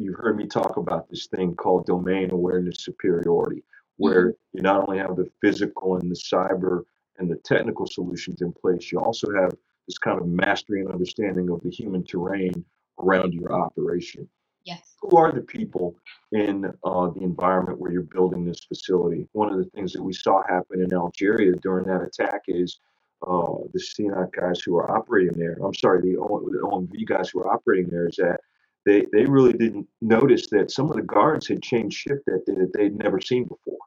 you've 0.00 0.16
heard 0.16 0.36
me 0.36 0.46
talk 0.46 0.76
about 0.76 1.08
this 1.10 1.26
thing 1.26 1.54
called 1.54 1.86
domain 1.86 2.30
awareness 2.30 2.78
superiority, 2.80 3.62
where 3.96 4.34
you 4.52 4.62
not 4.62 4.88
only 4.88 4.98
have 4.98 5.16
the 5.16 5.30
physical 5.40 5.96
and 5.96 6.10
the 6.10 6.14
cyber 6.14 6.82
and 7.18 7.30
the 7.30 7.36
technical 7.36 7.86
solutions 7.86 8.40
in 8.40 8.52
place, 8.52 8.90
you 8.90 8.98
also 8.98 9.28
have 9.34 9.54
this 9.86 9.98
kind 9.98 10.18
of 10.20 10.26
mastery 10.26 10.80
and 10.80 10.90
understanding 10.90 11.50
of 11.50 11.60
the 11.62 11.70
human 11.70 12.04
terrain 12.04 12.64
around 12.98 13.32
your 13.34 13.52
operation. 13.52 14.28
yes. 14.64 14.94
Who 15.02 15.16
are 15.16 15.32
the 15.32 15.40
people 15.42 15.96
in 16.32 16.66
uh, 16.84 17.08
the 17.10 17.20
environment 17.22 17.78
where 17.78 17.90
you're 17.92 18.02
building 18.02 18.44
this 18.44 18.60
facility? 18.64 19.26
One 19.32 19.52
of 19.52 19.58
the 19.58 19.70
things 19.70 19.92
that 19.92 20.02
we 20.02 20.12
saw 20.12 20.42
happen 20.48 20.82
in 20.82 20.92
Algeria 20.92 21.52
during 21.62 21.86
that 21.86 22.02
attack 22.02 22.42
is 22.48 22.78
uh, 23.26 23.54
the 23.72 23.78
CNOT 23.80 24.32
guys 24.32 24.60
who 24.60 24.76
are 24.76 24.90
operating 24.96 25.38
there. 25.38 25.58
I'm 25.64 25.74
sorry, 25.74 26.00
the, 26.02 26.16
O- 26.18 26.48
the 26.50 26.58
OMV 26.58 27.06
guys 27.06 27.30
who 27.30 27.40
are 27.40 27.52
operating 27.52 27.90
there 27.90 28.08
is 28.08 28.16
that 28.16 28.40
they 28.86 29.06
they 29.12 29.26
really 29.26 29.52
didn't 29.52 29.88
notice 30.00 30.48
that 30.50 30.70
some 30.70 30.90
of 30.90 30.96
the 30.96 31.02
guards 31.02 31.48
had 31.48 31.62
changed 31.62 31.98
shift 31.98 32.22
that 32.26 32.44
day 32.46 32.54
that 32.54 32.72
they'd 32.74 32.96
never 32.96 33.20
seen 33.20 33.44
before. 33.44 33.78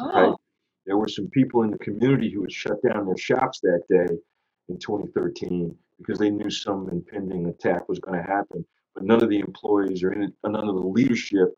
Right. 0.00 0.30
Oh, 0.30 0.38
There 0.86 0.96
were 0.98 1.08
some 1.08 1.28
people 1.28 1.62
in 1.62 1.70
the 1.70 1.78
community 1.78 2.30
who 2.30 2.42
had 2.42 2.52
shut 2.52 2.82
down 2.82 3.06
their 3.06 3.16
shops 3.18 3.60
that 3.62 3.82
day 3.88 4.16
in 4.68 4.78
2013 4.78 5.76
because 5.98 6.18
they 6.18 6.30
knew 6.30 6.50
some 6.50 6.88
impending 6.90 7.46
attack 7.48 7.88
was 7.88 7.98
going 7.98 8.18
to 8.20 8.26
happen. 8.26 8.64
But 8.94 9.04
none 9.04 9.22
of 9.22 9.28
the 9.30 9.40
employees 9.40 10.02
or 10.04 10.10
none 10.14 10.56
of 10.56 10.74
the 10.76 10.88
leadership 10.88 11.54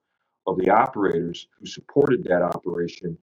of 0.46 0.58
the 0.58 0.70
operators 0.70 1.48
who 1.58 1.66
supported 1.66 2.24
that 2.24 2.42
operation 2.42 3.16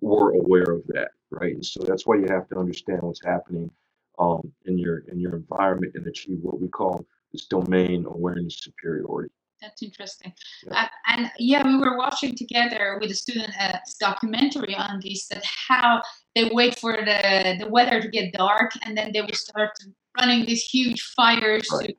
were 0.00 0.32
aware 0.34 0.70
of 0.70 0.86
that, 0.88 1.10
right? 1.30 1.54
And 1.54 1.64
so 1.64 1.82
that's 1.84 2.06
why 2.06 2.16
you 2.16 2.26
have 2.28 2.48
to 2.48 2.58
understand 2.58 3.02
what's 3.02 3.24
happening 3.24 3.70
um, 4.18 4.52
in 4.66 4.78
your 4.78 4.98
in 5.08 5.20
your 5.20 5.36
environment 5.36 5.94
and 5.96 6.06
achieve 6.06 6.38
what 6.42 6.60
we 6.60 6.68
call 6.68 7.06
this 7.38 7.46
domain 7.46 8.04
awareness 8.06 8.60
superiority. 8.60 9.30
that's 9.60 9.82
interesting. 9.82 10.32
Yeah. 10.66 10.82
Uh, 10.82 10.88
and 11.12 11.30
yeah, 11.38 11.62
we 11.66 11.76
were 11.82 11.96
watching 11.98 12.32
together 12.36 12.98
with 13.00 13.10
a 13.10 13.14
student 13.24 13.52
a 13.60 13.80
documentary 14.00 14.74
on 14.86 15.00
this 15.04 15.26
that 15.30 15.44
how 15.68 16.00
they 16.34 16.44
wait 16.52 16.78
for 16.78 16.92
the, 16.92 17.56
the 17.60 17.68
weather 17.68 18.00
to 18.00 18.08
get 18.08 18.32
dark 18.32 18.70
and 18.84 18.96
then 18.96 19.10
they 19.12 19.20
will 19.20 19.40
start 19.48 19.70
running 20.18 20.46
these 20.46 20.62
huge 20.64 21.00
fires 21.16 21.66
to 21.68 21.92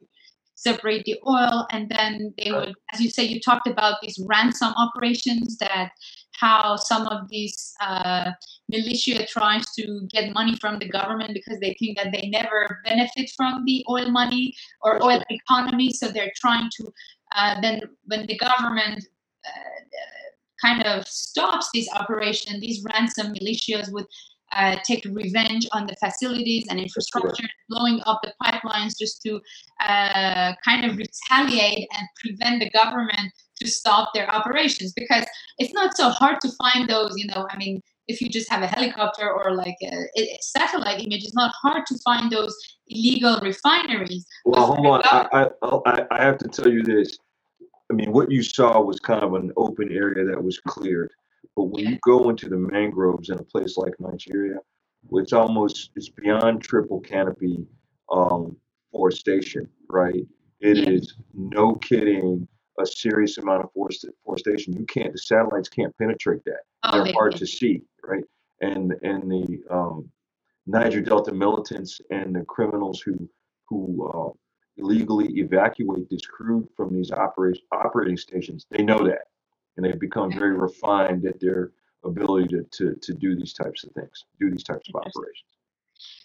separate 0.55 1.03
the 1.05 1.17
oil 1.27 1.65
and 1.71 1.83
then 1.95 2.33
they 2.37 2.49
Right. 2.51 2.67
would 2.67 2.75
as 2.93 2.99
you 3.03 3.09
say 3.09 3.23
you 3.23 3.39
talked 3.49 3.67
about 3.67 3.95
these 4.01 4.17
ransom 4.33 4.71
operations 4.85 5.57
that 5.57 5.91
how 6.39 6.75
some 6.75 7.07
of 7.07 7.27
these 7.29 7.73
uh, 7.81 8.31
militia 8.69 9.25
tries 9.25 9.65
to 9.71 10.07
get 10.11 10.33
money 10.33 10.55
from 10.55 10.79
the 10.79 10.87
government 10.87 11.31
because 11.33 11.59
they 11.59 11.75
think 11.79 11.97
that 11.97 12.11
they 12.11 12.29
never 12.29 12.79
benefit 12.85 13.29
from 13.35 13.63
the 13.65 13.85
oil 13.89 14.09
money 14.09 14.53
or 14.81 15.03
oil 15.03 15.21
economy. 15.29 15.91
So 15.91 16.07
they're 16.07 16.31
trying 16.35 16.69
to 16.77 16.91
uh, 17.35 17.61
then 17.61 17.81
when 18.05 18.25
the 18.25 18.37
government 18.37 19.05
uh, 19.45 19.79
kind 20.61 20.83
of 20.83 21.07
stops 21.07 21.69
this 21.73 21.89
operation, 21.93 22.59
these 22.59 22.83
ransom 22.83 23.33
militias 23.33 23.91
would 23.91 24.05
uh, 24.51 24.77
take 24.83 25.05
revenge 25.05 25.67
on 25.73 25.85
the 25.85 25.95
facilities 26.03 26.65
and 26.69 26.79
infrastructure, 26.79 27.47
blowing 27.69 28.01
up 28.05 28.19
the 28.23 28.33
pipelines 28.43 28.97
just 28.99 29.21
to 29.21 29.39
uh, 29.81 30.53
kind 30.65 30.85
of 30.85 30.97
retaliate 30.97 31.87
and 31.95 32.07
prevent 32.23 32.59
the 32.59 32.69
government 32.71 33.31
to 33.59 33.67
stop 33.67 34.13
their 34.13 34.29
operations. 34.33 34.93
Because 34.93 35.25
it's 35.57 35.73
not 35.73 35.95
so 35.95 36.09
hard 36.09 36.41
to 36.41 36.49
find 36.53 36.89
those, 36.89 37.13
you 37.17 37.27
know, 37.27 37.47
I 37.49 37.57
mean, 37.57 37.81
if 38.07 38.21
you 38.21 38.29
just 38.29 38.49
have 38.49 38.63
a 38.63 38.67
helicopter 38.67 39.31
or 39.31 39.55
like 39.55 39.75
a, 39.83 40.19
a 40.19 40.37
satellite 40.41 40.99
image, 40.99 41.23
it's 41.23 41.35
not 41.35 41.53
hard 41.61 41.85
to 41.85 41.97
find 41.99 42.31
those 42.31 42.55
illegal 42.87 43.39
refineries. 43.41 44.25
Well, 44.45 44.73
hold 44.73 44.87
on. 44.87 45.01
I, 45.05 45.49
I, 45.61 46.05
I, 46.09 46.23
have 46.23 46.39
to 46.39 46.47
tell 46.47 46.71
you 46.71 46.81
this. 46.81 47.17
I 47.91 47.93
mean, 47.93 48.11
what 48.11 48.31
you 48.31 48.41
saw 48.41 48.81
was 48.81 48.99
kind 48.99 49.23
of 49.23 49.35
an 49.35 49.51
open 49.57 49.91
area 49.91 50.25
that 50.25 50.43
was 50.43 50.59
cleared. 50.59 51.11
But 51.55 51.65
when 51.65 51.87
you 51.87 51.99
go 52.03 52.29
into 52.29 52.49
the 52.49 52.57
mangroves 52.57 53.29
in 53.29 53.37
a 53.37 53.43
place 53.43 53.77
like 53.77 53.93
Nigeria, 53.99 54.57
it's 55.11 55.33
almost 55.33 55.91
it's 55.95 56.09
beyond 56.09 56.61
triple 56.61 56.99
canopy 56.99 57.65
um, 58.11 58.55
forestation, 58.91 59.67
right? 59.87 60.25
It 60.61 60.77
Yeah. 60.77 60.89
is 60.89 61.13
no 61.33 61.75
kidding 61.75 62.47
a 62.79 62.85
serious 62.85 63.37
amount 63.37 63.63
of 63.63 63.71
forest, 63.71 64.05
forestation. 64.25 64.73
You 64.73 64.85
can't 64.85 65.11
the 65.11 65.17
satellites 65.19 65.69
can't 65.69 65.95
penetrate 65.97 66.43
that. 66.45 66.61
Oh, 66.83 66.91
They're 66.91 67.05
they- 67.05 67.11
hard 67.13 67.35
to 67.37 67.45
see, 67.45 67.81
right? 68.03 68.23
And 68.61 68.93
and 69.03 69.29
the 69.29 69.61
um, 69.69 70.09
Niger 70.65 71.01
Delta 71.01 71.31
militants 71.31 72.01
and 72.09 72.35
the 72.35 72.43
criminals 72.45 73.01
who 73.01 73.29
who 73.69 74.09
uh, 74.09 74.31
illegally 74.77 75.27
evacuate 75.39 76.09
this 76.09 76.25
crude 76.25 76.67
from 76.75 76.93
these 76.93 77.11
operation, 77.11 77.63
operating 77.71 78.17
stations, 78.17 78.65
they 78.71 78.81
know 78.83 79.05
that, 79.05 79.27
and 79.77 79.85
they've 79.85 79.99
become 79.99 80.31
very 80.31 80.57
refined 80.57 81.25
at 81.25 81.39
their 81.39 81.71
ability 82.03 82.47
to, 82.47 82.63
to 82.71 82.95
to 83.01 83.13
do 83.13 83.35
these 83.35 83.53
types 83.53 83.83
of 83.83 83.91
things, 83.91 84.25
do 84.39 84.49
these 84.49 84.63
types 84.63 84.89
of 84.89 84.95
operations. 84.95 85.58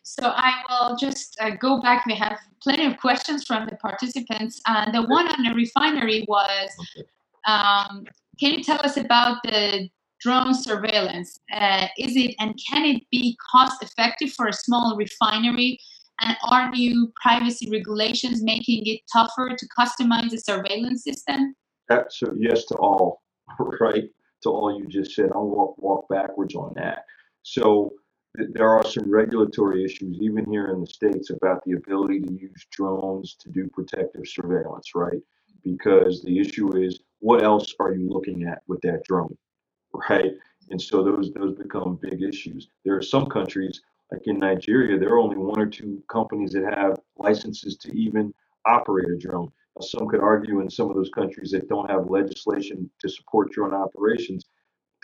So 0.02 0.32
I 0.34 0.62
will 0.68 0.96
just 0.96 1.36
uh, 1.40 1.50
go 1.50 1.80
back. 1.80 2.06
We 2.06 2.14
have 2.14 2.38
plenty 2.62 2.84
of 2.86 2.98
questions 2.98 3.44
from 3.44 3.66
the 3.66 3.76
participants. 3.76 4.60
Uh, 4.66 4.90
the 4.92 5.02
one 5.02 5.28
on 5.28 5.42
the 5.42 5.54
refinery 5.54 6.24
was, 6.28 6.70
Okay. 6.96 7.06
um, 7.46 8.04
can 8.38 8.52
you 8.54 8.62
tell 8.62 8.80
us 8.84 8.96
about 8.96 9.38
the 9.44 9.88
drone 10.20 10.54
surveillance? 10.54 11.38
Uh, 11.52 11.86
is 11.98 12.16
it 12.16 12.34
and 12.38 12.58
can 12.70 12.84
it 12.84 13.02
be 13.10 13.36
cost 13.52 13.82
effective 13.82 14.32
for 14.32 14.46
a 14.46 14.52
small 14.52 14.96
refinery? 14.96 15.78
And 16.20 16.36
are 16.48 16.70
new 16.70 17.12
privacy 17.20 17.68
regulations 17.70 18.42
making 18.42 18.86
it 18.86 19.00
tougher 19.12 19.56
to 19.58 19.68
customize 19.76 20.30
the 20.30 20.38
surveillance 20.38 21.02
system? 21.02 21.56
So 22.08 22.32
yes 22.38 22.64
to 22.66 22.76
all, 22.76 23.22
right? 23.80 24.04
To 24.44 24.50
all 24.50 24.78
you 24.78 24.86
just 24.86 25.14
said. 25.14 25.30
I'll 25.34 25.48
walk 25.48 25.76
walk 25.78 26.08
backwards 26.08 26.54
on 26.54 26.72
that. 26.76 27.04
So 27.42 27.92
there 28.35 28.68
are 28.68 28.85
some 28.85 29.11
regulatory 29.11 29.85
issues, 29.85 30.18
even 30.20 30.45
here 30.51 30.68
in 30.68 30.80
the 30.80 30.87
states, 30.87 31.30
about 31.30 31.64
the 31.64 31.72
ability 31.72 32.20
to 32.20 32.32
use 32.32 32.66
drones 32.70 33.37
to 33.41 33.49
do 33.51 33.68
protective 33.68 34.26
surveillance, 34.26 34.95
right? 34.95 35.20
Because 35.62 36.22
the 36.22 36.39
issue 36.39 36.76
is, 36.76 37.01
what 37.20 37.43
else 37.43 37.74
are 37.80 37.95
you 37.95 38.09
looking 38.09 38.45
at 38.45 38.62
with 38.66 38.80
that 38.82 39.05
drone, 39.05 39.37
right? 40.11 40.32
And 40.70 40.80
so 40.80 41.03
those 41.05 41.32
those 41.32 41.55
become 41.55 41.99
big 42.03 42.22
issues. 42.22 42.68
There 42.85 42.97
are 42.97 43.03
some 43.03 43.26
countries, 43.26 43.82
like 44.11 44.22
in 44.26 44.39
Nigeria, 44.39 44.99
there 44.99 45.11
are 45.11 45.18
only 45.18 45.37
one 45.37 45.61
or 45.61 45.66
two 45.66 46.03
companies 46.09 46.53
that 46.53 46.64
have 46.76 46.99
licenses 47.16 47.76
to 47.78 47.93
even 47.93 48.35
operate 48.66 49.11
a 49.11 49.16
drone. 49.16 49.51
Some 49.80 50.09
could 50.09 50.20
argue 50.20 50.61
in 50.61 50.70
some 50.70 50.89
of 50.91 50.97
those 50.97 51.11
countries 51.11 51.51
that 51.51 51.68
don't 51.68 51.91
have 51.91 52.11
legislation 52.11 52.91
to 53.01 53.09
support 53.09 53.53
drone 53.53 53.74
operations, 53.74 54.45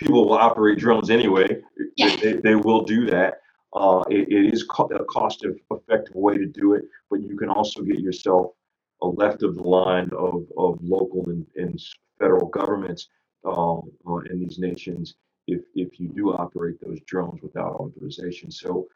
people 0.01 0.27
will 0.27 0.39
operate 0.39 0.79
drones 0.79 1.11
anyway. 1.11 1.63
Yeah. 1.97 2.17
They, 2.17 2.35
they 2.35 2.57
will 2.57 2.83
do 2.83 3.07
that. 3.07 3.35
Uh, 3.75 4.03
it, 4.11 4.29
it 4.33 4.55
is 4.55 4.65
co- 4.65 4.87
a 4.89 5.05
cost 5.05 5.47
effective 5.71 6.17
way 6.17 6.39
to 6.39 6.47
do 6.47 6.75
it, 6.75 6.85
but 7.11 7.23
you 7.23 7.37
can 7.37 7.51
also 7.51 7.83
get 7.83 8.01
yourself 8.01 8.53
a 9.03 9.07
left 9.09 9.45
of 9.45 9.57
the 9.57 9.63
line 9.63 10.11
of, 10.17 10.45
of 10.59 10.79
local 10.83 11.25
and, 11.29 11.47
and 11.57 11.81
federal 12.19 12.49
governments 12.49 13.09
um, 13.47 13.83
uh, 14.09 14.17
in 14.31 14.41
these 14.41 14.59
nations 14.59 15.15
if, 15.49 15.63
if 15.75 16.01
you 16.01 16.09
do 16.11 16.33
operate 16.33 16.77
those 16.83 17.01
drones 17.07 17.43
without 17.43 17.75
authorization. 17.75 18.51
So 18.51 18.89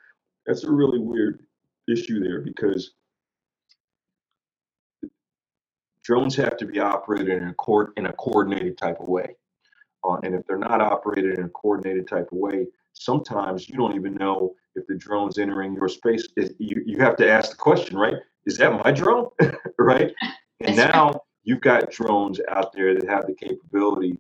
that's 0.47 0.65
a 0.65 0.73
really 0.73 1.01
weird 1.01 1.41
issue 1.89 2.21
there 2.21 2.41
because 2.43 2.93
drones 6.05 6.37
have 6.37 6.57
to 6.59 6.67
be 6.67 6.81
operated 6.81 7.43
in 7.43 7.49
a 7.49 7.55
coord 7.55 7.93
in 7.97 8.07
a 8.07 8.15
coordinated 8.15 8.79
type 8.79 9.01
of 9.01 9.09
way. 9.09 9.37
Uh, 10.05 10.19
and 10.23 10.35
if 10.35 10.47
they're 10.47 10.59
not 10.59 10.81
operated 10.81 11.39
in 11.39 11.45
a 11.45 11.49
coordinated 11.49 12.07
type 12.07 12.29
of 12.33 12.39
way, 12.39 12.67
sometimes 12.93 13.69
you 13.69 13.77
don't 13.77 13.95
even 13.95 14.15
know 14.15 14.55
if 14.75 14.87
the 14.87 14.97
drone's 14.97 15.39
entering 15.39 15.75
your 15.75 15.89
space. 15.89 16.29
You, 16.37 16.83
you 16.85 16.99
have 16.99 17.17
to 17.17 17.31
ask 17.31 17.51
the 17.51 17.57
question, 17.57 17.97
right? 17.97 18.17
Is 18.47 18.59
that 18.59 18.73
my 18.85 18.91
drone? 18.91 19.29
right? 19.79 20.13
And 20.61 20.77
now 20.77 21.21
you've 21.45 21.61
got 21.61 21.91
drones 21.91 22.41
out 22.49 22.73
there 22.73 22.95
that 22.95 23.09
have 23.09 23.27
the 23.27 23.35
capability 23.35 24.19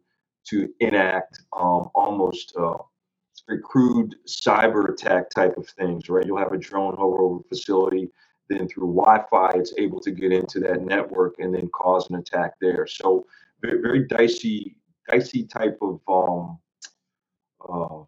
to 0.49 0.69
enact 0.81 1.41
um, 1.59 1.91
almost 1.95 2.55
uh, 2.59 2.77
crude 3.63 4.15
cyber 4.27 4.91
attack 4.91 5.31
type 5.31 5.57
of 5.57 5.69
things, 5.69 6.09
right? 6.09 6.27
You'll 6.27 6.39
have 6.39 6.53
a 6.53 6.59
drone 6.59 6.97
hover 6.97 7.23
over 7.23 7.41
a 7.41 7.49
facility, 7.49 8.11
then 8.49 8.69
through 8.69 8.95
Wi-Fi, 8.95 9.53
it's 9.55 9.73
able 9.79 10.01
to 10.01 10.11
get 10.11 10.33
into 10.33 10.61
that 10.61 10.83
network 10.83 11.37
and 11.39 11.55
then 11.55 11.69
cause 11.69 12.09
an 12.11 12.17
attack 12.17 12.53
there. 12.61 12.87
So 12.87 13.27
very, 13.63 13.81
very 13.81 14.07
dicey, 14.07 14.77
dicey 15.11 15.45
type 15.45 15.79
of 15.83 16.01
um, 16.09 16.59
uh, 17.69 18.05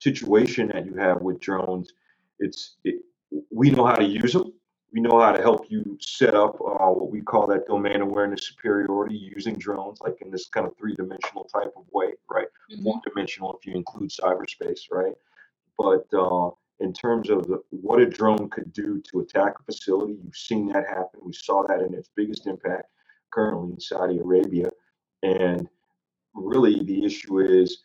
situation 0.00 0.68
that 0.72 0.86
you 0.86 0.94
have 0.94 1.20
with 1.22 1.40
drones. 1.40 1.92
It's 2.38 2.76
it, 2.84 3.02
we 3.50 3.70
know 3.70 3.86
how 3.86 3.96
to 3.96 4.04
use 4.04 4.32
them. 4.32 4.52
We 4.92 5.00
know 5.00 5.20
how 5.20 5.30
to 5.30 5.40
help 5.40 5.66
you 5.70 5.96
set 6.00 6.34
up 6.34 6.56
uh, 6.60 6.88
what 6.88 7.10
we 7.12 7.20
call 7.20 7.46
that 7.48 7.66
domain 7.68 8.00
awareness 8.00 8.48
superiority 8.48 9.14
using 9.36 9.54
drones, 9.56 10.00
like 10.00 10.20
in 10.20 10.32
this 10.32 10.48
kind 10.48 10.66
of 10.66 10.76
three-dimensional 10.76 11.44
type 11.44 11.72
of 11.76 11.84
way, 11.92 12.12
right? 12.28 12.48
Mhm. 12.72 12.82
one 12.82 13.00
dimensional 13.06 13.56
if 13.56 13.66
you 13.66 13.74
include 13.74 14.10
cyberspace, 14.10 14.80
right? 14.90 15.14
But 15.78 16.06
uh, 16.12 16.50
in 16.80 16.92
terms 16.92 17.30
of 17.30 17.46
the, 17.46 17.62
what 17.70 18.00
a 18.00 18.06
drone 18.06 18.48
could 18.48 18.72
do 18.72 19.00
to 19.12 19.20
attack 19.20 19.54
a 19.60 19.62
facility, 19.62 20.18
you've 20.24 20.36
seen 20.36 20.66
that 20.68 20.86
happen. 20.88 21.20
We 21.22 21.32
saw 21.34 21.64
that 21.68 21.82
in 21.82 21.94
its 21.94 22.08
biggest 22.16 22.46
impact 22.46 22.86
currently 23.30 23.72
in 23.74 23.80
Saudi 23.80 24.18
Arabia. 24.18 24.70
And 25.22 25.68
really, 26.34 26.82
the 26.84 27.04
issue 27.04 27.40
is 27.40 27.82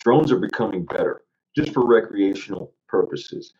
drones 0.00 0.32
are 0.32 0.38
becoming 0.38 0.84
better 0.84 1.22
just 1.56 1.72
for 1.72 1.86
recreational 1.86 2.72
purposes. 2.88 3.52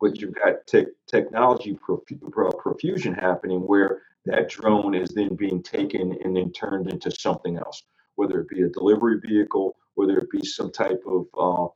But 0.00 0.20
you've 0.20 0.34
got 0.34 0.66
tech 0.66 0.86
technology 1.06 1.74
profu- 1.74 2.32
pro- 2.32 2.50
profusion 2.52 3.14
happening 3.14 3.60
where 3.60 4.02
that 4.26 4.48
drone 4.48 4.94
is 4.94 5.10
then 5.10 5.34
being 5.36 5.62
taken 5.62 6.18
and 6.24 6.36
then 6.36 6.52
turned 6.52 6.90
into 6.90 7.10
something 7.10 7.56
else, 7.56 7.82
whether 8.16 8.40
it 8.40 8.48
be 8.48 8.62
a 8.62 8.68
delivery 8.68 9.20
vehicle, 9.20 9.76
whether 9.94 10.18
it 10.18 10.30
be 10.30 10.44
some 10.44 10.70
type 10.70 11.02
of 11.06 11.26
uh, 11.38 11.68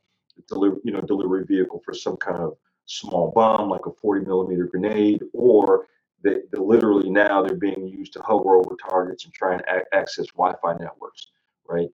deliver, 0.47 0.77
you 0.83 0.91
know, 0.91 1.01
delivery 1.01 1.45
vehicle 1.45 1.81
for 1.85 1.93
some 1.93 2.17
kind 2.17 2.37
of 2.37 2.53
small 2.85 3.31
bomb 3.33 3.69
like 3.69 3.85
a 3.85 3.91
40 4.01 4.25
millimeter 4.25 4.65
grenade, 4.67 5.23
or 5.33 5.87
literally 6.53 7.09
now 7.09 7.41
they're 7.41 7.55
being 7.57 7.87
used 7.87 8.13
to 8.13 8.21
hover 8.21 8.55
over 8.57 8.75
targets 8.89 9.25
and 9.25 9.33
try 9.33 9.53
and 9.53 9.61
a- 9.63 9.95
access 9.95 10.27
Wi-Fi 10.27 10.73
networks, 10.79 11.27
right? 11.67 11.89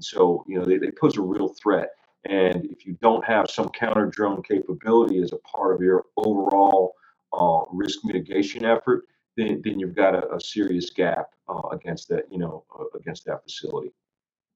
And 0.00 0.04
so 0.06 0.42
you 0.48 0.58
know 0.58 0.64
they, 0.64 0.78
they 0.78 0.90
pose 0.90 1.18
a 1.18 1.20
real 1.20 1.48
threat. 1.62 1.90
And 2.24 2.64
if 2.74 2.86
you 2.86 2.96
don't 3.02 3.22
have 3.26 3.50
some 3.50 3.68
counter 3.68 4.06
drone 4.06 4.42
capability 4.42 5.20
as 5.20 5.32
a 5.32 5.36
part 5.38 5.74
of 5.74 5.82
your 5.82 6.06
overall 6.16 6.94
uh, 7.34 7.60
risk 7.70 7.98
mitigation 8.02 8.64
effort, 8.64 9.04
then, 9.36 9.60
then 9.62 9.78
you've 9.78 9.94
got 9.94 10.14
a, 10.14 10.34
a 10.34 10.40
serious 10.40 10.88
gap 10.88 11.26
uh, 11.50 11.68
against 11.72 12.08
that, 12.08 12.24
you 12.30 12.38
know, 12.38 12.64
uh, 12.78 12.84
against 12.98 13.26
that 13.26 13.42
facility. 13.42 13.90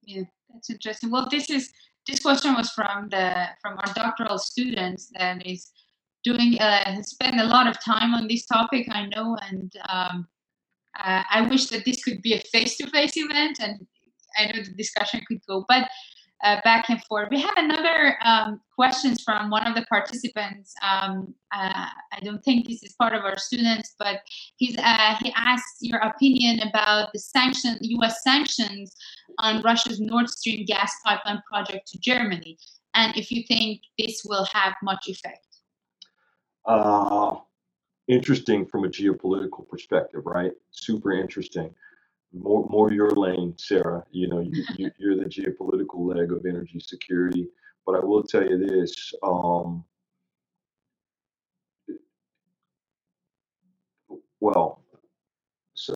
Yeah, 0.01 0.23
that's 0.51 0.71
interesting. 0.71 1.11
Well, 1.11 1.27
this 1.29 1.51
is 1.51 1.71
this 2.07 2.21
question 2.21 2.55
was 2.55 2.71
from 2.71 3.09
the 3.09 3.49
from 3.61 3.77
our 3.77 3.93
doctoral 3.93 4.39
students 4.39 5.11
that 5.15 5.45
is 5.45 5.71
doing 6.23 6.57
uh, 6.59 7.03
spend 7.03 7.39
a 7.39 7.45
lot 7.45 7.67
of 7.67 7.75
time 7.83 8.15
on 8.15 8.27
this 8.27 8.47
topic. 8.47 8.87
I 8.91 9.05
know, 9.13 9.37
and 9.47 9.71
um, 9.89 10.27
uh, 10.99 11.21
I 11.29 11.41
wish 11.41 11.67
that 11.67 11.85
this 11.85 12.03
could 12.03 12.23
be 12.23 12.33
a 12.33 12.41
face-to-face 12.51 13.17
event, 13.17 13.59
and 13.59 13.85
I 14.37 14.45
know 14.47 14.63
the 14.63 14.71
discussion 14.71 15.21
could 15.27 15.39
go, 15.47 15.65
but 15.67 15.89
uh, 16.43 16.57
back 16.63 16.89
and 16.89 17.01
forth. 17.05 17.29
We 17.31 17.41
have 17.41 17.53
another 17.57 18.17
um, 18.23 18.61
questions 18.75 19.23
from 19.23 19.49
one 19.49 19.65
of 19.65 19.75
the 19.75 19.85
participants. 19.87 20.73
Um, 20.81 21.33
uh, 21.53 21.87
I 22.11 22.19
don't 22.23 22.43
think 22.43 22.67
this 22.67 22.83
is 22.83 22.93
part 22.93 23.13
of 23.13 23.23
our 23.23 23.37
students, 23.37 23.95
but 23.97 24.19
he's 24.57 24.77
uh, 24.77 25.15
he 25.21 25.33
asked 25.35 25.77
your 25.81 25.99
opinion 25.99 26.59
about 26.67 27.09
the 27.13 27.19
sanction, 27.19 27.77
U.S. 27.81 28.21
sanctions 28.23 28.95
on 29.39 29.61
Russia's 29.61 29.99
Nord 29.99 30.29
Stream 30.29 30.65
gas 30.65 30.93
pipeline 31.05 31.41
project 31.51 31.87
to 31.91 31.99
Germany, 31.99 32.57
and 32.93 33.15
if 33.15 33.31
you 33.31 33.43
think 33.47 33.81
this 33.97 34.23
will 34.25 34.45
have 34.45 34.73
much 34.83 35.07
effect. 35.07 35.39
Uh, 36.65 37.35
interesting 38.07 38.65
from 38.65 38.83
a 38.83 38.87
geopolitical 38.87 39.67
perspective, 39.67 40.21
right? 40.25 40.51
Super 40.71 41.11
interesting. 41.13 41.73
More, 42.37 42.67
more 42.69 42.91
your 42.91 43.11
lane, 43.11 43.53
Sara. 43.57 44.03
You 44.11 44.27
know, 44.27 44.39
you, 44.41 44.63
you, 44.75 44.91
you're 44.97 45.15
the 45.15 45.25
geopolitical 45.25 46.13
leg 46.15 46.31
of 46.31 46.45
energy 46.45 46.79
security. 46.79 47.47
But 47.85 47.95
I 47.95 47.99
will 48.03 48.23
tell 48.23 48.43
you 48.43 48.57
this: 48.57 49.13
um, 49.23 49.83
well, 54.39 54.81
so 55.75 55.95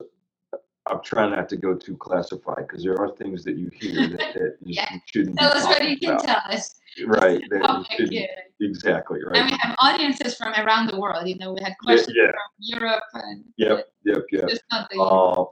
I'm 0.90 1.02
trying 1.04 1.32
not 1.32 1.50
to 1.50 1.58
go 1.58 1.76
too 1.76 1.98
classified 1.98 2.68
because 2.68 2.84
there 2.84 3.00
are 3.00 3.10
things 3.16 3.44
that 3.44 3.58
you 3.58 3.70
hear 3.74 4.08
that, 4.10 4.20
that 4.34 4.56
you, 4.62 4.74
Yeah. 4.76 4.90
shouldn't. 5.06 5.36
be 5.36 5.42
Tell 5.44 5.52
us 5.56 5.66
what 5.66 5.88
you 5.88 5.98
can 6.00 6.12
about. 6.12 6.24
tell 6.26 6.42
us. 6.46 6.76
Right. 7.06 7.42
That 7.50 7.56
you 7.58 7.62
Topic, 7.68 7.92
shouldn't- 7.98 8.30
Exactly. 8.62 9.20
Right. 9.24 9.38
And 9.38 9.52
we 9.52 9.58
have 9.62 9.76
audiences 9.80 10.36
from 10.36 10.54
around 10.54 10.88
the 10.88 11.00
world. 11.00 11.28
You 11.28 11.38
know, 11.38 11.54
we 11.54 11.62
had 11.64 11.74
questions 11.82 12.14
yeah. 12.16 12.32
from 12.32 12.80
Europe 12.82 13.04
and 13.14 13.44
Yep. 13.58 13.88
Yep. 14.06 14.26
Yep. 14.32 14.50
just 14.50 14.64
not 14.72 14.90
the 14.90 15.00
Uh, 15.00 15.46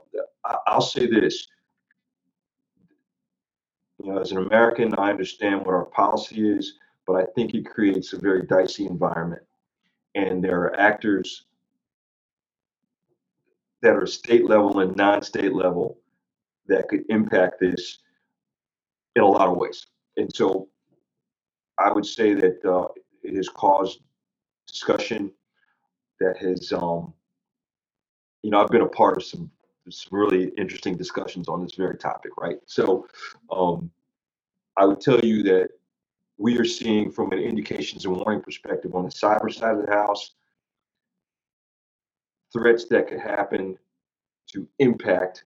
I'll 0.66 0.80
say 0.80 1.06
this. 1.06 1.46
You 4.02 4.12
know, 4.12 4.18
as 4.18 4.32
an 4.32 4.38
American, 4.38 4.94
I 4.96 5.10
understand 5.10 5.60
what 5.60 5.74
our 5.74 5.86
policy 5.86 6.48
is, 6.48 6.74
but 7.06 7.16
I 7.16 7.24
think 7.34 7.54
it 7.54 7.66
creates 7.66 8.12
a 8.12 8.18
very 8.18 8.46
dicey 8.46 8.86
environment. 8.86 9.42
And 10.14 10.42
there 10.42 10.60
are 10.60 10.78
actors 10.78 11.46
that 13.82 13.96
are 13.96 14.06
state 14.06 14.46
level 14.46 14.80
and 14.80 14.96
non-state 14.96 15.52
level 15.52 15.98
that 16.66 16.88
could 16.88 17.04
impact 17.08 17.60
this 17.60 17.98
in 19.16 19.22
a 19.22 19.26
lot 19.26 19.48
of 19.48 19.56
ways. 19.56 19.86
And 20.16 20.30
so 20.34 20.68
I 21.78 21.92
would 21.92 22.06
say 22.06 22.34
that 22.34 22.64
uh, 22.64 22.88
it 23.22 23.36
has 23.36 23.48
caused 23.48 24.00
discussion 24.66 25.32
that 26.20 26.36
has, 26.38 26.72
um, 26.72 27.12
you 28.42 28.50
know, 28.50 28.60
I've 28.60 28.68
been 28.68 28.82
a 28.82 28.88
part 28.88 29.16
of 29.16 29.24
some 29.24 29.50
some 29.90 30.18
really 30.18 30.50
interesting 30.58 30.96
discussions 30.96 31.48
on 31.48 31.62
this 31.62 31.74
very 31.74 31.96
topic, 31.96 32.32
right? 32.38 32.58
So 32.66 33.06
um, 33.50 33.90
I 34.76 34.84
would 34.84 35.00
tell 35.00 35.20
you 35.20 35.42
that 35.44 35.70
we 36.38 36.58
are 36.58 36.64
seeing 36.64 37.10
from 37.10 37.32
an 37.32 37.38
indications 37.38 38.04
and 38.04 38.16
warning 38.16 38.42
perspective 38.42 38.94
on 38.94 39.04
the 39.04 39.10
cyber 39.10 39.52
side 39.52 39.76
of 39.76 39.86
the 39.86 39.92
house 39.92 40.32
threats 42.52 42.86
that 42.86 43.08
could 43.08 43.20
happen 43.20 43.76
to 44.52 44.66
impact 44.78 45.44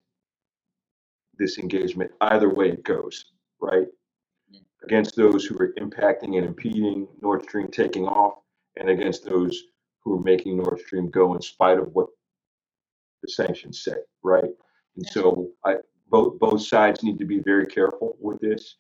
this 1.39 1.59
engagement 1.59 2.11
either 2.21 2.53
way 2.53 2.69
it 2.69 2.85
goes, 2.85 3.27
right? 3.61 3.87
Against 4.85 5.17
those 5.17 5.45
who 5.45 5.57
are 5.59 5.75
impacting 5.79 6.37
and 6.37 6.47
impeding 6.47 7.09
Nord 7.21 7.43
Stream 7.43 7.69
taking 7.69 8.07
off, 8.07 8.35
and 8.77 8.89
against 8.89 9.25
those 9.25 9.65
who 10.01 10.19
are 10.19 10.23
making 10.23 10.57
Nord 10.57 10.81
Stream 10.81 11.11
go 11.11 11.35
in 11.35 11.43
spite 11.43 11.79
of 11.79 11.95
what 11.95 12.09
the 13.23 13.29
sanctions 13.29 13.83
say, 13.83 13.97
right? 14.23 14.51
And 14.97 15.07
so 15.07 15.51
I 15.65 15.77
both 16.11 16.39
both 16.39 16.63
sides 16.63 17.03
need 17.03 17.19
to 17.19 17.25
be 17.25 17.41
very 17.41 17.67
careful 17.67 18.17
with 18.21 18.41
this 18.41 18.77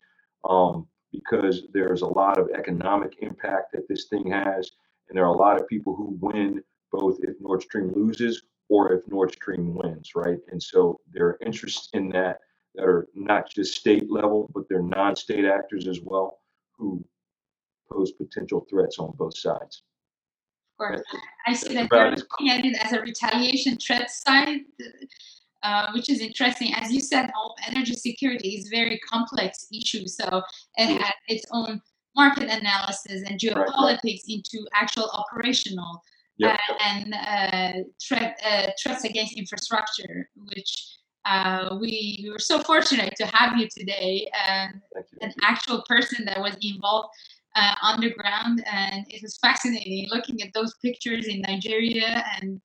um, 0.48 0.86
because 1.12 1.62
there's 1.72 2.02
a 2.02 2.06
lot 2.06 2.38
of 2.38 2.50
economic 2.54 3.16
impact 3.20 3.72
that 3.72 3.88
this 3.88 4.06
thing 4.06 4.30
has, 4.30 4.70
and 5.08 5.16
there 5.16 5.24
are 5.24 5.34
a 5.34 5.38
lot 5.38 5.60
of 5.60 5.68
people 5.68 5.94
who 5.94 6.16
win 6.20 6.62
both 6.90 7.18
if 7.22 7.36
Nord 7.40 7.62
Stream 7.62 7.92
loses 7.94 8.42
or 8.68 8.92
if 8.92 9.06
Nord 9.08 9.32
Stream 9.32 9.74
wins, 9.74 10.12
right? 10.14 10.38
And 10.50 10.62
so 10.62 11.00
there 11.12 11.26
are 11.26 11.38
interests 11.44 11.88
in 11.94 12.08
that 12.10 12.40
that 12.74 12.84
are 12.84 13.08
not 13.14 13.50
just 13.50 13.74
state 13.76 14.10
level, 14.10 14.50
but 14.54 14.64
they're 14.68 14.82
non-state 14.82 15.44
actors 15.44 15.86
as 15.86 16.00
well 16.02 16.38
who 16.78 17.04
pose 17.90 18.12
potential 18.12 18.66
threats 18.70 18.98
on 18.98 19.14
both 19.16 19.36
sides. 19.36 19.82
Of 20.72 20.88
course, 20.88 21.02
I 21.46 21.52
see 21.54 21.74
that 21.74 21.88
you're 21.92 22.00
about 22.00 22.14
as- 22.14 22.20
looking 22.20 22.50
at 22.50 22.64
it 22.64 22.76
as 22.82 22.92
a 22.92 23.00
retaliation 23.00 23.76
threat 23.76 24.10
side, 24.10 24.60
uh, 25.62 25.92
which 25.94 26.08
is 26.10 26.20
interesting. 26.20 26.74
As 26.74 26.92
you 26.92 27.00
said, 27.00 27.30
all 27.36 27.54
energy 27.66 27.94
security 27.94 28.50
is 28.56 28.66
a 28.66 28.70
very 28.70 28.98
complex 28.98 29.66
issue, 29.72 30.06
so 30.06 30.42
it 30.76 31.00
has 31.00 31.14
its 31.28 31.44
own 31.52 31.80
market 32.16 32.44
analysis 32.50 33.22
and 33.26 33.32
right. 33.32 33.40
geopolitics 33.40 34.22
into 34.28 34.66
actual 34.74 35.08
operational 35.12 36.02
Yep. 36.38 36.58
uh, 36.58 36.74
and 36.84 37.14
uh, 37.14 37.72
threat 38.02 38.40
uh, 38.44 38.70
threats 38.82 39.04
against 39.04 39.36
infrastructure, 39.36 40.28
which 40.54 40.96
uh, 41.24 41.76
we, 41.80 42.20
we 42.22 42.30
were 42.30 42.38
so 42.38 42.58
fortunate 42.60 43.14
to 43.16 43.26
have 43.26 43.56
you 43.58 43.68
today. 43.68 44.28
And 44.48 44.80
you. 44.94 45.02
an 45.20 45.32
actual 45.42 45.84
person 45.88 46.24
that 46.24 46.40
was 46.40 46.56
involved 46.62 47.10
uh, 47.54 47.74
underground, 47.82 48.64
and 48.70 49.04
it 49.08 49.22
was 49.22 49.36
fascinating 49.38 50.08
looking 50.10 50.42
at 50.42 50.52
those 50.54 50.74
pictures 50.82 51.26
in 51.26 51.40
Nigeria 51.42 52.24
and 52.40 52.60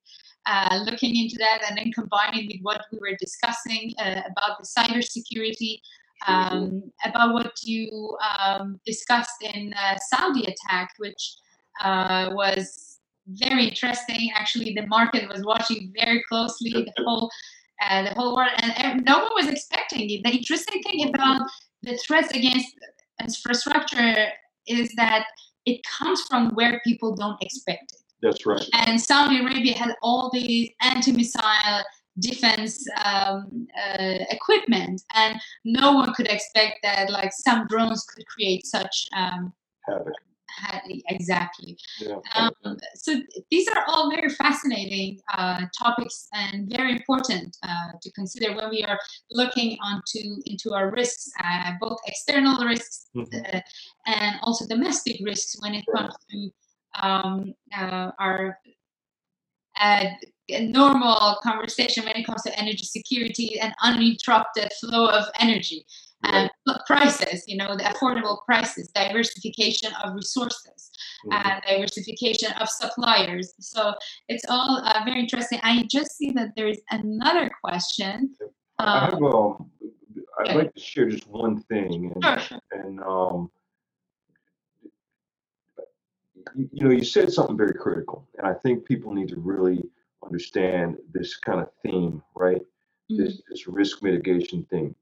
uh, 0.45 0.79
looking 0.85 1.15
into 1.15 1.35
that, 1.37 1.61
and 1.67 1.77
then 1.77 1.91
combining 1.91 2.47
with 2.47 2.61
what 2.61 2.81
we 2.91 2.99
were 2.99 3.17
discussing 3.19 3.93
uh, 3.99 4.21
about 4.31 4.57
the 4.59 4.65
cybersecurity, 4.65 5.81
um, 6.25 6.83
about 7.03 7.33
what 7.33 7.51
you 7.63 8.17
um, 8.39 8.79
discussed 8.85 9.43
in 9.43 9.73
uh, 9.73 9.97
Saudi 10.09 10.43
attack, 10.45 10.89
which 10.99 11.35
uh, 11.83 12.29
was 12.31 12.99
very 13.27 13.67
interesting. 13.67 14.31
Actually, 14.35 14.73
the 14.73 14.87
market 14.87 15.27
was 15.27 15.43
watching 15.43 15.91
very 15.99 16.23
closely 16.29 16.71
the 16.71 17.03
whole. 17.03 17.29
Uh, 17.79 18.01
the 18.01 18.13
whole 18.15 18.35
world, 18.35 18.49
and, 18.63 18.73
and 18.79 19.05
no 19.05 19.19
one 19.19 19.29
was 19.35 19.47
expecting 19.47 20.09
it. 20.09 20.23
The 20.23 20.31
interesting 20.31 20.81
thing 20.81 21.09
about 21.09 21.43
the 21.83 21.95
threats 21.97 22.31
against 22.31 22.73
infrastructure 23.21 24.29
is 24.67 24.93
that 24.95 25.25
it 25.65 25.81
comes 25.83 26.21
from 26.23 26.51
where 26.55 26.79
people 26.83 27.15
don't 27.15 27.41
expect 27.41 27.93
it. 27.93 27.99
That's 28.21 28.45
right. 28.45 28.65
And 28.73 28.99
Saudi 28.99 29.39
Arabia 29.39 29.75
had 29.77 29.93
all 30.01 30.29
these 30.33 30.69
anti-missile 30.81 31.83
defense 32.19 32.83
um, 33.05 33.67
uh, 33.77 34.17
equipment, 34.31 35.01
and 35.13 35.39
no 35.65 35.93
one 35.93 36.13
could 36.13 36.27
expect 36.27 36.79
that 36.83 37.11
like 37.11 37.31
some 37.31 37.67
drones 37.67 38.03
could 38.05 38.25
create 38.25 38.65
such 38.65 39.07
um, 39.15 39.53
Havoc. 39.87 40.13
Exactly. 41.09 41.77
Yeah. 41.99 42.15
Um, 42.35 42.77
so 42.95 43.19
these 43.51 43.67
are 43.67 43.83
all 43.87 44.09
very 44.11 44.29
fascinating 44.29 45.19
uh, 45.33 45.61
topics 45.77 46.27
and 46.33 46.69
very 46.69 46.91
important 46.93 47.55
uh, 47.63 47.91
to 48.01 48.11
consider 48.11 48.55
when 48.55 48.69
we 48.69 48.83
are 48.83 48.99
looking 49.31 49.77
onto 49.83 50.41
into 50.45 50.73
our 50.73 50.91
risks, 50.91 51.29
uh, 51.43 51.71
both 51.79 51.97
external 52.07 52.65
risks 52.65 53.07
Mhm. 53.15 53.55
uh, 53.55 53.61
and 54.05 54.39
also 54.43 54.67
domestic 54.67 55.17
risks 55.23 55.55
when 55.61 55.73
it 55.75 55.85
comes 55.95 56.15
to 56.29 56.51
um, 57.01 57.53
uh, 57.77 58.11
our 58.19 58.59
uh, 59.79 60.05
normal 60.61 61.37
conversation 61.43 62.03
when 62.05 62.15
it 62.15 62.25
comes 62.25 62.41
to 62.43 62.59
energy 62.59 62.83
security 62.83 63.59
and 63.59 63.73
uninterrupted 63.83 64.71
flow 64.79 65.07
of 65.07 65.25
energy 65.39 65.85
and 66.23 66.49
prices, 66.85 67.43
you 67.47 67.57
know, 67.57 67.75
the 67.75 67.83
affordable 67.83 68.37
prices, 68.45 68.89
diversification 68.89 69.91
of 70.03 70.15
resources, 70.15 70.91
Mhm. 71.25 71.33
uh, 71.33 71.59
diversification 71.67 72.51
of 72.53 72.69
suppliers. 72.69 73.53
So 73.59 73.93
it's 74.27 74.45
all 74.49 74.81
uh, 74.83 75.01
very 75.05 75.19
interesting. 75.19 75.59
I 75.63 75.83
just 75.89 76.17
see 76.17 76.31
that 76.31 76.55
there 76.55 76.67
is 76.67 76.81
another 76.91 77.49
question. 77.63 78.35
I 78.79 78.83
Um, 78.83 79.11
have 79.11 79.23
um, 79.23 79.71
I'd 80.39 80.47
okay. 80.49 80.57
like 80.57 80.73
to 80.73 80.79
share 80.79 81.09
just 81.09 81.27
one 81.27 81.61
thing, 81.63 82.11
and 82.13 82.41
sure. 82.41 82.59
and 82.71 82.99
um, 83.01 83.51
you, 86.55 86.69
you 86.71 86.83
know, 86.83 86.91
you 86.91 87.03
said 87.03 87.31
something 87.31 87.57
very 87.57 87.73
critical, 87.73 88.27
and 88.37 88.45
I 88.47 88.53
think 88.53 88.85
people 88.85 89.13
need 89.13 89.29
to 89.29 89.39
really 89.39 89.83
understand 90.23 90.97
this 91.11 91.37
kind 91.37 91.59
of 91.59 91.69
theme, 91.83 92.21
right? 92.35 92.61
Mm-hmm. 92.61 93.17
This 93.17 93.41
this 93.49 93.67
risk 93.67 94.03
mitigation 94.03 94.63
thing. 94.65 94.95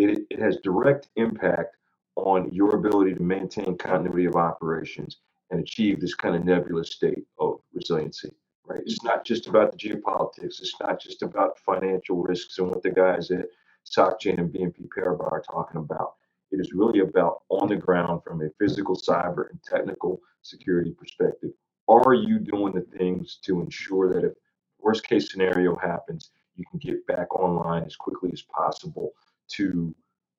It 0.00 0.26
it 0.30 0.38
has 0.38 0.56
direct 0.64 1.08
impact 1.16 1.76
on 2.16 2.50
your 2.50 2.74
ability 2.74 3.14
to 3.14 3.22
maintain 3.22 3.76
continuity 3.76 4.24
of 4.24 4.34
operations 4.34 5.18
and 5.50 5.60
achieve 5.60 6.00
this 6.00 6.14
kind 6.14 6.34
of 6.34 6.44
nebulous 6.44 6.90
state 6.92 7.24
of 7.38 7.60
resiliency, 7.74 8.32
right? 8.64 8.80
It's 8.86 9.04
not 9.04 9.26
just 9.26 9.46
about 9.46 9.72
the 9.72 9.78
geopolitics. 9.78 10.60
It's 10.60 10.76
not 10.80 11.00
just 11.00 11.22
about 11.22 11.58
financial 11.58 12.22
risks 12.22 12.58
and 12.58 12.68
what 12.68 12.82
the 12.82 12.90
guys 12.90 13.30
at 13.30 13.46
SocGen 13.84 14.38
and 14.38 14.50
BNP 14.50 14.88
Paribas 14.88 15.30
are 15.30 15.42
talking 15.42 15.80
about. 15.80 16.14
It 16.50 16.60
is 16.60 16.72
really 16.72 17.00
about 17.00 17.42
on 17.50 17.68
the 17.68 17.76
ground 17.76 18.22
from 18.24 18.40
a 18.42 18.48
physical, 18.58 18.96
cyber, 18.96 19.50
and 19.50 19.62
technical 19.62 20.20
security 20.42 20.92
perspective. 20.92 21.50
Are 21.88 22.14
you 22.14 22.38
doing 22.38 22.72
the 22.72 22.86
things 22.98 23.38
to 23.44 23.60
ensure 23.60 24.12
that 24.14 24.24
if 24.24 24.32
worst 24.78 25.04
case 25.04 25.30
scenario 25.30 25.76
happens, 25.76 26.30
you 26.56 26.64
can 26.70 26.78
get 26.78 27.06
back 27.06 27.34
online 27.34 27.84
as 27.84 27.96
quickly 27.96 28.30
as 28.32 28.42
possible 28.42 29.12
to, 29.56 29.94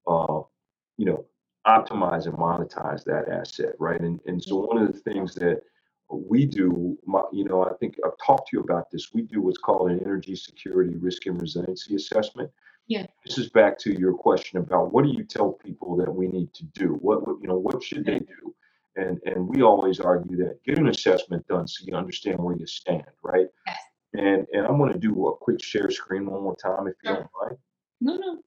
uh, 0.07 0.41
you 0.97 1.05
know, 1.05 1.25
optimize 1.67 2.25
and 2.25 2.35
monetize 2.35 3.03
that 3.05 3.29
asset, 3.29 3.73
right? 3.79 4.01
And 4.01 4.19
and 4.25 4.43
so 4.43 4.57
one 4.57 4.77
of 4.79 4.91
the 4.93 4.99
things 4.99 5.35
that 5.35 5.61
we 6.11 6.45
do, 6.45 6.97
my, 7.05 7.21
you 7.31 7.45
know, 7.45 7.63
I 7.65 7.73
think 7.79 7.95
I've 8.05 8.17
talked 8.25 8.49
to 8.49 8.57
you 8.57 8.63
about 8.63 8.91
this. 8.91 9.13
We 9.13 9.23
do 9.23 9.41
what's 9.41 9.57
called 9.59 9.91
an 9.91 9.99
energy 10.01 10.35
security 10.35 10.95
risk 10.97 11.25
and 11.27 11.41
resiliency 11.41 11.95
assessment. 11.95 12.51
Yeah. 12.87 13.05
This 13.25 13.37
is 13.37 13.49
back 13.49 13.77
to 13.79 13.97
your 13.97 14.13
question 14.13 14.59
about 14.59 14.93
what 14.93 15.05
do 15.05 15.11
you 15.11 15.23
tell 15.23 15.53
people 15.53 15.95
that 15.97 16.13
we 16.13 16.27
need 16.27 16.53
to 16.55 16.65
do? 16.65 16.97
What, 17.01 17.25
what 17.27 17.37
you 17.41 17.47
know, 17.47 17.57
what 17.59 17.83
should 17.83 18.05
they 18.05 18.19
do? 18.19 18.55
And 18.97 19.19
and 19.25 19.47
we 19.47 19.61
always 19.61 19.99
argue 20.01 20.37
that 20.37 20.63
get 20.65 20.77
an 20.79 20.89
assessment 20.89 21.47
done 21.47 21.67
so 21.67 21.85
you 21.87 21.95
understand 21.95 22.39
where 22.39 22.57
you 22.57 22.67
stand, 22.67 23.03
right? 23.23 23.47
Yes. 23.67 23.77
And 24.13 24.47
and 24.53 24.67
I'm 24.67 24.77
going 24.77 24.93
to 24.93 24.99
do 24.99 25.27
a 25.27 25.37
quick 25.37 25.63
share 25.63 25.89
screen 25.91 26.25
one 26.29 26.43
more 26.43 26.57
time 26.57 26.87
if 26.87 26.95
you 27.03 27.09
Sure. 27.11 27.15
don't 27.17 27.29
mind. 27.41 27.57
No, 28.01 28.15
no. 28.17 28.40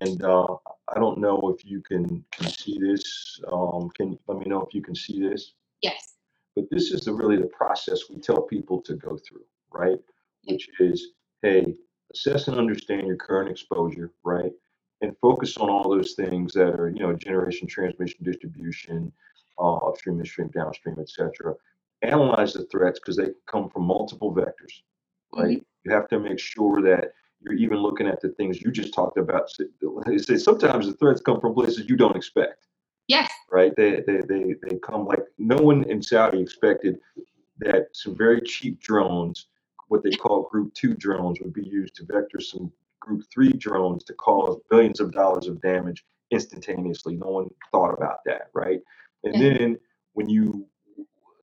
And 0.00 0.22
uh, 0.24 0.56
I 0.94 0.98
don't 0.98 1.18
know 1.18 1.54
if 1.54 1.64
you 1.64 1.82
can 1.82 2.24
can 2.32 2.48
see 2.48 2.78
this. 2.80 3.40
Um, 3.52 3.90
can 3.96 4.18
let 4.26 4.38
me 4.38 4.46
know 4.46 4.62
if 4.62 4.74
you 4.74 4.82
can 4.82 4.94
see 4.94 5.20
this. 5.20 5.52
Yes. 5.82 6.14
But 6.56 6.64
this 6.70 6.90
is 6.90 7.02
the, 7.02 7.12
really 7.12 7.36
the 7.36 7.46
process 7.46 8.08
we 8.10 8.18
tell 8.18 8.42
people 8.42 8.80
to 8.82 8.94
go 8.94 9.18
through, 9.18 9.44
right? 9.72 9.98
Which 10.44 10.68
is, 10.80 11.12
hey, 11.42 11.74
assess 12.12 12.48
and 12.48 12.58
understand 12.58 13.06
your 13.06 13.16
current 13.16 13.50
exposure, 13.50 14.10
right? 14.24 14.52
And 15.02 15.16
focus 15.20 15.56
on 15.58 15.70
all 15.70 15.88
those 15.88 16.14
things 16.14 16.52
that 16.54 16.80
are, 16.80 16.88
you 16.88 17.00
know, 17.00 17.12
generation, 17.12 17.68
transmission, 17.68 18.24
distribution, 18.24 19.12
uh, 19.58 19.76
upstream, 19.76 20.18
midstream, 20.18 20.48
downstream, 20.48 20.96
et 20.98 21.08
cetera. 21.08 21.54
Analyze 22.02 22.54
the 22.54 22.64
threats 22.72 22.98
because 22.98 23.16
they 23.16 23.28
come 23.46 23.68
from 23.68 23.84
multiple 23.84 24.34
vectors, 24.34 24.82
right? 25.34 25.62
You 25.84 25.92
have 25.92 26.08
to 26.08 26.18
make 26.18 26.38
sure 26.38 26.82
that 26.82 27.12
you're 27.42 27.54
even 27.54 27.78
looking 27.78 28.06
at 28.06 28.20
the 28.20 28.30
things 28.30 28.60
you 28.62 28.70
just 28.70 28.94
talked 28.94 29.18
about. 29.18 29.50
Say 29.50 30.36
sometimes 30.36 30.86
the 30.86 30.94
threats 30.94 31.20
come 31.22 31.40
from 31.40 31.54
places 31.54 31.88
you 31.88 31.96
don't 31.96 32.16
expect 32.16 32.66
Yes. 33.08 33.30
right? 33.50 33.74
They, 33.76 34.02
they 34.06 34.20
they 34.28 34.54
they 34.62 34.78
come 34.78 35.06
like 35.06 35.24
no 35.38 35.56
one 35.56 35.84
in 35.90 36.02
Saudi 36.02 36.40
expected 36.40 36.98
that 37.58 37.88
some 37.92 38.16
very 38.16 38.40
cheap 38.42 38.80
drones, 38.80 39.48
what 39.88 40.02
they 40.02 40.10
call 40.12 40.48
Group 40.50 40.74
Two 40.74 40.94
drones, 40.94 41.40
would 41.40 41.52
be 41.52 41.66
used 41.66 41.96
to 41.96 42.04
vector 42.06 42.40
some 42.40 42.72
Group 43.00 43.24
Three 43.32 43.52
drones 43.52 44.04
to 44.04 44.14
cause 44.14 44.60
billions 44.70 45.00
of 45.00 45.12
dollars 45.12 45.48
of 45.48 45.60
damage 45.60 46.04
instantaneously. 46.30 47.16
No 47.16 47.28
one 47.28 47.48
thought 47.72 47.92
about 47.94 48.20
that, 48.26 48.50
right? 48.54 48.80
And 49.24 49.34
Yeah. 49.34 49.54
then 49.58 49.78
when 50.14 50.28
you 50.28 50.66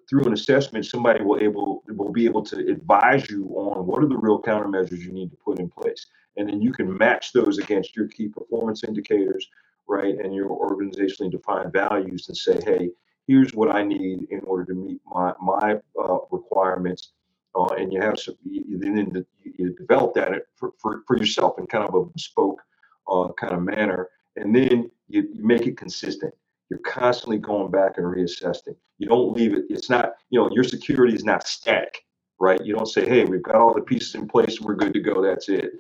through 0.08 0.26
an 0.26 0.34
assessment, 0.34 0.86
somebody 0.86 1.24
will 1.24 1.42
able 1.42 1.84
will 1.88 2.12
be 2.12 2.26
able 2.26 2.44
to 2.44 2.58
advise 2.70 3.30
you 3.30 3.46
on 3.56 3.86
what 3.86 4.04
are 4.04 4.08
the 4.08 4.18
real 4.18 4.42
countermeasures 4.42 5.00
you 5.00 5.12
need 5.12 5.32
to 5.32 5.38
put 5.38 5.60
in 5.60 5.70
place, 5.70 6.06
and 6.38 6.48
then 6.48 6.62
you 6.62 6.72
can 6.72 6.98
match 6.98 7.34
those 7.34 7.58
against 7.58 7.96
your 7.96 8.08
key 8.08 8.28
performance 8.30 8.84
indicators, 8.84 9.48
right, 9.88 10.16
and 10.18 10.34
your 10.34 10.50
organizationally 10.50 11.32
defined 11.32 11.74
values, 11.74 12.28
and 12.28 12.38
say, 12.38 12.60
hey, 12.64 12.90
here's 13.28 13.54
what 13.54 13.70
I 13.70 13.84
need 13.84 14.28
in 14.30 14.40
order 14.42 14.66
to 14.66 14.74
meet 14.74 15.02
my 15.06 15.34
my 15.42 15.80
uh, 16.02 16.20
requirements, 16.32 17.12
uh, 17.56 17.74
and 17.78 17.92
you 17.92 18.02
have 18.02 18.18
some, 18.18 18.36
you, 18.44 18.78
then 18.80 19.26
you 19.44 19.76
develop 19.76 20.14
that 20.16 20.32
for, 20.56 20.72
for, 20.80 21.04
for 21.06 21.18
yourself 21.18 21.60
in 21.60 21.68
kind 21.68 21.84
of 21.88 21.94
a 21.96 22.06
bespoke 22.06 22.62
uh, 23.10 23.30
kind 23.34 23.54
of 23.54 23.62
manner, 23.62 24.10
and 24.38 24.56
then 24.56 24.90
you, 25.10 25.28
you 25.34 25.44
make 25.44 25.68
it 25.68 25.78
consistent 25.78 26.34
you're 26.70 26.80
constantly 26.80 27.38
going 27.38 27.72
back 27.72 27.98
and 27.98 28.06
reassessing. 28.06 28.76
You 28.98 29.08
don't 29.08 29.34
leave 29.34 29.54
it. 29.54 29.66
It's 29.70 29.90
not, 29.90 30.14
you 30.30 30.40
know, 30.40 30.50
your 30.52 30.64
security 30.64 31.16
is 31.16 31.24
not 31.24 31.48
static, 31.48 32.04
right? 32.40 32.64
You 32.64 32.76
don't 32.76 32.88
say, 32.88 33.08
hey, 33.08 33.26
we've 33.26 33.44
got 33.44 33.56
all 33.56 33.74
the 33.74 33.82
pieces 33.82 34.16
in 34.16 34.28
place, 34.28 34.60
we're 34.60 34.76
good 34.76 34.94
to 34.94 35.00
go, 35.00 35.22
that's 35.22 35.50
it. 35.50 35.72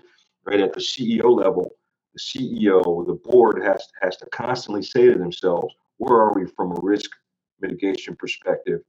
Right 0.46 0.62
at 0.62 0.74
the 0.74 0.80
CEO 0.80 1.36
level, 1.36 1.76
the 2.14 2.20
CEO, 2.22 3.06
the 3.06 3.20
board 3.30 3.62
has 3.64 3.88
has 4.02 4.18
to 4.18 4.26
constantly 4.28 4.82
say 4.82 5.08
to 5.12 5.18
themselves, 5.18 5.74
where 5.98 6.16
are 6.18 6.34
we 6.34 6.46
from 6.46 6.72
a 6.72 6.80
risk 6.82 7.12
mitigation 7.60 8.16
perspective? 8.16 8.82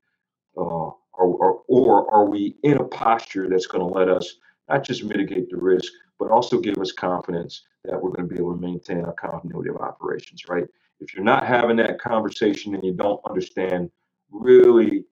Uh, 0.57 0.91
or, 1.19 1.37
or, 1.37 1.63
or 1.69 2.15
are 2.15 2.27
we 2.27 2.57
in 2.63 2.79
a 2.79 2.85
posture 2.85 3.49
that's 3.49 3.67
going 3.67 3.87
to 3.87 3.99
let 3.99 4.09
us 4.09 4.37
not 4.69 4.85
just 4.85 5.05
mitigate 5.05 5.51
the 5.51 5.57
risk, 5.57 5.93
but 6.19 6.31
also 6.31 6.61
give 6.61 6.79
us 6.79 6.93
confidence 6.93 7.65
that 7.85 8.01
we're 8.01 8.11
going 8.11 8.29
to 8.29 8.35
be 8.35 8.41
able 8.41 8.55
to 8.55 8.61
maintain 8.61 9.05
our 9.05 9.15
continuity 9.15 9.71
of 9.71 9.77
operations, 9.77 10.45
right? 10.49 10.67
If 11.01 11.15
you're 11.15 11.25
not 11.25 11.47
having 11.47 11.77
that 11.77 12.01
conversation 12.01 12.75
and 12.75 12.85
you 12.85 12.93
don't 12.93 13.21
understand 13.29 13.91
really 14.31 15.05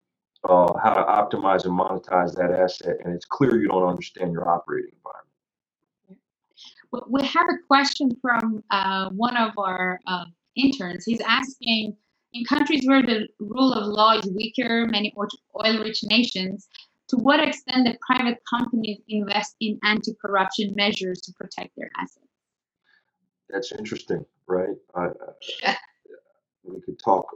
uh, 0.47 0.71
how 0.79 0.93
to 0.93 1.03
optimize 1.03 1.65
and 1.65 1.77
monetize 1.77 2.35
that 2.35 2.51
asset, 2.51 2.97
and 3.03 3.13
it's 3.13 3.25
clear 3.25 3.59
you 3.61 3.67
don't 3.67 3.87
understand 3.87 4.31
your 4.31 4.47
operating 4.49 4.91
environment. 4.95 5.27
We- 6.91 7.21
We 7.21 7.25
have 7.27 7.47
a 7.49 7.57
question 7.67 8.11
from 8.21 8.63
uh, 8.71 9.09
one 9.11 9.37
of 9.37 9.51
our 9.57 9.99
uh, 10.07 10.25
interns. 10.55 11.05
He's 11.05 11.21
asking 11.21 11.97
In 12.33 12.43
countries 12.45 12.85
where 12.85 13.01
the 13.01 13.27
rule 13.39 13.73
of 13.73 13.87
law 13.87 14.17
is 14.17 14.25
weaker, 14.35 14.85
many 14.87 15.13
oil 15.17 15.79
rich 15.83 16.03
nations, 16.03 16.67
to 17.07 17.17
what 17.17 17.39
extent 17.39 17.87
do 17.87 17.93
private 18.05 18.37
companies 18.53 18.99
invest 19.07 19.55
in 19.61 19.79
anti 19.83 20.13
corruption 20.21 20.73
measures 20.75 21.21
to 21.21 21.31
protect 21.33 21.71
their 21.77 21.89
assets? 21.97 22.27
That's 23.49 23.71
interesting, 23.71 24.25
right? 24.47 24.75
I, 24.95 25.07
Yeah. 25.61 25.77
we 26.63 26.81
could 26.81 26.99
talk 26.99 27.27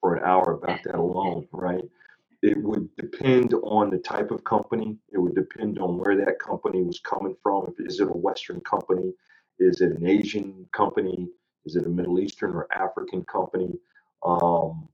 for 0.00 0.16
an 0.16 0.24
hour 0.24 0.52
about 0.52 0.82
that 0.84 0.96
alone, 0.96 1.48
right? 1.52 1.84
It 2.42 2.58
would 2.62 2.88
depend 2.96 3.54
on 3.54 3.90
the 3.90 3.98
type 3.98 4.30
of 4.30 4.44
company. 4.44 4.96
It 5.12 5.18
would 5.18 5.34
depend 5.34 5.78
on 5.80 5.98
where 5.98 6.16
that 6.16 6.38
company 6.38 6.82
was 6.82 7.00
coming 7.00 7.36
from. 7.42 7.74
Is 7.80 8.00
it 8.00 8.08
a 8.08 8.12
Western 8.12 8.60
company? 8.60 9.12
Is 9.58 9.80
it 9.80 9.92
an 9.92 10.06
Asian 10.06 10.66
company? 10.72 11.28
Is 11.66 11.76
it 11.76 11.86
a 11.86 11.88
Middle 11.88 12.20
Eastern 12.20 12.54
or 12.54 12.68
African 12.72 13.24
company? 13.24 13.72
Um, 14.24 14.88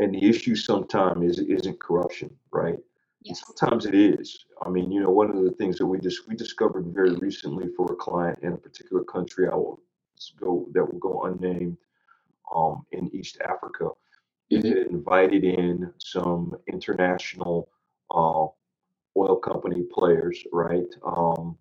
and 0.00 0.14
the 0.14 0.24
issue 0.28 0.56
sometimes 0.56 1.38
is 1.38 1.46
isn't 1.46 1.80
corruption, 1.80 2.30
right? 2.52 2.78
And 3.28 3.36
Yes. 3.36 3.44
sometimes 3.46 3.86
it 3.86 3.94
is. 3.94 4.46
I 4.62 4.70
mean, 4.70 4.92
you 4.92 5.00
know, 5.02 5.10
one 5.10 5.30
of 5.30 5.44
the 5.44 5.52
things 5.52 5.78
that 5.78 5.86
we 5.86 5.98
just 6.00 6.28
we 6.28 6.36
discovered 6.36 6.86
very 6.88 7.14
recently 7.16 7.68
for 7.76 7.92
a 7.92 7.96
client 7.96 8.40
in 8.42 8.52
a 8.54 8.58
particular 8.58 9.04
country, 9.04 9.48
I 9.48 9.54
will 9.56 9.82
s- 10.18 10.32
go 10.40 10.68
that 10.72 10.84
will 10.92 11.00
go 11.00 11.24
unnamed, 11.24 11.78
um, 12.54 12.86
in 12.92 13.14
East 13.14 13.40
Africa. 13.42 13.90
It 14.50 14.64
Mhm. 14.64 14.68
had 14.68 14.86
invited 14.88 15.44
in 15.44 15.92
some 15.98 16.56
international 16.68 17.70
uh, 18.10 18.48
oil 19.16 19.36
company 19.38 19.84
players, 19.84 20.44
right, 20.52 20.88
um, 21.04 21.58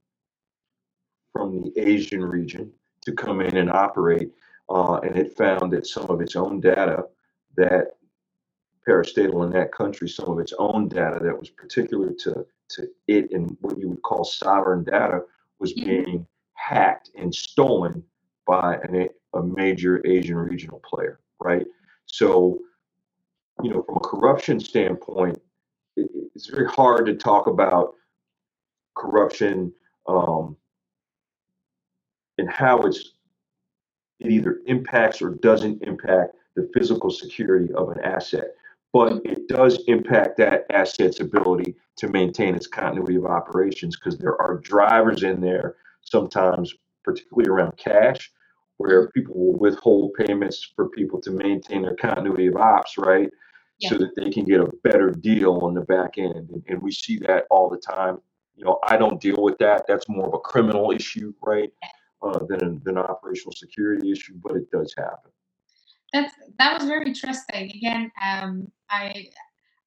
from 1.34 1.62
the 1.64 1.74
Asian 1.80 2.24
region 2.24 2.74
to 3.06 3.14
come 3.14 3.42
in 3.42 3.58
and 3.58 3.72
operate, 3.72 4.32
uh, 4.70 4.96
and 5.04 5.18
it 5.18 5.38
found 5.38 5.74
that 5.74 5.88
some 5.88 6.10
of 6.10 6.22
its 6.22 6.36
own 6.36 6.62
data 6.62 7.08
that 7.58 7.98
parastatal 8.88 9.44
in 9.46 9.52
that 9.52 9.72
country 9.72 10.08
some 10.10 10.30
of 10.30 10.40
its 10.40 10.54
own 10.60 10.88
data 10.88 11.20
that 11.22 11.38
was 11.38 11.50
particular 11.50 12.12
to 12.12 12.46
to 12.70 12.88
it 13.08 13.32
and 13.32 13.56
what 13.62 13.78
you 13.78 13.90
would 13.90 14.02
call 14.02 14.24
sovereign 14.24 14.84
data 14.84 15.22
was 15.60 15.74
Mhm. 15.74 15.86
being 15.86 16.28
hacked 16.54 17.12
and 17.16 17.34
stolen 17.34 18.04
by 18.46 18.76
an, 18.84 18.96
a 18.96 19.10
a 19.36 19.42
major 19.44 20.00
Asian 20.06 20.38
regional 20.38 20.80
player, 20.82 21.20
right? 21.40 21.66
So, 22.06 22.60
you 23.64 23.72
know, 23.72 23.82
from 23.82 23.96
a 23.98 24.00
corruption 24.00 24.60
standpoint, 24.60 25.42
it, 25.96 26.08
it's 26.36 26.48
very 26.48 26.68
hard 26.68 27.08
to 27.08 27.16
talk 27.16 27.48
about 27.48 27.96
corruption 28.96 29.74
um, 30.08 30.56
and 32.38 32.48
how 32.50 32.82
it's 32.82 33.14
it 34.20 34.32
either 34.32 34.62
impacts 34.68 35.22
or 35.22 35.32
doesn't 35.32 35.82
impact 35.82 36.36
the 36.56 36.70
physical 36.74 37.10
security 37.10 37.74
of 37.74 37.90
an 37.90 38.00
asset 38.02 38.56
but 38.94 39.22
it 39.26 39.48
does 39.50 39.84
impact 39.88 40.38
that 40.38 40.66
asset's 40.72 41.22
ability 41.22 41.76
to 41.98 42.10
maintain 42.10 42.56
its 42.56 42.68
continuity 42.68 43.18
of 43.18 43.26
operations 43.26 43.98
because 43.98 44.20
there 44.20 44.42
are 44.42 44.60
drivers 44.60 45.24
in 45.24 45.42
there 45.42 45.78
sometimes 46.02 46.74
particularly 47.06 47.50
around 47.50 47.78
cash 47.78 48.32
where 48.78 49.10
people 49.12 49.36
will 49.36 49.60
withhold 49.60 50.14
payments 50.16 50.72
for 50.76 50.90
people 50.90 51.22
to 51.22 51.32
maintain 51.32 51.84
their 51.84 51.96
continuity 51.98 52.48
of 52.48 52.58
ops 52.58 52.98
right 52.98 53.30
so 53.80 53.98
that 53.98 54.16
they 54.16 54.30
can 54.32 54.46
get 54.46 54.62
a 54.62 54.70
better 54.84 55.12
deal 55.12 55.60
on 55.64 55.74
the 55.74 55.82
back 55.82 56.18
end. 56.18 56.50
And, 56.52 56.64
and 56.68 56.82
we 56.82 56.92
see 56.92 57.18
that 57.20 57.46
all 57.52 57.70
the 57.70 57.78
time. 57.78 58.20
You 58.56 58.66
know, 58.66 58.80
I 58.88 58.98
don't 58.98 59.22
deal 59.22 59.38
with 59.40 59.58
that. 59.60 59.86
That's 59.88 60.08
more 60.10 60.28
of 60.28 60.34
a 60.36 60.40
criminal 60.40 60.92
issue, 60.92 61.34
right? 61.44 61.72
Uh, 62.24 62.40
than, 62.48 62.64
an- 62.64 62.82
than 62.86 62.98
an 62.98 63.04
operational 63.06 63.54
security 63.54 64.12
issue, 64.12 64.34
but 64.44 64.56
it 64.56 64.72
does 64.72 64.94
happen. 64.98 65.32
That's 66.14 66.34
that 66.60 66.78
was 66.78 66.88
very 66.88 67.08
interesting. 67.08 67.72
Again, 67.72 68.12
um, 68.24 68.72
I 68.90 69.28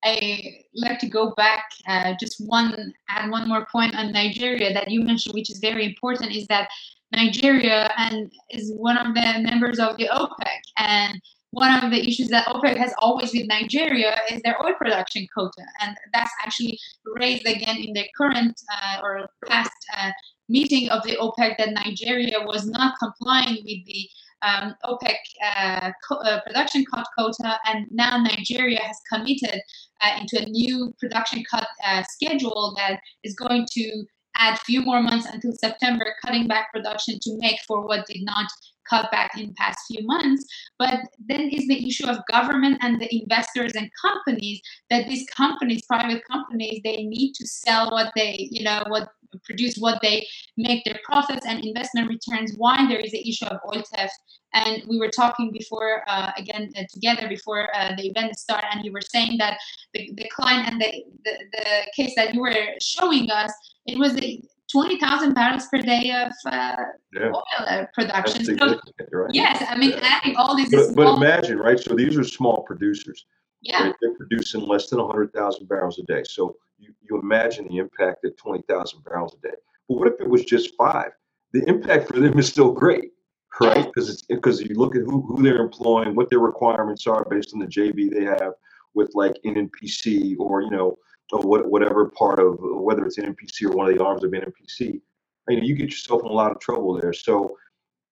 I 0.05 0.63
like 0.75 0.99
to 1.01 1.09
go 1.09 1.33
back 1.37 1.65
uh, 1.89 2.15
just 2.21 2.37
one 2.45 2.93
add 3.09 3.31
one 3.31 3.49
more 3.49 3.67
point 3.71 3.97
on 3.97 4.13
Nigeria 4.13 4.73
that 4.75 4.91
you 4.91 5.03
mentioned, 5.03 5.35
which 5.35 5.51
is 5.51 5.59
very 5.59 5.85
important, 5.87 6.35
is 6.35 6.47
that 6.49 6.69
Nigeria 7.13 7.89
and 7.97 8.31
is 8.51 8.73
one 8.77 8.99
of 8.99 9.15
the 9.15 9.41
members 9.41 9.79
of 9.79 9.97
the 9.97 10.09
OPEC, 10.13 10.61
and 10.79 11.21
one 11.51 11.73
of 11.83 11.91
the 11.91 12.07
issues 12.07 12.29
that 12.29 12.47
OPEC 12.49 12.77
has 12.77 12.93
always 12.99 13.33
with 13.33 13.47
Nigeria 13.47 14.17
is 14.31 14.43
their 14.43 14.61
oil 14.63 14.75
production 14.75 15.27
quota, 15.33 15.65
and 15.81 15.97
that's 16.13 16.33
actually 16.45 16.79
raised 17.19 17.47
again 17.47 17.77
in 17.77 17.93
the 17.95 18.05
current 18.17 18.61
uh, 18.73 19.01
or 19.03 19.29
past 19.47 19.71
uh, 19.97 20.11
meeting 20.49 20.89
of 20.91 21.03
the 21.05 21.17
OPEC 21.17 21.57
that 21.59 21.73
Nigeria 21.73 22.39
was 22.45 22.67
not 22.67 22.95
complying 22.99 23.57
with 23.65 23.85
the 23.87 24.09
um, 24.43 24.75
OPEC 24.85 25.17
uh, 25.45 25.91
co- 26.07 26.19
uh, 26.19 26.41
production 26.47 26.85
cut 26.93 27.07
quota, 27.17 27.59
and 27.67 27.87
now 27.91 28.23
Nigeria 28.23 28.81
has 28.81 28.97
committed 29.13 29.61
uh, 30.03 30.21
into 30.21 30.43
a 30.43 30.49
new 30.49 30.93
production 31.01 31.43
cut 31.51 31.67
uh, 31.85 32.03
schedule 32.03 32.75
that 32.77 33.01
is 33.25 33.35
going 33.35 33.67
to 33.73 34.05
add 34.39 34.59
few 34.61 34.83
more 34.83 35.03
months 35.03 35.27
until 35.27 35.53
September, 35.53 36.05
cutting 36.25 36.47
back 36.47 36.73
production 36.73 37.19
to 37.23 37.39
make 37.39 37.59
for 37.67 37.87
what 37.87 38.07
did 38.07 38.23
not 38.23 38.47
cut 38.89 39.11
back 39.11 39.33
in 39.37 39.53
past 39.55 39.79
few 39.89 40.07
months. 40.07 40.45
But 40.79 41.01
then 41.29 41.49
is 41.51 41.67
the 41.67 41.87
issue 41.87 42.07
of 42.07 42.19
government 42.31 42.79
and 42.83 43.01
the 43.01 43.09
investors 43.23 43.73
and 43.75 43.91
companies 44.01 44.61
that 44.91 45.09
these 45.09 45.27
companies, 45.37 45.83
private 45.87 46.23
companies, 46.31 46.81
they 46.85 47.05
need 47.05 47.33
to 47.35 47.47
sell 47.47 47.91
what 47.91 48.13
they, 48.15 48.49
you 48.51 48.63
know, 48.65 48.85
what 48.89 49.09
produce 49.45 49.77
what 49.77 49.99
they 50.03 50.27
make 50.57 50.85
their 50.85 50.99
profits 51.05 51.47
and 51.47 51.65
investment 51.65 52.09
returns 52.09 52.55
while 52.57 52.87
there 52.89 53.01
is 53.01 53.13
the 53.13 53.29
issue 53.29 53.47
of 53.47 53.59
oil 53.73 53.83
theft 53.95 54.15
and 54.55 54.83
we 54.89 54.99
were 54.99 55.11
talking 55.11 55.51
before 55.53 56.03
uh, 56.09 56.31
again 56.37 56.71
uh, 56.77 56.83
together 56.93 57.29
before 57.29 57.69
uh, 57.77 57.95
the 57.97 58.07
event 58.09 58.37
started 58.37 58.69
and 58.73 58.85
you 58.85 58.93
were 58.93 59.01
saying 59.01 59.37
that 59.39 59.59
the, 59.95 60.11
the 60.17 60.29
client 60.35 60.69
and 60.71 60.81
the, 60.81 61.05
the, 61.25 61.33
the 61.53 61.67
case 61.95 62.15
that 62.17 62.35
you 62.35 62.41
were 62.41 62.67
showing 62.81 63.31
us 63.31 63.53
it 63.87 63.99
was 63.99 64.15
the 64.15 64.43
20000 64.71 65.33
barrels 65.35 65.67
per 65.69 65.79
day 65.79 66.11
of 66.11 66.33
uh, 66.53 66.77
Yeah. 67.13 67.31
oil 67.33 67.43
uh, 67.67 67.85
production 67.95 68.45
so 68.45 68.79
right? 69.13 69.31
yes 69.33 69.65
i 69.69 69.77
mean 69.77 69.91
Yeah. 69.91 70.01
adding 70.15 70.37
all 70.37 70.57
these 70.57 70.71
But, 70.71 70.95
but 70.95 71.17
imagine, 71.17 71.59
right? 71.59 71.79
So 71.79 71.95
these 71.95 72.17
are 72.19 72.25
small 72.25 72.63
producers. 72.63 73.27
Yeah? 73.63 73.93
They're 74.01 74.15
producing 74.15 74.63
less 74.63 74.91
than 74.91 75.01
100,000 75.01 75.69
barrels 75.69 75.99
a 75.99 76.03
day. 76.05 76.23
So 76.25 76.57
you, 76.79 76.93
you 77.03 77.21
imagine 77.21 77.67
the 77.69 77.79
impact 77.79 78.25
at 78.25 78.37
20,000 78.37 79.05
barrels 79.05 79.35
a 79.35 79.49
day. 79.49 79.55
But 79.89 79.99
what 79.99 80.09
if 80.09 80.21
it 80.21 80.29
was 80.29 80.45
just 80.45 80.75
five? 80.77 81.11
The 81.53 81.65
impact 81.69 82.09
for 82.09 82.21
them 82.21 82.39
is 82.39 82.49
still 82.49 82.73
great, 82.73 83.13
right? 83.61 83.87
Because 83.87 84.11
it's 84.11 84.23
because 84.23 84.61
you 84.61 84.75
look 84.75 84.97
at 84.97 85.03
who, 85.03 85.23
who 85.23 85.43
they're 85.43 85.63
employing, 85.63 86.15
what 86.15 86.29
their 86.29 86.41
requirements 86.41 87.07
are 87.07 87.25
based 87.31 87.55
on 87.55 87.61
the 87.61 87.67
JV 87.67 88.11
they 88.11 88.25
have 88.25 88.53
with 88.95 89.11
like 89.15 89.37
NNPC 89.45 90.37
or 90.39 90.63
you 90.63 90.71
know 90.71 90.99
or 91.33 91.41
what, 91.41 91.71
whatever 91.71 92.11
part 92.11 92.39
of 92.39 92.57
whether 92.61 93.05
it's 93.05 93.19
NNPC 93.19 93.65
or 93.65 93.77
one 93.77 93.89
of 93.89 93.97
the 93.97 94.05
arms 94.05 94.25
of 94.25 94.31
NNPC. 94.31 95.01
You 95.49 95.57
know, 95.57 95.63
you 95.63 95.75
get 95.75 95.91
yourself 95.91 96.23
in 96.23 96.29
a 96.29 96.33
lot 96.33 96.51
of 96.51 96.61
trouble 96.61 96.99
there. 97.01 97.13
So 97.13 97.57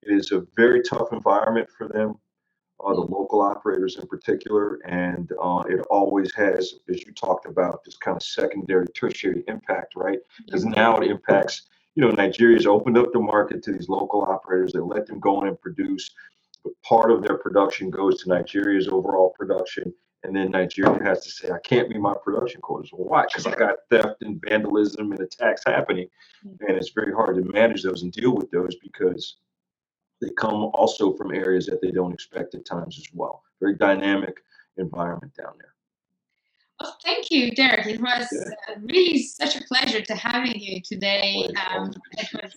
it 0.02 0.14
is 0.14 0.32
a 0.32 0.46
very 0.56 0.82
tough 0.82 1.12
environment 1.12 1.68
for 1.76 1.88
them 1.88 2.14
uh, 2.84 2.92
the 2.94 3.00
local 3.00 3.40
operators 3.40 3.96
in 3.96 4.06
particular, 4.06 4.80
and 4.86 5.30
uh, 5.42 5.62
it 5.68 5.80
always 5.90 6.34
has, 6.34 6.74
as 6.88 7.04
you 7.04 7.12
talked 7.12 7.46
about, 7.46 7.84
this 7.84 7.96
kind 7.96 8.16
of 8.16 8.22
secondary, 8.22 8.86
tertiary 8.88 9.44
impact, 9.48 9.94
right? 9.96 10.18
Because 10.44 10.64
now 10.64 10.96
it 10.98 11.10
impacts, 11.10 11.62
you 11.94 12.02
know, 12.02 12.10
Nigeria's 12.10 12.66
opened 12.66 12.98
up 12.98 13.12
the 13.12 13.20
market 13.20 13.62
to 13.64 13.72
these 13.72 13.88
local 13.88 14.22
operators. 14.22 14.72
They 14.72 14.80
let 14.80 15.06
them 15.06 15.20
go 15.20 15.42
in 15.42 15.48
and 15.48 15.60
produce, 15.60 16.10
but 16.64 16.72
part 16.82 17.10
of 17.10 17.22
their 17.22 17.38
production 17.38 17.90
goes 17.90 18.22
to 18.22 18.28
Nigeria's 18.28 18.88
overall 18.88 19.34
production, 19.38 19.92
and 20.24 20.34
then 20.34 20.50
Nigeria 20.50 21.02
has 21.04 21.22
to 21.24 21.30
say, 21.30 21.50
I 21.50 21.58
can't 21.60 21.88
meet 21.90 22.00
my 22.00 22.14
production 22.24 22.60
quotas. 22.60 22.90
Well, 22.92 23.08
why? 23.08 23.26
Because 23.26 23.46
I 23.46 23.54
got 23.54 23.76
theft 23.90 24.22
and 24.22 24.42
vandalism 24.48 25.12
and 25.12 25.20
attacks 25.20 25.62
happening, 25.66 26.08
and 26.44 26.76
it's 26.76 26.90
very 26.90 27.12
hard 27.12 27.36
to 27.36 27.42
manage 27.42 27.82
those 27.82 28.02
and 28.02 28.10
deal 28.10 28.34
with 28.34 28.50
those 28.50 28.74
because 28.76 29.36
they 30.24 30.30
come 30.30 30.70
also 30.74 31.12
from 31.12 31.34
areas 31.34 31.66
that 31.66 31.80
they 31.82 31.90
don't 31.90 32.12
expect 32.12 32.54
at 32.54 32.64
times 32.64 32.98
as 32.98 33.06
well. 33.12 33.42
Very 33.60 33.76
dynamic 33.76 34.36
environment 34.78 35.32
down 35.34 35.52
there. 35.58 35.74
Well, 36.80 36.96
thank 37.04 37.30
you, 37.30 37.50
Derek. 37.52 37.86
It 37.86 38.00
was 38.00 38.26
Yeah. 38.32 38.74
uh, 38.74 38.80
really 38.80 39.22
such 39.22 39.56
a 39.56 39.62
pleasure 39.64 40.00
to 40.00 40.14
having 40.14 40.58
you 40.58 40.80
today. 40.80 41.48
Um, 41.66 41.92
it 42.12 42.28
was 42.42 42.52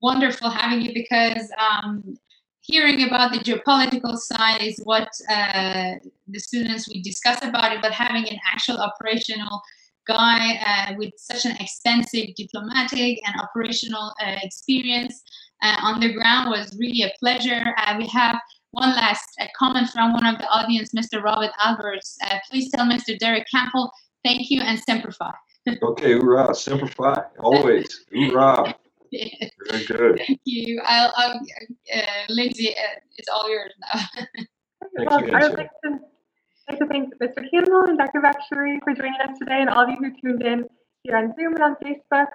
wonderful 0.00 0.48
having 0.48 0.80
you 0.82 0.92
because 0.94 1.50
um, 1.58 2.16
hearing 2.60 3.02
about 3.08 3.32
the 3.32 3.38
geopolitical 3.38 4.16
side 4.16 4.62
is 4.62 4.78
what 4.84 5.08
uh, 5.28 5.94
the 6.28 6.38
students 6.38 6.88
we 6.88 7.02
discuss 7.02 7.42
about 7.42 7.72
it, 7.72 7.80
but 7.82 7.92
having 7.92 8.28
an 8.28 8.38
actual 8.52 8.78
operational 8.78 9.62
guy 10.08 10.58
uh, 10.66 10.94
with 10.96 11.12
such 11.16 11.44
an 11.44 11.56
extensive 11.60 12.34
diplomatic 12.36 13.20
and 13.26 13.40
operational 13.40 14.12
uh, 14.20 14.36
experience 14.42 15.22
uh, 15.62 15.76
on 15.82 16.00
the 16.00 16.12
ground 16.12 16.50
was 16.50 16.76
really 16.78 17.02
a 17.02 17.12
pleasure. 17.20 17.74
Uh, 17.76 17.94
we 17.98 18.06
have 18.08 18.38
one 18.72 18.90
last 18.90 19.28
uh, 19.40 19.46
comment 19.56 19.88
from 19.90 20.12
one 20.12 20.26
of 20.26 20.38
the 20.38 20.48
audience, 20.48 20.92
Mr. 20.94 21.22
Robert 21.22 21.50
Alberts. 21.62 22.16
Uh, 22.24 22.38
please 22.50 22.70
tell 22.70 22.86
Mr. 22.86 23.18
Derek 23.18 23.46
Campbell 23.50 23.90
thank 24.24 24.50
you 24.50 24.60
and 24.62 24.78
Semper 24.80 25.12
Fi. 25.12 25.32
Okay, 25.82 26.14
hoorah, 26.14 26.54
Semper 26.54 26.86
Fi, 26.86 27.22
always, 27.40 28.04
hoorah. 28.10 28.74
thank 29.12 29.52
Very 29.70 29.84
good. 29.84 30.22
Thank 30.26 30.40
you. 30.44 30.80
I'll, 30.84 31.12
I'll 31.16 31.40
uh, 31.94 32.00
Lindsay, 32.30 32.70
uh, 32.70 33.00
it's 33.16 33.28
all 33.28 33.50
yours 33.50 33.72
now. 33.94 34.00
Thank 34.96 35.10
well, 35.10 35.26
you, 35.26 35.98
I 36.68 36.72
Nancy. 36.72 36.84
would 36.84 36.90
like 36.90 37.10
to, 37.10 37.16
thank 37.18 37.36
Mr. 37.36 37.50
Campbell 37.50 37.82
and 37.88 37.98
Dr. 37.98 38.20
Vakhshouri 38.20 38.78
for 38.84 38.94
joining 38.94 39.20
us 39.22 39.38
today 39.38 39.60
and 39.60 39.70
all 39.70 39.84
of 39.84 39.88
you 39.90 39.96
who 39.98 40.10
tuned 40.20 40.42
in 40.42 40.64
here 41.02 41.16
on 41.16 41.34
Zoom 41.38 41.54
and 41.54 41.62
on 41.62 41.76
Facebook. 41.82 42.26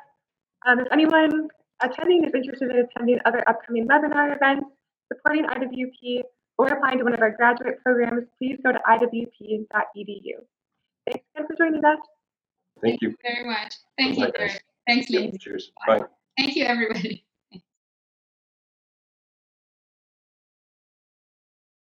Um, 0.65 0.79
if 0.79 0.87
anyone 0.91 1.49
attending 1.81 2.23
is 2.25 2.31
interested 2.33 2.69
in 2.71 2.77
attending 2.85 3.19
other 3.25 3.43
upcoming 3.47 3.87
webinar 3.87 4.35
events 4.35 4.65
supporting 5.11 5.45
IWP 5.45 6.21
or 6.57 6.67
applying 6.67 6.97
to 6.99 7.03
one 7.03 7.13
of 7.13 7.21
our 7.21 7.31
graduate 7.31 7.79
programs, 7.83 8.23
please 8.37 8.57
go 8.63 8.71
to 8.71 8.79
iwp.edu. 8.87 9.65
Thanks 11.05 11.25
again 11.35 11.47
for 11.47 11.55
joining 11.57 11.83
us. 11.85 11.99
Thank 12.81 13.01
you. 13.01 13.15
Thank 13.23 13.37
you 13.37 13.43
very 13.43 13.45
much. 13.49 13.75
Thank 13.97 14.17
you, 14.17 14.25
Likewise. 14.25 14.59
Thanks, 14.87 15.09
Yeah, 15.09 15.19
Lindsay. 15.19 15.37
Cheers. 15.39 15.71
Bye. 15.85 15.99
Bye. 15.99 16.05
Thank 16.37 16.55
you, 16.55 16.65
everybody. 16.65 17.25